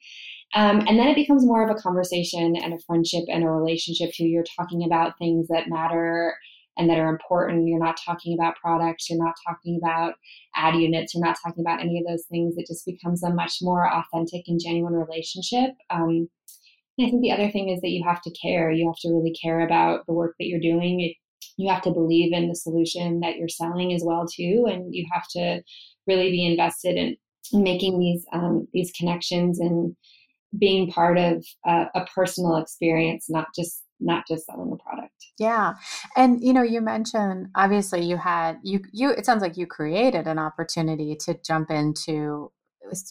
Um, 0.54 0.80
and 0.86 0.98
then 0.98 1.08
it 1.08 1.16
becomes 1.16 1.44
more 1.44 1.68
of 1.68 1.74
a 1.74 1.80
conversation 1.80 2.54
and 2.54 2.74
a 2.74 2.78
friendship 2.86 3.24
and 3.28 3.42
a 3.42 3.48
relationship 3.48 4.12
too. 4.12 4.26
You're 4.26 4.44
talking 4.56 4.84
about 4.84 5.18
things 5.18 5.48
that 5.48 5.68
matter 5.68 6.36
and 6.76 6.90
that 6.90 6.98
are 6.98 7.08
important. 7.08 7.66
You're 7.66 7.82
not 7.82 7.98
talking 8.04 8.36
about 8.38 8.56
products, 8.56 9.08
you're 9.08 9.24
not 9.24 9.34
talking 9.46 9.80
about 9.82 10.14
ad 10.54 10.74
units, 10.74 11.14
you're 11.14 11.24
not 11.24 11.36
talking 11.44 11.64
about 11.64 11.80
any 11.80 11.98
of 11.98 12.06
those 12.06 12.26
things. 12.30 12.54
It 12.56 12.66
just 12.66 12.84
becomes 12.84 13.22
a 13.22 13.32
much 13.32 13.58
more 13.62 13.90
authentic 13.90 14.42
and 14.46 14.60
genuine 14.62 14.94
relationship. 14.94 15.70
Um, 15.90 16.28
I 17.00 17.10
think 17.10 17.22
the 17.22 17.32
other 17.32 17.50
thing 17.50 17.70
is 17.70 17.80
that 17.80 17.90
you 17.90 18.04
have 18.04 18.22
to 18.22 18.30
care. 18.40 18.70
You 18.70 18.86
have 18.86 18.98
to 19.00 19.08
really 19.08 19.34
care 19.40 19.60
about 19.60 20.06
the 20.06 20.12
work 20.12 20.36
that 20.38 20.46
you're 20.46 20.60
doing. 20.60 21.14
You 21.56 21.72
have 21.72 21.82
to 21.82 21.90
believe 21.90 22.32
in 22.32 22.48
the 22.48 22.54
solution 22.54 23.20
that 23.20 23.36
you're 23.36 23.48
selling 23.48 23.92
as 23.92 24.02
well 24.04 24.26
too, 24.26 24.66
and 24.70 24.94
you 24.94 25.06
have 25.12 25.26
to 25.30 25.62
really 26.06 26.30
be 26.30 26.46
invested 26.46 26.96
in 26.96 27.16
making 27.52 27.98
these 27.98 28.24
um, 28.32 28.66
these 28.72 28.92
connections 28.92 29.60
and 29.60 29.96
being 30.58 30.90
part 30.90 31.18
of 31.18 31.44
a 31.66 32.06
personal 32.14 32.56
experience, 32.56 33.26
not 33.28 33.48
just 33.54 33.82
not 34.00 34.24
just 34.28 34.46
selling 34.46 34.72
a 34.72 34.76
product. 34.76 35.12
Yeah. 35.38 35.74
And 36.16 36.42
you 36.42 36.52
know, 36.52 36.62
you 36.62 36.80
mentioned 36.80 37.48
obviously 37.54 38.04
you 38.04 38.16
had 38.16 38.58
you 38.62 38.80
you 38.92 39.10
it 39.10 39.26
sounds 39.26 39.42
like 39.42 39.56
you 39.56 39.66
created 39.66 40.26
an 40.26 40.38
opportunity 40.38 41.16
to 41.20 41.38
jump 41.44 41.70
into 41.70 42.52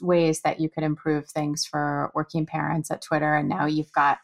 ways 0.02 0.42
that 0.42 0.60
you 0.60 0.70
could 0.70 0.84
improve 0.84 1.28
things 1.30 1.66
for 1.66 2.12
working 2.14 2.46
parents 2.46 2.92
at 2.92 3.02
Twitter 3.02 3.34
and 3.34 3.50
now 3.50 3.66
you've 3.66 3.92
got 3.92 4.20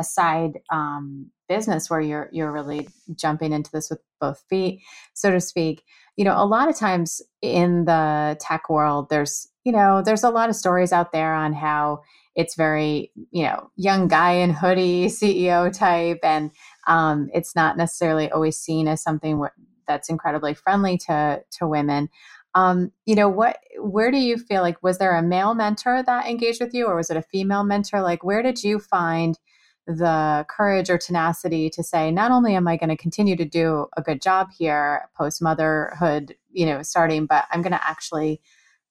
a 0.00 0.04
side 0.04 0.58
um, 0.72 1.30
business 1.48 1.90
where 1.90 2.00
you're 2.00 2.28
you're 2.32 2.52
really 2.52 2.88
jumping 3.14 3.52
into 3.52 3.70
this 3.70 3.90
with 3.90 4.00
both 4.20 4.42
feet, 4.48 4.80
so 5.12 5.30
to 5.30 5.40
speak. 5.40 5.82
You 6.16 6.24
know, 6.24 6.34
a 6.36 6.46
lot 6.46 6.68
of 6.68 6.76
times 6.76 7.20
in 7.42 7.84
the 7.86 8.36
tech 8.40 8.70
world, 8.70 9.08
there's 9.10 9.48
you 9.64 9.72
know 9.72 10.02
there's 10.02 10.24
a 10.24 10.30
lot 10.30 10.48
of 10.48 10.56
stories 10.56 10.92
out 10.92 11.12
there 11.12 11.34
on 11.34 11.52
how 11.52 12.02
it's 12.34 12.54
very 12.54 13.10
you 13.30 13.44
know 13.44 13.70
young 13.76 14.08
guy 14.08 14.32
in 14.32 14.50
hoodie 14.50 15.06
ceo 15.06 15.72
type 15.76 16.20
and 16.22 16.50
um, 16.86 17.30
it's 17.32 17.56
not 17.56 17.76
necessarily 17.76 18.30
always 18.30 18.56
seen 18.56 18.88
as 18.88 19.02
something 19.02 19.42
that's 19.88 20.08
incredibly 20.08 20.54
friendly 20.54 20.98
to 20.98 21.42
to 21.50 21.66
women 21.66 22.08
um, 22.54 22.92
you 23.06 23.14
know 23.14 23.28
what 23.28 23.58
where 23.78 24.10
do 24.10 24.18
you 24.18 24.36
feel 24.36 24.62
like 24.62 24.82
was 24.82 24.98
there 24.98 25.16
a 25.16 25.22
male 25.22 25.54
mentor 25.54 26.02
that 26.04 26.26
engaged 26.26 26.60
with 26.60 26.74
you 26.74 26.86
or 26.86 26.96
was 26.96 27.10
it 27.10 27.16
a 27.16 27.22
female 27.22 27.64
mentor 27.64 28.00
like 28.00 28.22
where 28.22 28.42
did 28.42 28.62
you 28.62 28.78
find 28.78 29.38
the 29.86 30.46
courage 30.48 30.88
or 30.88 30.96
tenacity 30.96 31.68
to 31.68 31.82
say 31.82 32.10
not 32.10 32.30
only 32.30 32.54
am 32.54 32.66
i 32.66 32.76
going 32.76 32.88
to 32.88 32.96
continue 32.96 33.36
to 33.36 33.44
do 33.44 33.86
a 33.96 34.02
good 34.02 34.22
job 34.22 34.48
here 34.56 35.10
post 35.14 35.42
motherhood 35.42 36.34
you 36.50 36.64
know 36.64 36.82
starting 36.82 37.26
but 37.26 37.44
i'm 37.50 37.60
going 37.60 37.72
to 37.72 37.86
actually 37.86 38.40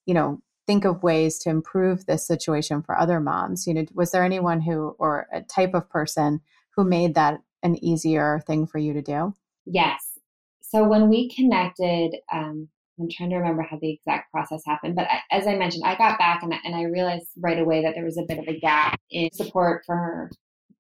you 0.06 0.14
know 0.14 0.40
think 0.66 0.86
of 0.86 1.04
ways 1.04 1.38
to 1.40 1.50
improve 1.50 2.06
this 2.06 2.26
situation 2.26 2.82
for 2.82 2.98
other 2.98 3.20
moms. 3.20 3.68
You 3.68 3.74
know 3.74 3.86
was 3.94 4.12
there 4.12 4.24
anyone 4.24 4.62
who 4.62 4.96
or 5.00 5.28
a 5.32 5.42
type 5.42 5.74
of 5.74 5.90
person 5.90 6.42
who 6.76 6.84
made 6.84 7.16
that 7.16 7.42
an 7.62 7.84
easier 7.84 8.42
thing 8.46 8.68
for 8.68 8.78
you 8.78 8.94
to 8.94 9.02
do? 9.02 9.34
Yes. 9.66 10.20
So 10.62 10.88
when 10.88 11.10
we 11.10 11.30
connected 11.30 12.16
um, 12.32 12.68
i'm 13.00 13.10
trying 13.10 13.32
to 13.32 13.38
remember 13.38 13.64
how 13.64 13.78
the 13.82 13.92
exact 13.92 14.32
process 14.32 14.62
happened 14.68 14.96
but 14.96 15.08
as 15.32 15.48
i 15.48 15.56
mentioned 15.56 15.84
i 15.84 15.96
got 15.98 16.20
back 16.20 16.44
and, 16.44 16.54
and 16.64 16.76
i 16.76 16.84
realized 16.84 17.28
right 17.40 17.58
away 17.58 17.82
that 17.82 17.96
there 17.96 18.06
was 18.06 18.20
a 18.20 18.26
bit 18.28 18.38
of 18.38 18.48
a 18.48 18.60
gap 18.60 19.00
in 19.10 19.32
support 19.34 19.82
for 19.84 20.30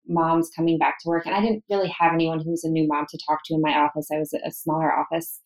moms 0.07 0.49
coming 0.55 0.77
back 0.77 0.97
to 0.99 1.09
work 1.09 1.25
and 1.25 1.35
i 1.35 1.41
didn't 1.41 1.63
really 1.69 1.93
have 1.97 2.13
anyone 2.13 2.39
who 2.39 2.51
was 2.51 2.63
a 2.63 2.69
new 2.69 2.87
mom 2.87 3.05
to 3.09 3.19
talk 3.27 3.39
to 3.45 3.53
in 3.53 3.61
my 3.61 3.75
office 3.77 4.07
i 4.13 4.17
was 4.17 4.33
a 4.33 4.51
smaller 4.51 4.91
office 4.91 5.39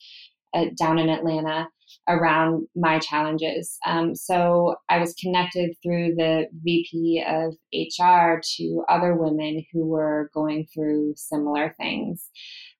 uh, 0.54 0.66
down 0.78 0.98
in 0.98 1.10
atlanta 1.10 1.68
around 2.08 2.68
my 2.76 3.00
challenges. 3.00 3.78
Um, 3.86 4.16
so 4.16 4.76
I 4.90 5.00
was 5.00 5.14
connected 5.16 5.76
through 5.84 6.16
the 6.16 6.48
VP 6.64 7.24
of 7.28 7.54
HR 7.74 8.42
to 8.58 8.84
other 8.90 9.16
women 9.16 9.64
who 9.72 9.86
were 9.86 10.30
going 10.34 10.68
through 10.74 11.14
similar 11.16 11.76
things. 11.80 12.30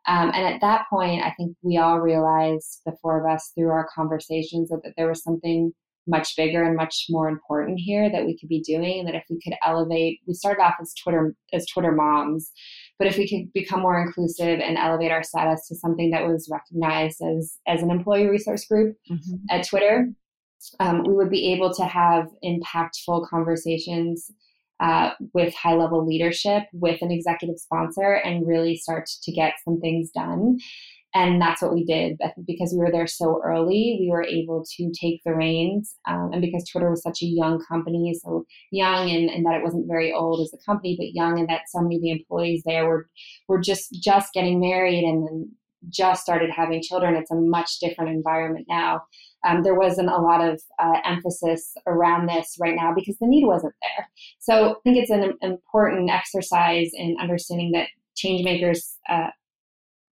Um, 0.08 0.32
and 0.34 0.46
at 0.46 0.62
that 0.62 0.86
point, 0.90 1.24
I 1.24 1.34
think 1.38 1.58
we 1.62 1.78
all 1.78 2.00
realized, 2.00 2.82
the 2.86 2.96
four 3.02 3.20
of 3.20 3.32
us, 3.32 3.52
through 3.54 3.70
our 3.70 3.88
conversations, 3.94 4.70
that, 4.70 4.80
that 4.84 4.94
there 4.96 5.10
was 5.10 5.22
something 5.22 5.74
much 6.08 6.36
bigger 6.36 6.64
and 6.64 6.76
much 6.76 7.06
more 7.10 7.28
important 7.28 7.80
here 7.80 8.10
that 8.10 8.26
we 8.26 8.38
could 8.38 8.50
be 8.50 8.62
doing 8.62 9.00
and 9.00 9.08
that 9.08 9.16
if 9.16 9.24
we 9.30 9.40
could 9.42 9.58
elevate 9.66 10.20
we 10.28 10.34
started 10.34 10.62
off 10.62 10.76
as 10.82 10.94
twitter 10.94 11.36
as 11.54 11.66
twitter 11.68 11.92
moms 11.92 12.52
but 13.00 13.08
if 13.08 13.18
we 13.18 13.28
could 13.28 13.52
become 13.54 13.82
more 13.82 14.02
inclusive 14.02 14.60
and 14.60 14.78
elevate 14.78 15.12
our 15.12 15.24
status 15.24 15.68
to 15.68 15.76
something 15.76 16.10
that 16.12 16.26
was 16.26 16.50
recognized 16.52 17.22
as 17.22 17.58
as 17.68 17.82
an 17.82 17.92
employee 17.92 18.28
resource 18.28 18.66
group 18.66 18.96
mm-hmm. 19.10 19.36
at 19.50 19.68
twitter 19.68 20.08
um, 20.80 21.04
we 21.04 21.14
would 21.14 21.30
be 21.30 21.54
able 21.54 21.74
to 21.74 21.86
have 21.86 22.28
impactful 22.44 23.28
conversations 23.30 24.32
uh, 24.80 25.12
with 25.34 25.54
high 25.56 25.74
level 25.74 26.06
leadership 26.06 26.64
with 26.72 27.02
an 27.02 27.12
executive 27.12 27.58
sponsor 27.58 28.14
and 28.24 28.48
really 28.48 28.76
start 28.76 29.08
to 29.24 29.32
get 29.32 29.54
some 29.66 29.80
things 29.80 30.12
done 30.12 30.58
and 31.18 31.42
that's 31.42 31.62
what 31.62 31.74
we 31.74 31.84
did 31.84 32.18
because 32.46 32.74
we 32.74 32.80
were 32.80 32.92
there 32.92 33.08
so 33.08 33.42
early 33.44 33.98
we 34.00 34.10
were 34.12 34.24
able 34.24 34.64
to 34.78 34.92
take 35.00 35.22
the 35.26 35.34
reins 35.34 35.96
um, 36.08 36.30
and 36.32 36.42
because 36.42 36.68
twitter 36.70 36.90
was 36.90 37.02
such 37.02 37.22
a 37.22 37.26
young 37.26 37.64
company 37.68 38.14
so 38.24 38.46
young 38.72 39.10
and, 39.10 39.30
and 39.30 39.46
that 39.46 39.56
it 39.56 39.64
wasn't 39.64 39.88
very 39.88 40.14
old 40.14 40.42
as 40.42 40.54
a 40.54 40.66
company 40.66 40.96
but 40.98 41.14
young 41.14 41.40
and 41.40 41.50
that 41.50 41.62
so 41.68 41.82
many 41.82 41.96
of 41.96 42.02
the 42.02 42.12
employees 42.12 42.62
there 42.66 42.88
were 42.88 43.08
were 43.48 43.60
just 43.60 43.92
just 44.02 44.34
getting 44.34 44.60
married 44.60 45.04
and 45.04 45.28
then 45.28 45.52
just 45.90 46.24
started 46.24 46.50
having 46.50 46.82
children 46.82 47.16
it's 47.16 47.32
a 47.32 47.36
much 47.36 47.80
different 47.80 48.12
environment 48.12 48.66
now. 48.70 49.02
Um, 49.48 49.64
there 49.64 49.76
wasn't 49.76 50.10
a 50.10 50.18
lot 50.18 50.42
of 50.42 50.60
uh, 50.80 51.00
emphasis 51.06 51.74
around 51.86 52.28
this 52.28 52.58
right 52.60 52.76
now 52.76 52.94
because 52.94 53.16
the 53.20 53.28
need 53.28 53.46
wasn't 53.46 53.76
there. 53.82 54.10
So 54.40 54.72
i 54.72 54.74
think 54.84 54.98
it's 54.98 55.12
an 55.12 55.34
important 55.42 56.10
exercise 56.10 56.90
in 56.94 57.16
understanding 57.22 57.72
that 57.74 57.88
change 58.16 58.44
makers 58.44 58.98
uh, 59.08 59.30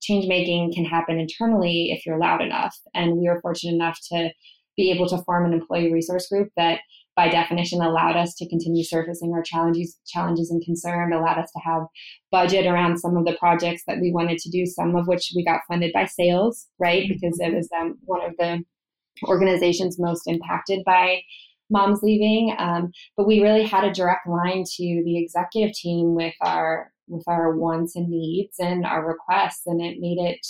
change 0.04 0.26
making 0.26 0.72
can 0.74 0.84
happen 0.84 1.18
internally 1.18 1.90
if 1.90 2.04
you're 2.04 2.18
loud 2.18 2.42
enough. 2.42 2.76
And 2.94 3.16
we 3.16 3.28
were 3.28 3.40
fortunate 3.40 3.74
enough 3.74 3.98
to 4.12 4.30
be 4.76 4.90
able 4.90 5.08
to 5.08 5.22
form 5.24 5.46
an 5.46 5.52
employee 5.52 5.92
resource 5.92 6.28
group 6.28 6.48
that 6.56 6.80
by 7.16 7.28
definition 7.28 7.80
allowed 7.80 8.16
us 8.16 8.34
to 8.34 8.48
continue 8.48 8.82
surfacing 8.82 9.32
our 9.32 9.42
challenges 9.42 9.96
challenges 10.04 10.50
and 10.50 10.64
concern 10.64 11.12
allowed 11.12 11.38
us 11.38 11.50
to 11.52 11.60
have 11.64 11.82
budget 12.32 12.66
around 12.66 12.98
some 12.98 13.16
of 13.16 13.24
the 13.24 13.36
projects 13.38 13.84
that 13.86 14.00
we 14.00 14.10
wanted 14.10 14.36
to 14.36 14.50
do 14.50 14.66
some 14.66 14.96
of 14.96 15.06
which 15.06 15.32
we 15.36 15.44
got 15.44 15.60
funded 15.68 15.92
by 15.92 16.04
sales 16.06 16.66
right? 16.80 17.08
Because 17.08 17.38
it 17.38 17.54
was 17.54 17.68
um, 17.80 17.96
one 18.04 18.24
of 18.24 18.32
the 18.38 18.64
organizations 19.28 19.98
most 19.98 20.22
impacted 20.26 20.84
by 20.84 21.22
moms 21.70 22.02
leaving. 22.02 22.54
Um, 22.58 22.92
but 23.16 23.26
we 23.26 23.42
really 23.42 23.64
had 23.64 23.84
a 23.84 23.92
direct 23.92 24.26
line 24.26 24.64
to 24.64 25.02
the 25.04 25.18
executive 25.18 25.74
team 25.74 26.14
with 26.14 26.34
our 26.40 26.92
with 27.08 27.24
our 27.28 27.56
wants 27.56 27.96
and 27.96 28.08
needs 28.08 28.58
and 28.58 28.84
our 28.84 29.06
requests 29.06 29.62
and 29.66 29.80
it 29.80 29.98
made 30.00 30.18
it 30.18 30.46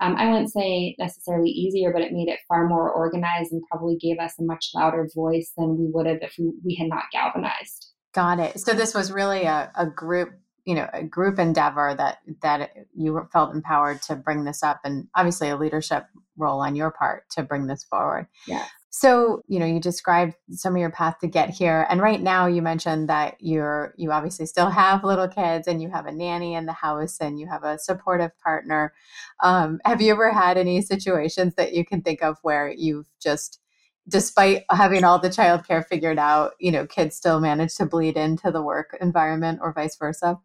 um, 0.00 0.16
i 0.16 0.28
wouldn't 0.28 0.52
say 0.52 0.94
necessarily 0.98 1.50
easier 1.50 1.92
but 1.92 2.02
it 2.02 2.12
made 2.12 2.28
it 2.28 2.40
far 2.48 2.68
more 2.68 2.90
organized 2.90 3.52
and 3.52 3.62
probably 3.70 3.96
gave 3.96 4.18
us 4.18 4.34
a 4.38 4.42
much 4.42 4.70
louder 4.74 5.08
voice 5.14 5.52
than 5.56 5.78
we 5.78 5.86
would 5.92 6.06
have 6.06 6.18
if 6.22 6.34
we, 6.38 6.52
we 6.64 6.74
had 6.74 6.88
not 6.88 7.04
galvanized. 7.12 7.86
Got 8.14 8.38
it. 8.38 8.60
So 8.60 8.72
this 8.72 8.94
was 8.94 9.12
really 9.12 9.42
a, 9.44 9.70
a 9.76 9.86
group 9.86 10.30
you 10.64 10.74
know 10.74 10.88
a 10.92 11.04
group 11.04 11.38
endeavor 11.38 11.94
that 11.96 12.18
that 12.42 12.72
you 12.94 13.28
felt 13.32 13.54
empowered 13.54 14.02
to 14.02 14.16
bring 14.16 14.44
this 14.44 14.62
up 14.62 14.80
and 14.84 15.06
obviously 15.14 15.48
a 15.48 15.56
leadership 15.56 16.06
role 16.36 16.60
on 16.60 16.74
your 16.74 16.90
part 16.90 17.24
to 17.30 17.42
bring 17.42 17.66
this 17.66 17.84
forward. 17.84 18.26
Yeah 18.46 18.66
so, 18.98 19.42
you 19.46 19.58
know, 19.58 19.66
you 19.66 19.78
described 19.78 20.36
some 20.52 20.74
of 20.74 20.80
your 20.80 20.90
path 20.90 21.18
to 21.20 21.26
get 21.26 21.50
here. 21.50 21.86
And 21.90 22.00
right 22.00 22.22
now 22.22 22.46
you 22.46 22.62
mentioned 22.62 23.10
that 23.10 23.36
you're 23.40 23.92
you 23.98 24.10
obviously 24.10 24.46
still 24.46 24.70
have 24.70 25.04
little 25.04 25.28
kids 25.28 25.68
and 25.68 25.82
you 25.82 25.90
have 25.90 26.06
a 26.06 26.12
nanny 26.12 26.54
in 26.54 26.64
the 26.64 26.72
house 26.72 27.18
and 27.20 27.38
you 27.38 27.46
have 27.46 27.62
a 27.62 27.78
supportive 27.78 28.30
partner. 28.38 28.94
Um, 29.42 29.80
have 29.84 30.00
you 30.00 30.12
ever 30.12 30.32
had 30.32 30.56
any 30.56 30.80
situations 30.80 31.56
that 31.56 31.74
you 31.74 31.84
can 31.84 32.00
think 32.00 32.22
of 32.22 32.38
where 32.40 32.72
you've 32.74 33.06
just 33.20 33.60
despite 34.08 34.64
having 34.70 35.04
all 35.04 35.18
the 35.18 35.28
childcare 35.28 35.86
figured 35.86 36.18
out, 36.18 36.52
you 36.58 36.72
know, 36.72 36.86
kids 36.86 37.16
still 37.16 37.38
manage 37.38 37.74
to 37.74 37.84
bleed 37.84 38.16
into 38.16 38.50
the 38.50 38.62
work 38.62 38.96
environment 39.02 39.58
or 39.60 39.74
vice 39.74 39.96
versa? 39.96 40.38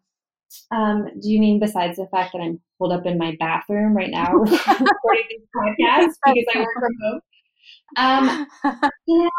Um, 0.70 1.06
do 1.22 1.30
you 1.30 1.40
mean 1.40 1.58
besides 1.58 1.96
the 1.96 2.06
fact 2.08 2.34
that 2.34 2.42
I'm 2.42 2.60
pulled 2.78 2.92
up 2.92 3.06
in 3.06 3.16
my 3.16 3.34
bathroom 3.40 3.96
right 3.96 4.10
now 4.10 4.30
recording 4.34 5.24
this 5.30 5.48
podcast 5.56 6.12
because 6.26 6.44
I 6.54 6.58
work 6.58 6.74
from 6.74 6.92
home? 7.02 7.20
Um, 7.96 8.46
you 9.06 9.18
know, 9.24 9.30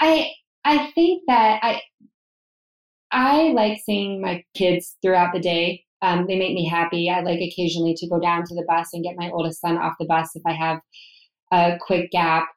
I 0.00 0.32
I 0.64 0.90
think 0.94 1.22
that 1.28 1.60
I 1.62 1.80
I 3.10 3.52
like 3.52 3.78
seeing 3.84 4.20
my 4.20 4.44
kids 4.54 4.96
throughout 5.02 5.32
the 5.32 5.40
day. 5.40 5.84
Um, 6.02 6.26
they 6.26 6.38
make 6.38 6.54
me 6.54 6.68
happy. 6.68 7.08
I 7.08 7.20
like 7.20 7.40
occasionally 7.40 7.94
to 7.94 8.08
go 8.08 8.20
down 8.20 8.44
to 8.44 8.54
the 8.54 8.66
bus 8.68 8.90
and 8.92 9.02
get 9.02 9.16
my 9.16 9.30
oldest 9.30 9.60
son 9.60 9.78
off 9.78 9.94
the 9.98 10.06
bus 10.06 10.30
if 10.34 10.42
I 10.46 10.52
have 10.52 10.80
a 11.52 11.78
quick 11.80 12.10
gap. 12.10 12.48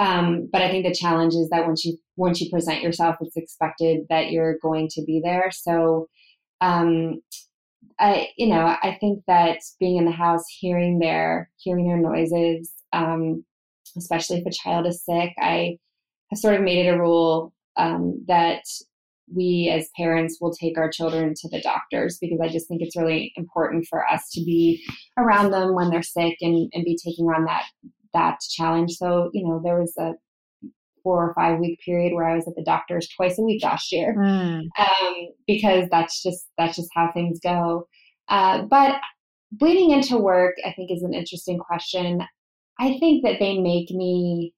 Um, 0.00 0.48
but 0.50 0.62
I 0.62 0.70
think 0.70 0.86
the 0.86 0.94
challenge 0.94 1.34
is 1.34 1.50
that 1.50 1.66
once 1.66 1.84
you 1.84 1.98
once 2.16 2.40
you 2.40 2.50
present 2.50 2.82
yourself, 2.82 3.16
it's 3.20 3.36
expected 3.36 4.06
that 4.08 4.30
you're 4.30 4.58
going 4.58 4.88
to 4.92 5.04
be 5.04 5.20
there. 5.22 5.50
So 5.52 6.08
um, 6.60 7.20
I, 7.98 8.28
you 8.36 8.48
know, 8.48 8.76
I 8.82 8.96
think 9.00 9.22
that 9.26 9.58
being 9.78 9.96
in 9.96 10.06
the 10.06 10.10
house, 10.10 10.44
hearing 10.48 10.98
their, 10.98 11.50
hearing 11.58 11.86
their 11.86 11.98
noises, 11.98 12.72
um, 12.92 13.44
especially 13.96 14.38
if 14.38 14.46
a 14.46 14.50
child 14.50 14.86
is 14.86 15.04
sick, 15.04 15.32
I 15.38 15.76
have 16.30 16.38
sort 16.38 16.54
of 16.54 16.62
made 16.62 16.86
it 16.86 16.90
a 16.90 16.98
rule 16.98 17.52
um, 17.76 18.24
that 18.26 18.62
we 19.32 19.70
as 19.72 19.88
parents 19.96 20.38
will 20.40 20.52
take 20.52 20.76
our 20.76 20.90
children 20.90 21.34
to 21.36 21.48
the 21.48 21.60
doctors 21.60 22.18
because 22.20 22.40
I 22.42 22.48
just 22.48 22.66
think 22.68 22.82
it's 22.82 22.96
really 22.96 23.32
important 23.36 23.86
for 23.88 24.06
us 24.06 24.28
to 24.32 24.40
be 24.40 24.84
around 25.16 25.52
them 25.52 25.74
when 25.74 25.90
they're 25.90 26.02
sick 26.02 26.36
and, 26.40 26.70
and 26.72 26.84
be 26.84 26.98
taking 27.04 27.26
on 27.26 27.44
that 27.44 27.64
that 28.12 28.40
challenge. 28.40 28.92
So, 28.92 29.30
you 29.32 29.46
know, 29.46 29.60
there 29.62 29.78
was 29.78 29.94
a 29.96 30.14
four 31.02 31.28
or 31.28 31.34
five 31.34 31.58
week 31.58 31.78
period 31.84 32.12
where 32.12 32.28
I 32.28 32.34
was 32.34 32.46
at 32.46 32.54
the 32.56 32.64
doctor's 32.64 33.08
twice 33.08 33.38
a 33.38 33.42
week 33.42 33.62
last 33.62 33.92
year 33.92 34.14
mm. 34.18 34.62
um, 34.78 35.14
because 35.46 35.88
that's 35.90 36.22
just 36.22 36.46
that's 36.58 36.76
just 36.76 36.90
how 36.94 37.10
things 37.12 37.38
go. 37.40 37.86
Uh, 38.28 38.62
but 38.62 38.96
bleeding 39.52 39.90
into 39.90 40.18
work, 40.18 40.54
I 40.64 40.72
think, 40.72 40.90
is 40.90 41.02
an 41.02 41.14
interesting 41.14 41.58
question. 41.58 42.22
I 42.80 42.98
think 42.98 43.22
that 43.24 43.38
they 43.38 43.58
make 43.58 43.90
me 43.90 44.54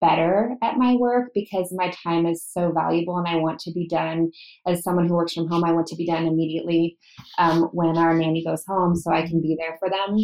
better 0.00 0.54
at 0.62 0.76
my 0.76 0.94
work 0.94 1.30
because 1.34 1.72
my 1.74 1.90
time 2.04 2.26
is 2.26 2.46
so 2.46 2.70
valuable 2.72 3.16
and 3.16 3.26
I 3.26 3.36
want 3.36 3.58
to 3.60 3.72
be 3.72 3.88
done 3.88 4.30
as 4.66 4.84
someone 4.84 5.08
who 5.08 5.14
works 5.14 5.32
from 5.32 5.48
home. 5.48 5.64
I 5.64 5.72
want 5.72 5.86
to 5.88 5.96
be 5.96 6.06
done 6.06 6.26
immediately 6.26 6.98
um, 7.38 7.62
when 7.72 7.96
our 7.96 8.14
nanny 8.14 8.44
goes 8.44 8.64
home 8.68 8.94
so 8.94 9.12
I 9.12 9.26
can 9.26 9.40
be 9.40 9.56
there 9.58 9.76
for 9.78 9.88
them. 9.88 10.18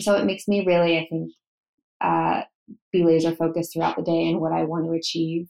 So 0.00 0.14
it 0.14 0.24
makes 0.24 0.46
me 0.46 0.64
really, 0.64 0.98
I 0.98 1.06
think, 1.10 1.32
uh, 2.00 2.42
be 2.92 3.04
laser 3.04 3.34
focused 3.34 3.74
throughout 3.74 3.96
the 3.96 4.02
day 4.02 4.28
and 4.28 4.40
what 4.40 4.52
I 4.52 4.62
want 4.62 4.86
to 4.86 4.92
achieve. 4.92 5.48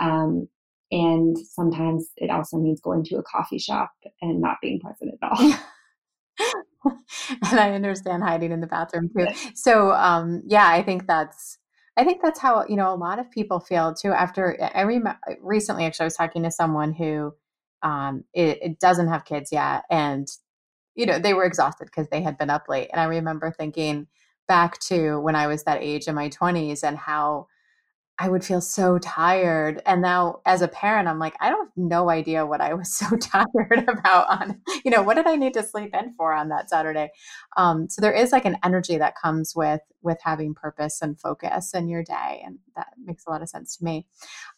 Um, 0.00 0.48
and 0.90 1.36
sometimes 1.38 2.08
it 2.16 2.30
also 2.30 2.56
means 2.56 2.80
going 2.80 3.04
to 3.04 3.16
a 3.16 3.22
coffee 3.22 3.58
shop 3.58 3.90
and 4.22 4.40
not 4.40 4.56
being 4.62 4.80
present 4.80 5.12
at 5.22 5.30
all. 5.30 6.54
and 7.50 7.60
I 7.60 7.72
understand 7.72 8.22
hiding 8.22 8.52
in 8.52 8.60
the 8.60 8.66
bathroom 8.66 9.10
too. 9.16 9.26
So, 9.54 9.92
um, 9.92 10.42
yeah, 10.46 10.68
I 10.68 10.82
think 10.82 11.06
that's 11.06 11.58
I 11.98 12.04
think 12.04 12.22
that's 12.22 12.38
how 12.38 12.64
you 12.68 12.76
know 12.76 12.94
a 12.94 12.96
lot 12.96 13.18
of 13.18 13.30
people 13.30 13.58
feel 13.58 13.92
too. 13.92 14.12
After 14.12 14.56
I 14.74 14.82
remember 14.82 15.18
recently, 15.40 15.84
actually, 15.84 16.04
I 16.04 16.06
was 16.06 16.16
talking 16.16 16.44
to 16.44 16.50
someone 16.50 16.92
who 16.92 17.34
um, 17.82 18.24
it, 18.32 18.58
it 18.62 18.80
doesn't 18.80 19.08
have 19.08 19.24
kids 19.24 19.50
yet, 19.50 19.82
and 19.90 20.28
you 20.94 21.06
know 21.06 21.18
they 21.18 21.34
were 21.34 21.44
exhausted 21.44 21.86
because 21.86 22.08
they 22.08 22.22
had 22.22 22.38
been 22.38 22.50
up 22.50 22.68
late. 22.68 22.88
And 22.92 23.00
I 23.00 23.04
remember 23.04 23.50
thinking 23.50 24.06
back 24.46 24.78
to 24.80 25.18
when 25.18 25.34
I 25.34 25.48
was 25.48 25.64
that 25.64 25.82
age 25.82 26.06
in 26.06 26.14
my 26.14 26.28
twenties 26.28 26.84
and 26.84 26.96
how 26.96 27.48
I 28.20 28.28
would 28.28 28.44
feel 28.44 28.60
so 28.60 28.98
tired. 28.98 29.80
And 29.86 30.02
now 30.02 30.40
as 30.44 30.60
a 30.60 30.68
parent, 30.68 31.06
I'm 31.06 31.20
like, 31.20 31.36
I 31.40 31.50
don't 31.50 31.66
have 31.66 31.76
no 31.76 32.10
idea 32.10 32.44
what 32.44 32.60
I 32.60 32.74
was 32.74 32.92
so 32.96 33.16
tired 33.16 33.88
about 33.88 34.28
on, 34.28 34.60
you 34.84 34.90
know, 34.90 35.02
what 35.02 35.14
did 35.14 35.26
I 35.26 35.36
need 35.36 35.54
to 35.54 35.62
sleep 35.62 35.94
in 35.94 36.14
for 36.14 36.32
on 36.32 36.48
that 36.48 36.68
Saturday? 36.68 37.10
Um, 37.56 37.88
so 37.88 38.00
there 38.00 38.12
is 38.12 38.32
like 38.32 38.44
an 38.44 38.58
energy 38.64 38.98
that 38.98 39.16
comes 39.16 39.54
with 39.54 39.80
with 40.02 40.18
having 40.22 40.54
purpose 40.54 41.00
and 41.02 41.18
focus 41.18 41.74
in 41.74 41.88
your 41.88 42.02
day. 42.02 42.42
And 42.44 42.58
that 42.76 42.88
makes 43.02 43.26
a 43.26 43.30
lot 43.30 43.42
of 43.42 43.48
sense 43.48 43.76
to 43.76 43.84
me. 43.84 44.06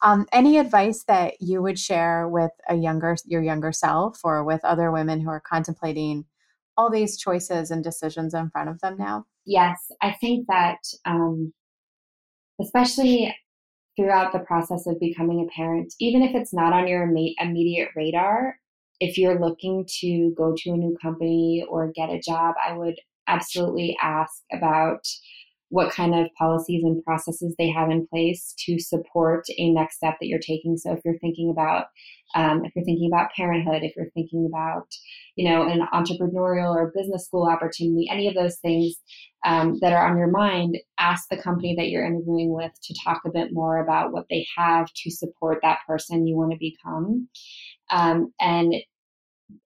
Um, 0.01 0.25
any 0.31 0.57
advice 0.57 1.03
that 1.03 1.35
you 1.39 1.61
would 1.61 1.77
share 1.77 2.27
with 2.27 2.51
a 2.67 2.75
younger 2.75 3.15
your 3.25 3.43
younger 3.43 3.71
self 3.71 4.21
or 4.23 4.43
with 4.43 4.63
other 4.65 4.91
women 4.91 5.21
who 5.21 5.29
are 5.29 5.41
contemplating 5.41 6.25
all 6.77 6.89
these 6.89 7.17
choices 7.17 7.69
and 7.69 7.83
decisions 7.83 8.33
in 8.33 8.49
front 8.49 8.69
of 8.69 8.79
them 8.79 8.97
now? 8.97 9.25
Yes, 9.45 9.91
I 10.01 10.13
think 10.13 10.47
that 10.47 10.77
um, 11.05 11.53
especially 12.59 13.35
throughout 13.95 14.31
the 14.31 14.39
process 14.39 14.87
of 14.87 14.99
becoming 14.99 15.41
a 15.41 15.55
parent, 15.55 15.93
even 15.99 16.21
if 16.21 16.35
it's 16.35 16.53
not 16.53 16.73
on 16.73 16.87
your 16.87 17.03
immediate 17.03 17.89
radar, 17.95 18.55
if 18.99 19.17
you're 19.17 19.39
looking 19.39 19.85
to 19.99 20.33
go 20.37 20.53
to 20.55 20.69
a 20.71 20.77
new 20.77 20.97
company 21.01 21.65
or 21.67 21.91
get 21.91 22.09
a 22.09 22.19
job, 22.19 22.55
I 22.65 22.73
would 22.73 22.95
absolutely 23.27 23.97
ask 24.01 24.43
about 24.51 25.05
what 25.71 25.93
kind 25.93 26.13
of 26.13 26.27
policies 26.37 26.83
and 26.83 27.03
processes 27.05 27.55
they 27.57 27.69
have 27.69 27.89
in 27.89 28.05
place 28.07 28.53
to 28.65 28.77
support 28.77 29.45
a 29.57 29.71
next 29.71 29.95
step 29.95 30.15
that 30.19 30.27
you're 30.27 30.39
taking. 30.39 30.75
So 30.77 30.91
if 30.91 30.99
you're 31.05 31.17
thinking 31.19 31.49
about 31.49 31.85
um, 32.35 32.63
if 32.65 32.73
you're 32.75 32.85
thinking 32.85 33.09
about 33.11 33.31
parenthood, 33.35 33.83
if 33.83 33.93
you're 33.95 34.09
thinking 34.13 34.49
about, 34.49 34.87
you 35.35 35.49
know, 35.49 35.67
an 35.67 35.81
entrepreneurial 35.93 36.73
or 36.73 36.93
business 36.95 37.25
school 37.25 37.47
opportunity, 37.47 38.07
any 38.09 38.27
of 38.27 38.35
those 38.35 38.57
things 38.57 38.95
um, 39.45 39.79
that 39.81 39.93
are 39.93 40.07
on 40.07 40.17
your 40.17 40.29
mind, 40.29 40.77
ask 40.97 41.27
the 41.29 41.41
company 41.41 41.75
that 41.75 41.89
you're 41.89 42.05
interviewing 42.05 42.53
with 42.53 42.71
to 42.83 42.95
talk 43.03 43.21
a 43.25 43.31
bit 43.31 43.49
more 43.51 43.83
about 43.83 44.11
what 44.11 44.25
they 44.29 44.45
have 44.55 44.87
to 44.95 45.11
support 45.11 45.59
that 45.61 45.79
person 45.87 46.27
you 46.27 46.37
want 46.37 46.51
to 46.51 46.57
become. 46.57 47.27
Um, 47.89 48.33
and 48.39 48.75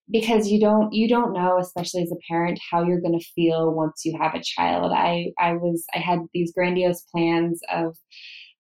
because 0.10 0.48
you 0.48 0.60
don't 0.60 0.94
you 0.94 1.08
don't 1.08 1.34
know 1.34 1.58
especially 1.60 2.04
as 2.04 2.12
a 2.12 2.28
parent 2.30 2.60
how 2.72 2.84
you're 2.84 3.02
going 3.02 3.18
to 3.18 3.26
feel 3.36 3.74
once 3.74 4.02
you 4.06 4.18
have 4.20 4.36
a 4.36 4.44
child. 4.44 4.92
I 4.94 5.32
i 5.40 5.54
was 5.54 5.84
i 5.96 6.00
had 6.00 6.20
these 6.34 6.54
grandiose 6.54 7.02
plans 7.14 7.60
of 7.72 7.98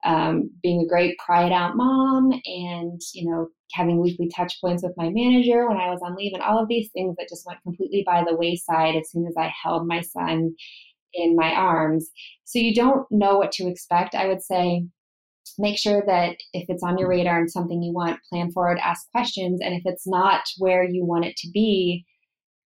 um, 0.03 0.51
being 0.61 0.81
a 0.81 0.87
great 0.87 1.17
cry 1.17 1.47
it 1.47 1.51
out 1.51 1.75
mom 1.75 2.31
and 2.31 3.01
you 3.13 3.29
know 3.29 3.47
having 3.73 3.99
weekly 3.99 4.29
touch 4.35 4.55
points 4.61 4.83
with 4.83 4.93
my 4.97 5.09
manager 5.09 5.67
when 5.67 5.77
i 5.77 5.89
was 5.89 5.99
on 6.03 6.15
leave 6.15 6.33
and 6.33 6.43
all 6.43 6.61
of 6.61 6.67
these 6.67 6.89
things 6.93 7.15
that 7.17 7.27
just 7.27 7.45
went 7.47 7.61
completely 7.63 8.03
by 8.05 8.23
the 8.23 8.35
wayside 8.35 8.95
as 8.95 9.09
soon 9.09 9.25
as 9.25 9.33
i 9.37 9.51
held 9.63 9.87
my 9.87 10.01
son 10.01 10.53
in 11.15 11.35
my 11.35 11.51
arms. 11.51 12.09
So 12.43 12.59
you 12.59 12.75
don't 12.75 13.07
know 13.09 13.37
what 13.37 13.51
to 13.53 13.67
expect. 13.67 14.13
I 14.13 14.27
would 14.27 14.41
say 14.41 14.85
make 15.59 15.77
sure 15.77 16.03
that 16.05 16.35
if 16.53 16.65
it's 16.69 16.83
on 16.83 16.97
your 16.97 17.09
radar 17.09 17.39
and 17.39 17.51
something 17.51 17.81
you 17.81 17.93
want 17.93 18.19
plan 18.29 18.51
for 18.51 18.71
it 18.71 18.79
ask 18.83 19.09
questions 19.11 19.59
and 19.61 19.73
if 19.73 19.81
it's 19.85 20.07
not 20.07 20.41
where 20.57 20.83
you 20.83 21.05
want 21.05 21.25
it 21.25 21.35
to 21.37 21.49
be 21.53 22.05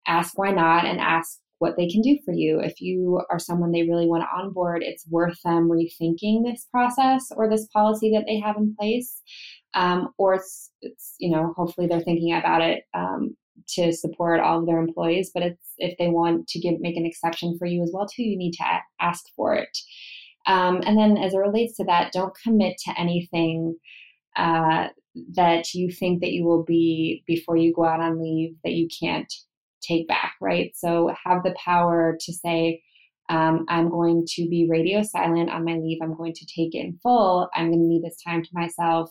ask 0.06 0.38
why 0.38 0.50
not 0.50 0.84
and 0.84 1.00
ask 1.00 1.38
what 1.58 1.76
they 1.76 1.88
can 1.88 2.02
do 2.02 2.18
for 2.24 2.34
you. 2.34 2.60
If 2.60 2.80
you 2.80 3.22
are 3.30 3.38
someone 3.38 3.72
they 3.72 3.82
really 3.82 4.06
want 4.06 4.24
to 4.24 4.42
onboard, 4.42 4.82
it's 4.82 5.06
worth 5.08 5.40
them 5.44 5.68
rethinking 5.70 6.44
this 6.44 6.66
process 6.70 7.28
or 7.34 7.48
this 7.48 7.66
policy 7.68 8.10
that 8.12 8.24
they 8.26 8.38
have 8.40 8.56
in 8.56 8.74
place. 8.78 9.22
Um, 9.74 10.08
or 10.18 10.34
it's, 10.34 10.70
it's, 10.82 11.14
you 11.18 11.30
know, 11.30 11.52
hopefully 11.56 11.86
they're 11.86 12.00
thinking 12.00 12.34
about 12.34 12.62
it 12.62 12.84
um, 12.94 13.36
to 13.68 13.92
support 13.92 14.40
all 14.40 14.60
of 14.60 14.66
their 14.66 14.78
employees. 14.78 15.30
But 15.32 15.44
it's 15.44 15.72
if 15.78 15.96
they 15.98 16.08
want 16.08 16.48
to 16.48 16.60
give 16.60 16.80
make 16.80 16.96
an 16.96 17.06
exception 17.06 17.56
for 17.58 17.66
you 17.66 17.82
as 17.82 17.90
well 17.92 18.06
too, 18.06 18.22
you 18.22 18.36
need 18.36 18.52
to 18.52 18.64
ask 19.00 19.24
for 19.34 19.54
it. 19.54 19.76
Um, 20.46 20.80
and 20.86 20.96
then 20.96 21.16
as 21.16 21.34
it 21.34 21.38
relates 21.38 21.76
to 21.76 21.84
that, 21.84 22.12
don't 22.12 22.36
commit 22.42 22.76
to 22.84 22.98
anything 22.98 23.76
uh, 24.36 24.88
that 25.34 25.72
you 25.74 25.90
think 25.90 26.20
that 26.20 26.32
you 26.32 26.44
will 26.44 26.62
be 26.62 27.24
before 27.26 27.56
you 27.56 27.72
go 27.74 27.84
out 27.84 28.00
on 28.00 28.22
leave 28.22 28.54
that 28.64 28.72
you 28.72 28.88
can't 29.00 29.32
take 29.82 30.06
back, 30.08 30.34
right? 30.40 30.72
So 30.74 31.12
have 31.24 31.42
the 31.42 31.54
power 31.62 32.16
to 32.20 32.32
say, 32.32 32.82
um, 33.28 33.64
I'm 33.68 33.88
going 33.88 34.24
to 34.34 34.48
be 34.48 34.68
radio 34.70 35.02
silent 35.02 35.50
on 35.50 35.64
my 35.64 35.74
leave. 35.74 35.98
I'm 36.02 36.16
going 36.16 36.34
to 36.34 36.46
take 36.46 36.74
it 36.74 36.84
in 36.84 36.98
full. 37.02 37.48
I'm 37.54 37.70
going 37.70 37.80
to 37.80 37.86
need 37.86 38.02
this 38.02 38.22
time 38.22 38.42
to 38.42 38.50
myself 38.52 39.10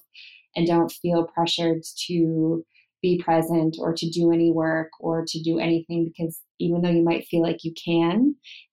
and 0.55 0.67
don't 0.67 0.91
feel 0.91 1.27
pressured 1.33 1.81
to 2.07 2.63
be 3.01 3.21
present 3.23 3.77
or 3.79 3.93
to 3.93 4.09
do 4.09 4.31
any 4.31 4.51
work 4.51 4.89
or 4.99 5.25
to 5.27 5.43
do 5.43 5.59
anything 5.59 6.05
because 6.05 6.39
even 6.59 6.81
though 6.81 6.89
you 6.89 7.03
might 7.03 7.27
feel 7.27 7.41
like 7.41 7.63
you 7.63 7.73
can 7.83 8.13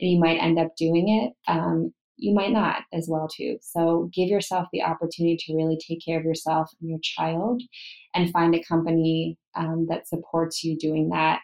and 0.00 0.10
you 0.10 0.18
might 0.18 0.38
end 0.38 0.58
up 0.58 0.68
doing 0.76 1.08
it, 1.08 1.50
um, 1.50 1.92
you 2.22 2.32
might 2.32 2.52
not 2.52 2.84
as 2.92 3.08
well 3.08 3.26
too. 3.28 3.58
So 3.60 4.08
give 4.14 4.28
yourself 4.28 4.68
the 4.72 4.82
opportunity 4.82 5.36
to 5.40 5.56
really 5.56 5.76
take 5.76 6.04
care 6.04 6.18
of 6.18 6.24
yourself 6.24 6.70
and 6.80 6.88
your 6.88 7.00
child 7.02 7.60
and 8.14 8.30
find 8.30 8.54
a 8.54 8.62
company 8.62 9.36
um, 9.56 9.86
that 9.88 10.06
supports 10.06 10.62
you 10.62 10.78
doing 10.78 11.08
that 11.08 11.40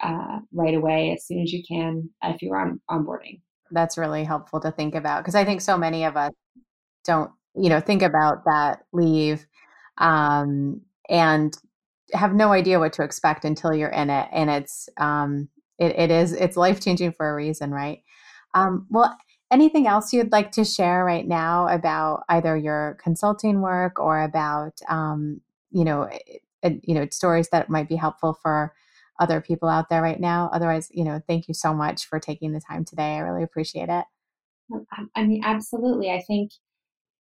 uh, 0.00 0.38
right 0.50 0.74
away 0.74 1.12
as 1.12 1.26
soon 1.26 1.42
as 1.42 1.52
you 1.52 1.62
can 1.68 2.08
if 2.24 2.40
you're 2.40 2.58
on 2.58 2.80
onboarding. 2.90 3.42
That's 3.70 3.98
really 3.98 4.24
helpful 4.24 4.60
to 4.60 4.70
think 4.70 4.94
about 4.94 5.22
because 5.22 5.34
I 5.34 5.44
think 5.44 5.60
so 5.60 5.76
many 5.76 6.04
of 6.04 6.16
us 6.16 6.32
don't, 7.04 7.30
you 7.54 7.68
know, 7.68 7.80
think 7.80 8.00
about 8.00 8.46
that 8.46 8.84
leave 8.94 9.46
um, 9.98 10.80
and 11.10 11.54
have 12.14 12.34
no 12.34 12.52
idea 12.52 12.78
what 12.78 12.94
to 12.94 13.02
expect 13.02 13.44
until 13.44 13.74
you're 13.74 13.90
in 13.90 14.08
it, 14.08 14.28
and 14.32 14.48
it's 14.48 14.88
um, 14.96 15.50
it, 15.78 15.98
it 15.98 16.10
is 16.10 16.32
it's 16.32 16.56
life 16.56 16.80
changing 16.80 17.12
for 17.12 17.28
a 17.28 17.34
reason, 17.34 17.70
right? 17.70 18.02
Um, 18.54 18.86
well, 18.88 19.14
anything 19.50 19.86
else 19.86 20.12
you'd 20.12 20.32
like 20.32 20.52
to 20.52 20.64
share 20.64 21.04
right 21.04 21.26
now 21.26 21.68
about 21.68 22.24
either 22.28 22.56
your 22.56 22.98
consulting 23.02 23.60
work 23.60 23.98
or 23.98 24.22
about 24.22 24.80
um, 24.88 25.40
you 25.70 25.84
know, 25.84 26.08
you 26.62 26.94
know, 26.94 27.06
stories 27.10 27.48
that 27.50 27.70
might 27.70 27.88
be 27.88 27.96
helpful 27.96 28.38
for 28.42 28.74
other 29.20 29.40
people 29.40 29.68
out 29.68 29.88
there 29.88 30.02
right 30.02 30.20
now. 30.20 30.48
Otherwise, 30.52 30.88
you 30.92 31.04
know, 31.04 31.20
thank 31.26 31.48
you 31.48 31.54
so 31.54 31.74
much 31.74 32.06
for 32.06 32.20
taking 32.20 32.52
the 32.52 32.60
time 32.60 32.84
today. 32.84 33.14
I 33.14 33.18
really 33.18 33.42
appreciate 33.42 33.88
it. 33.88 34.04
I 35.16 35.24
mean, 35.24 35.42
absolutely. 35.44 36.10
I 36.10 36.22
think, 36.26 36.52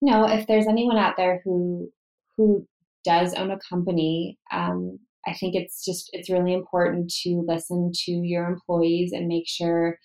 you 0.01 0.11
know, 0.11 0.29
if 0.29 0.47
there's 0.47 0.67
anyone 0.67 0.99
out 0.99 1.17
there 1.17 1.41
who 1.45 1.91
who 2.37 2.67
does 3.05 3.35
own 3.35 3.51
a 3.51 3.59
company, 3.59 4.39
um, 4.53 4.99
I 5.27 5.33
think 5.33 5.55
it's 5.55 5.85
just 5.85 6.11
it's 6.13 6.29
really 6.29 6.53
important 6.53 7.13
to 7.23 7.45
listen 7.47 7.93
to 8.05 8.11
your 8.11 8.47
employees 8.47 9.13
and 9.13 9.27
make 9.27 9.49
sure 9.49 9.99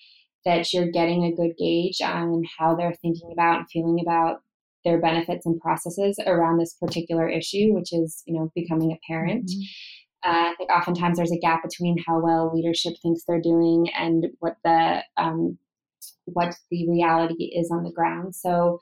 that 0.45 0.73
you're 0.73 0.91
getting 0.91 1.25
a 1.25 1.35
good 1.35 1.55
gauge 1.57 2.01
on 2.01 2.43
how 2.57 2.75
they're 2.75 2.95
thinking 3.01 3.31
about 3.31 3.59
and 3.59 3.69
feeling 3.69 3.99
about 4.01 4.41
their 4.83 4.99
benefits 4.99 5.45
and 5.45 5.59
processes 5.59 6.17
around 6.25 6.57
this 6.57 6.75
particular 6.81 7.29
issue, 7.29 7.73
which 7.73 7.93
is, 7.93 8.23
you 8.25 8.33
know, 8.33 8.51
becoming 8.55 8.91
a 8.91 8.99
parent. 9.07 9.45
Mm-hmm 9.45 9.63
Uh, 10.23 10.51
I 10.51 10.55
think 10.55 10.69
oftentimes 10.69 11.17
there's 11.17 11.31
a 11.31 11.39
gap 11.39 11.63
between 11.63 11.95
how 12.05 12.21
well 12.21 12.51
leadership 12.53 12.93
thinks 13.01 13.23
they're 13.23 13.41
doing 13.41 13.89
and 13.97 14.27
what 14.37 14.55
the 14.63 15.01
um, 15.17 15.57
what 16.25 16.53
the 16.69 16.87
reality 16.87 17.45
is 17.45 17.71
on 17.71 17.83
the 17.83 17.91
ground. 17.91 18.35
So 18.35 18.77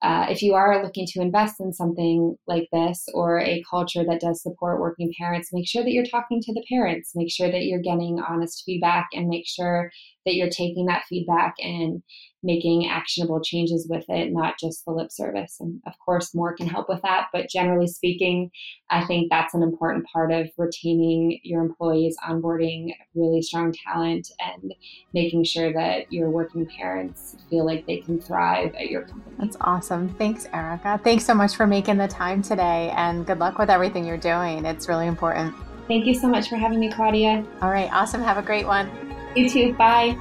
uh, 0.00 0.24
if 0.30 0.40
you 0.40 0.54
are 0.54 0.82
looking 0.82 1.06
to 1.08 1.20
invest 1.20 1.60
in 1.60 1.74
something 1.74 2.34
like 2.46 2.66
this 2.72 3.04
or 3.12 3.40
a 3.40 3.62
culture 3.68 4.04
that 4.06 4.22
does 4.22 4.42
support 4.42 4.80
working 4.80 5.12
parents, 5.18 5.50
make 5.52 5.68
sure 5.68 5.82
that 5.82 5.92
you're 5.92 6.06
talking 6.06 6.40
to 6.40 6.54
the 6.54 6.64
parents, 6.66 7.12
make 7.14 7.30
sure 7.30 7.50
that 7.52 7.64
you're 7.64 7.82
getting 7.82 8.18
honest 8.26 8.62
feedback, 8.64 9.08
and 9.12 9.28
make 9.28 9.46
sure 9.46 9.90
that 10.26 10.34
you're 10.34 10.50
taking 10.50 10.86
that 10.86 11.04
feedback 11.08 11.54
and 11.60 12.02
making 12.42 12.88
actionable 12.88 13.40
changes 13.42 13.86
with 13.88 14.04
it, 14.08 14.32
not 14.32 14.54
just 14.58 14.84
the 14.84 14.92
lip 14.92 15.12
service. 15.12 15.56
And 15.60 15.80
of 15.86 15.92
course, 16.04 16.34
MOR 16.34 16.54
can 16.54 16.66
help 16.66 16.88
with 16.88 17.02
that. 17.02 17.26
But 17.32 17.50
generally 17.50 17.86
speaking, 17.86 18.50
I 18.88 19.04
think 19.04 19.28
that's 19.30 19.54
an 19.54 19.62
important 19.62 20.06
part 20.10 20.32
of 20.32 20.48
retaining 20.56 21.38
your 21.42 21.62
employees, 21.62 22.16
onboarding 22.26 22.94
really 23.14 23.42
strong 23.42 23.74
talent, 23.86 24.28
and 24.40 24.74
making 25.12 25.44
sure 25.44 25.72
that 25.72 26.10
your 26.10 26.30
working 26.30 26.66
parents 26.66 27.36
feel 27.50 27.66
like 27.66 27.86
they 27.86 27.98
can 27.98 28.20
thrive 28.20 28.74
at 28.74 28.88
your 28.88 29.02
company. 29.02 29.36
That's 29.38 29.58
awesome. 29.60 30.08
Thanks, 30.14 30.46
Erica. 30.52 30.98
Thanks 31.04 31.24
so 31.26 31.34
much 31.34 31.56
for 31.56 31.66
making 31.66 31.98
the 31.98 32.08
time 32.08 32.42
today, 32.42 32.90
and 32.96 33.26
good 33.26 33.38
luck 33.38 33.58
with 33.58 33.68
everything 33.68 34.06
you're 34.06 34.16
doing. 34.16 34.64
It's 34.64 34.88
really 34.88 35.06
important. 35.06 35.54
Thank 35.88 36.06
you 36.06 36.14
so 36.14 36.28
much 36.28 36.48
for 36.48 36.56
having 36.56 36.80
me, 36.80 36.90
Claudia. 36.90 37.44
All 37.60 37.70
right, 37.70 37.92
awesome. 37.92 38.22
Have 38.22 38.38
a 38.38 38.42
great 38.42 38.66
one. 38.66 38.88
You 39.34 39.48
too. 39.48 39.74
Bye. 39.74 40.18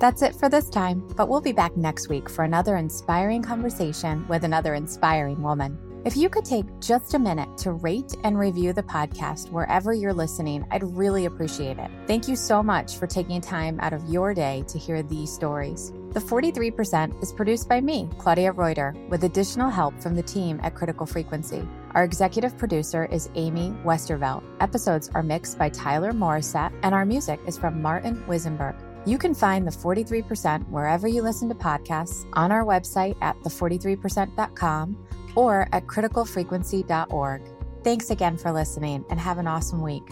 That's 0.00 0.22
it 0.22 0.34
for 0.34 0.48
this 0.48 0.70
time, 0.70 1.06
but 1.14 1.28
we'll 1.28 1.42
be 1.42 1.52
back 1.52 1.76
next 1.76 2.08
week 2.08 2.30
for 2.30 2.42
another 2.42 2.78
inspiring 2.78 3.42
conversation 3.42 4.26
with 4.28 4.44
another 4.44 4.72
inspiring 4.72 5.42
woman. 5.42 5.78
If 6.06 6.16
you 6.16 6.30
could 6.30 6.46
take 6.46 6.64
just 6.80 7.12
a 7.12 7.18
minute 7.18 7.58
to 7.58 7.72
rate 7.72 8.14
and 8.24 8.38
review 8.38 8.72
the 8.72 8.82
podcast 8.82 9.50
wherever 9.50 9.92
you're 9.92 10.14
listening, 10.14 10.64
I'd 10.70 10.82
really 10.82 11.26
appreciate 11.26 11.78
it. 11.78 11.90
Thank 12.06 12.28
you 12.28 12.36
so 12.36 12.62
much 12.62 12.96
for 12.96 13.06
taking 13.06 13.42
time 13.42 13.78
out 13.80 13.92
of 13.92 14.08
your 14.08 14.32
day 14.32 14.64
to 14.68 14.78
hear 14.78 15.02
these 15.02 15.30
stories. 15.30 15.92
The 16.12 16.18
43% 16.18 17.22
is 17.22 17.32
produced 17.32 17.68
by 17.68 17.80
me, 17.80 18.10
Claudia 18.18 18.50
Reuter, 18.50 18.96
with 19.08 19.22
additional 19.22 19.70
help 19.70 19.96
from 20.00 20.16
the 20.16 20.24
team 20.24 20.58
at 20.64 20.74
Critical 20.74 21.06
Frequency. 21.06 21.68
Our 21.92 22.02
executive 22.02 22.58
producer 22.58 23.04
is 23.12 23.30
Amy 23.36 23.72
Westervelt. 23.84 24.42
Episodes 24.58 25.08
are 25.14 25.22
mixed 25.22 25.56
by 25.56 25.68
Tyler 25.68 26.10
Morissette, 26.10 26.72
and 26.82 26.96
our 26.96 27.04
music 27.04 27.38
is 27.46 27.56
from 27.56 27.80
Martin 27.80 28.24
Wisenberg. 28.26 28.74
You 29.06 29.18
can 29.18 29.34
find 29.34 29.64
the 29.64 29.70
43% 29.70 30.68
wherever 30.68 31.06
you 31.06 31.22
listen 31.22 31.48
to 31.48 31.54
podcasts 31.54 32.28
on 32.32 32.50
our 32.50 32.64
website 32.64 33.16
at 33.22 33.40
the43%.com 33.44 35.06
or 35.36 35.68
at 35.70 35.86
criticalfrequency.org. 35.86 37.42
Thanks 37.84 38.10
again 38.10 38.36
for 38.36 38.50
listening 38.50 39.04
and 39.10 39.20
have 39.20 39.38
an 39.38 39.46
awesome 39.46 39.80
week. 39.80 40.02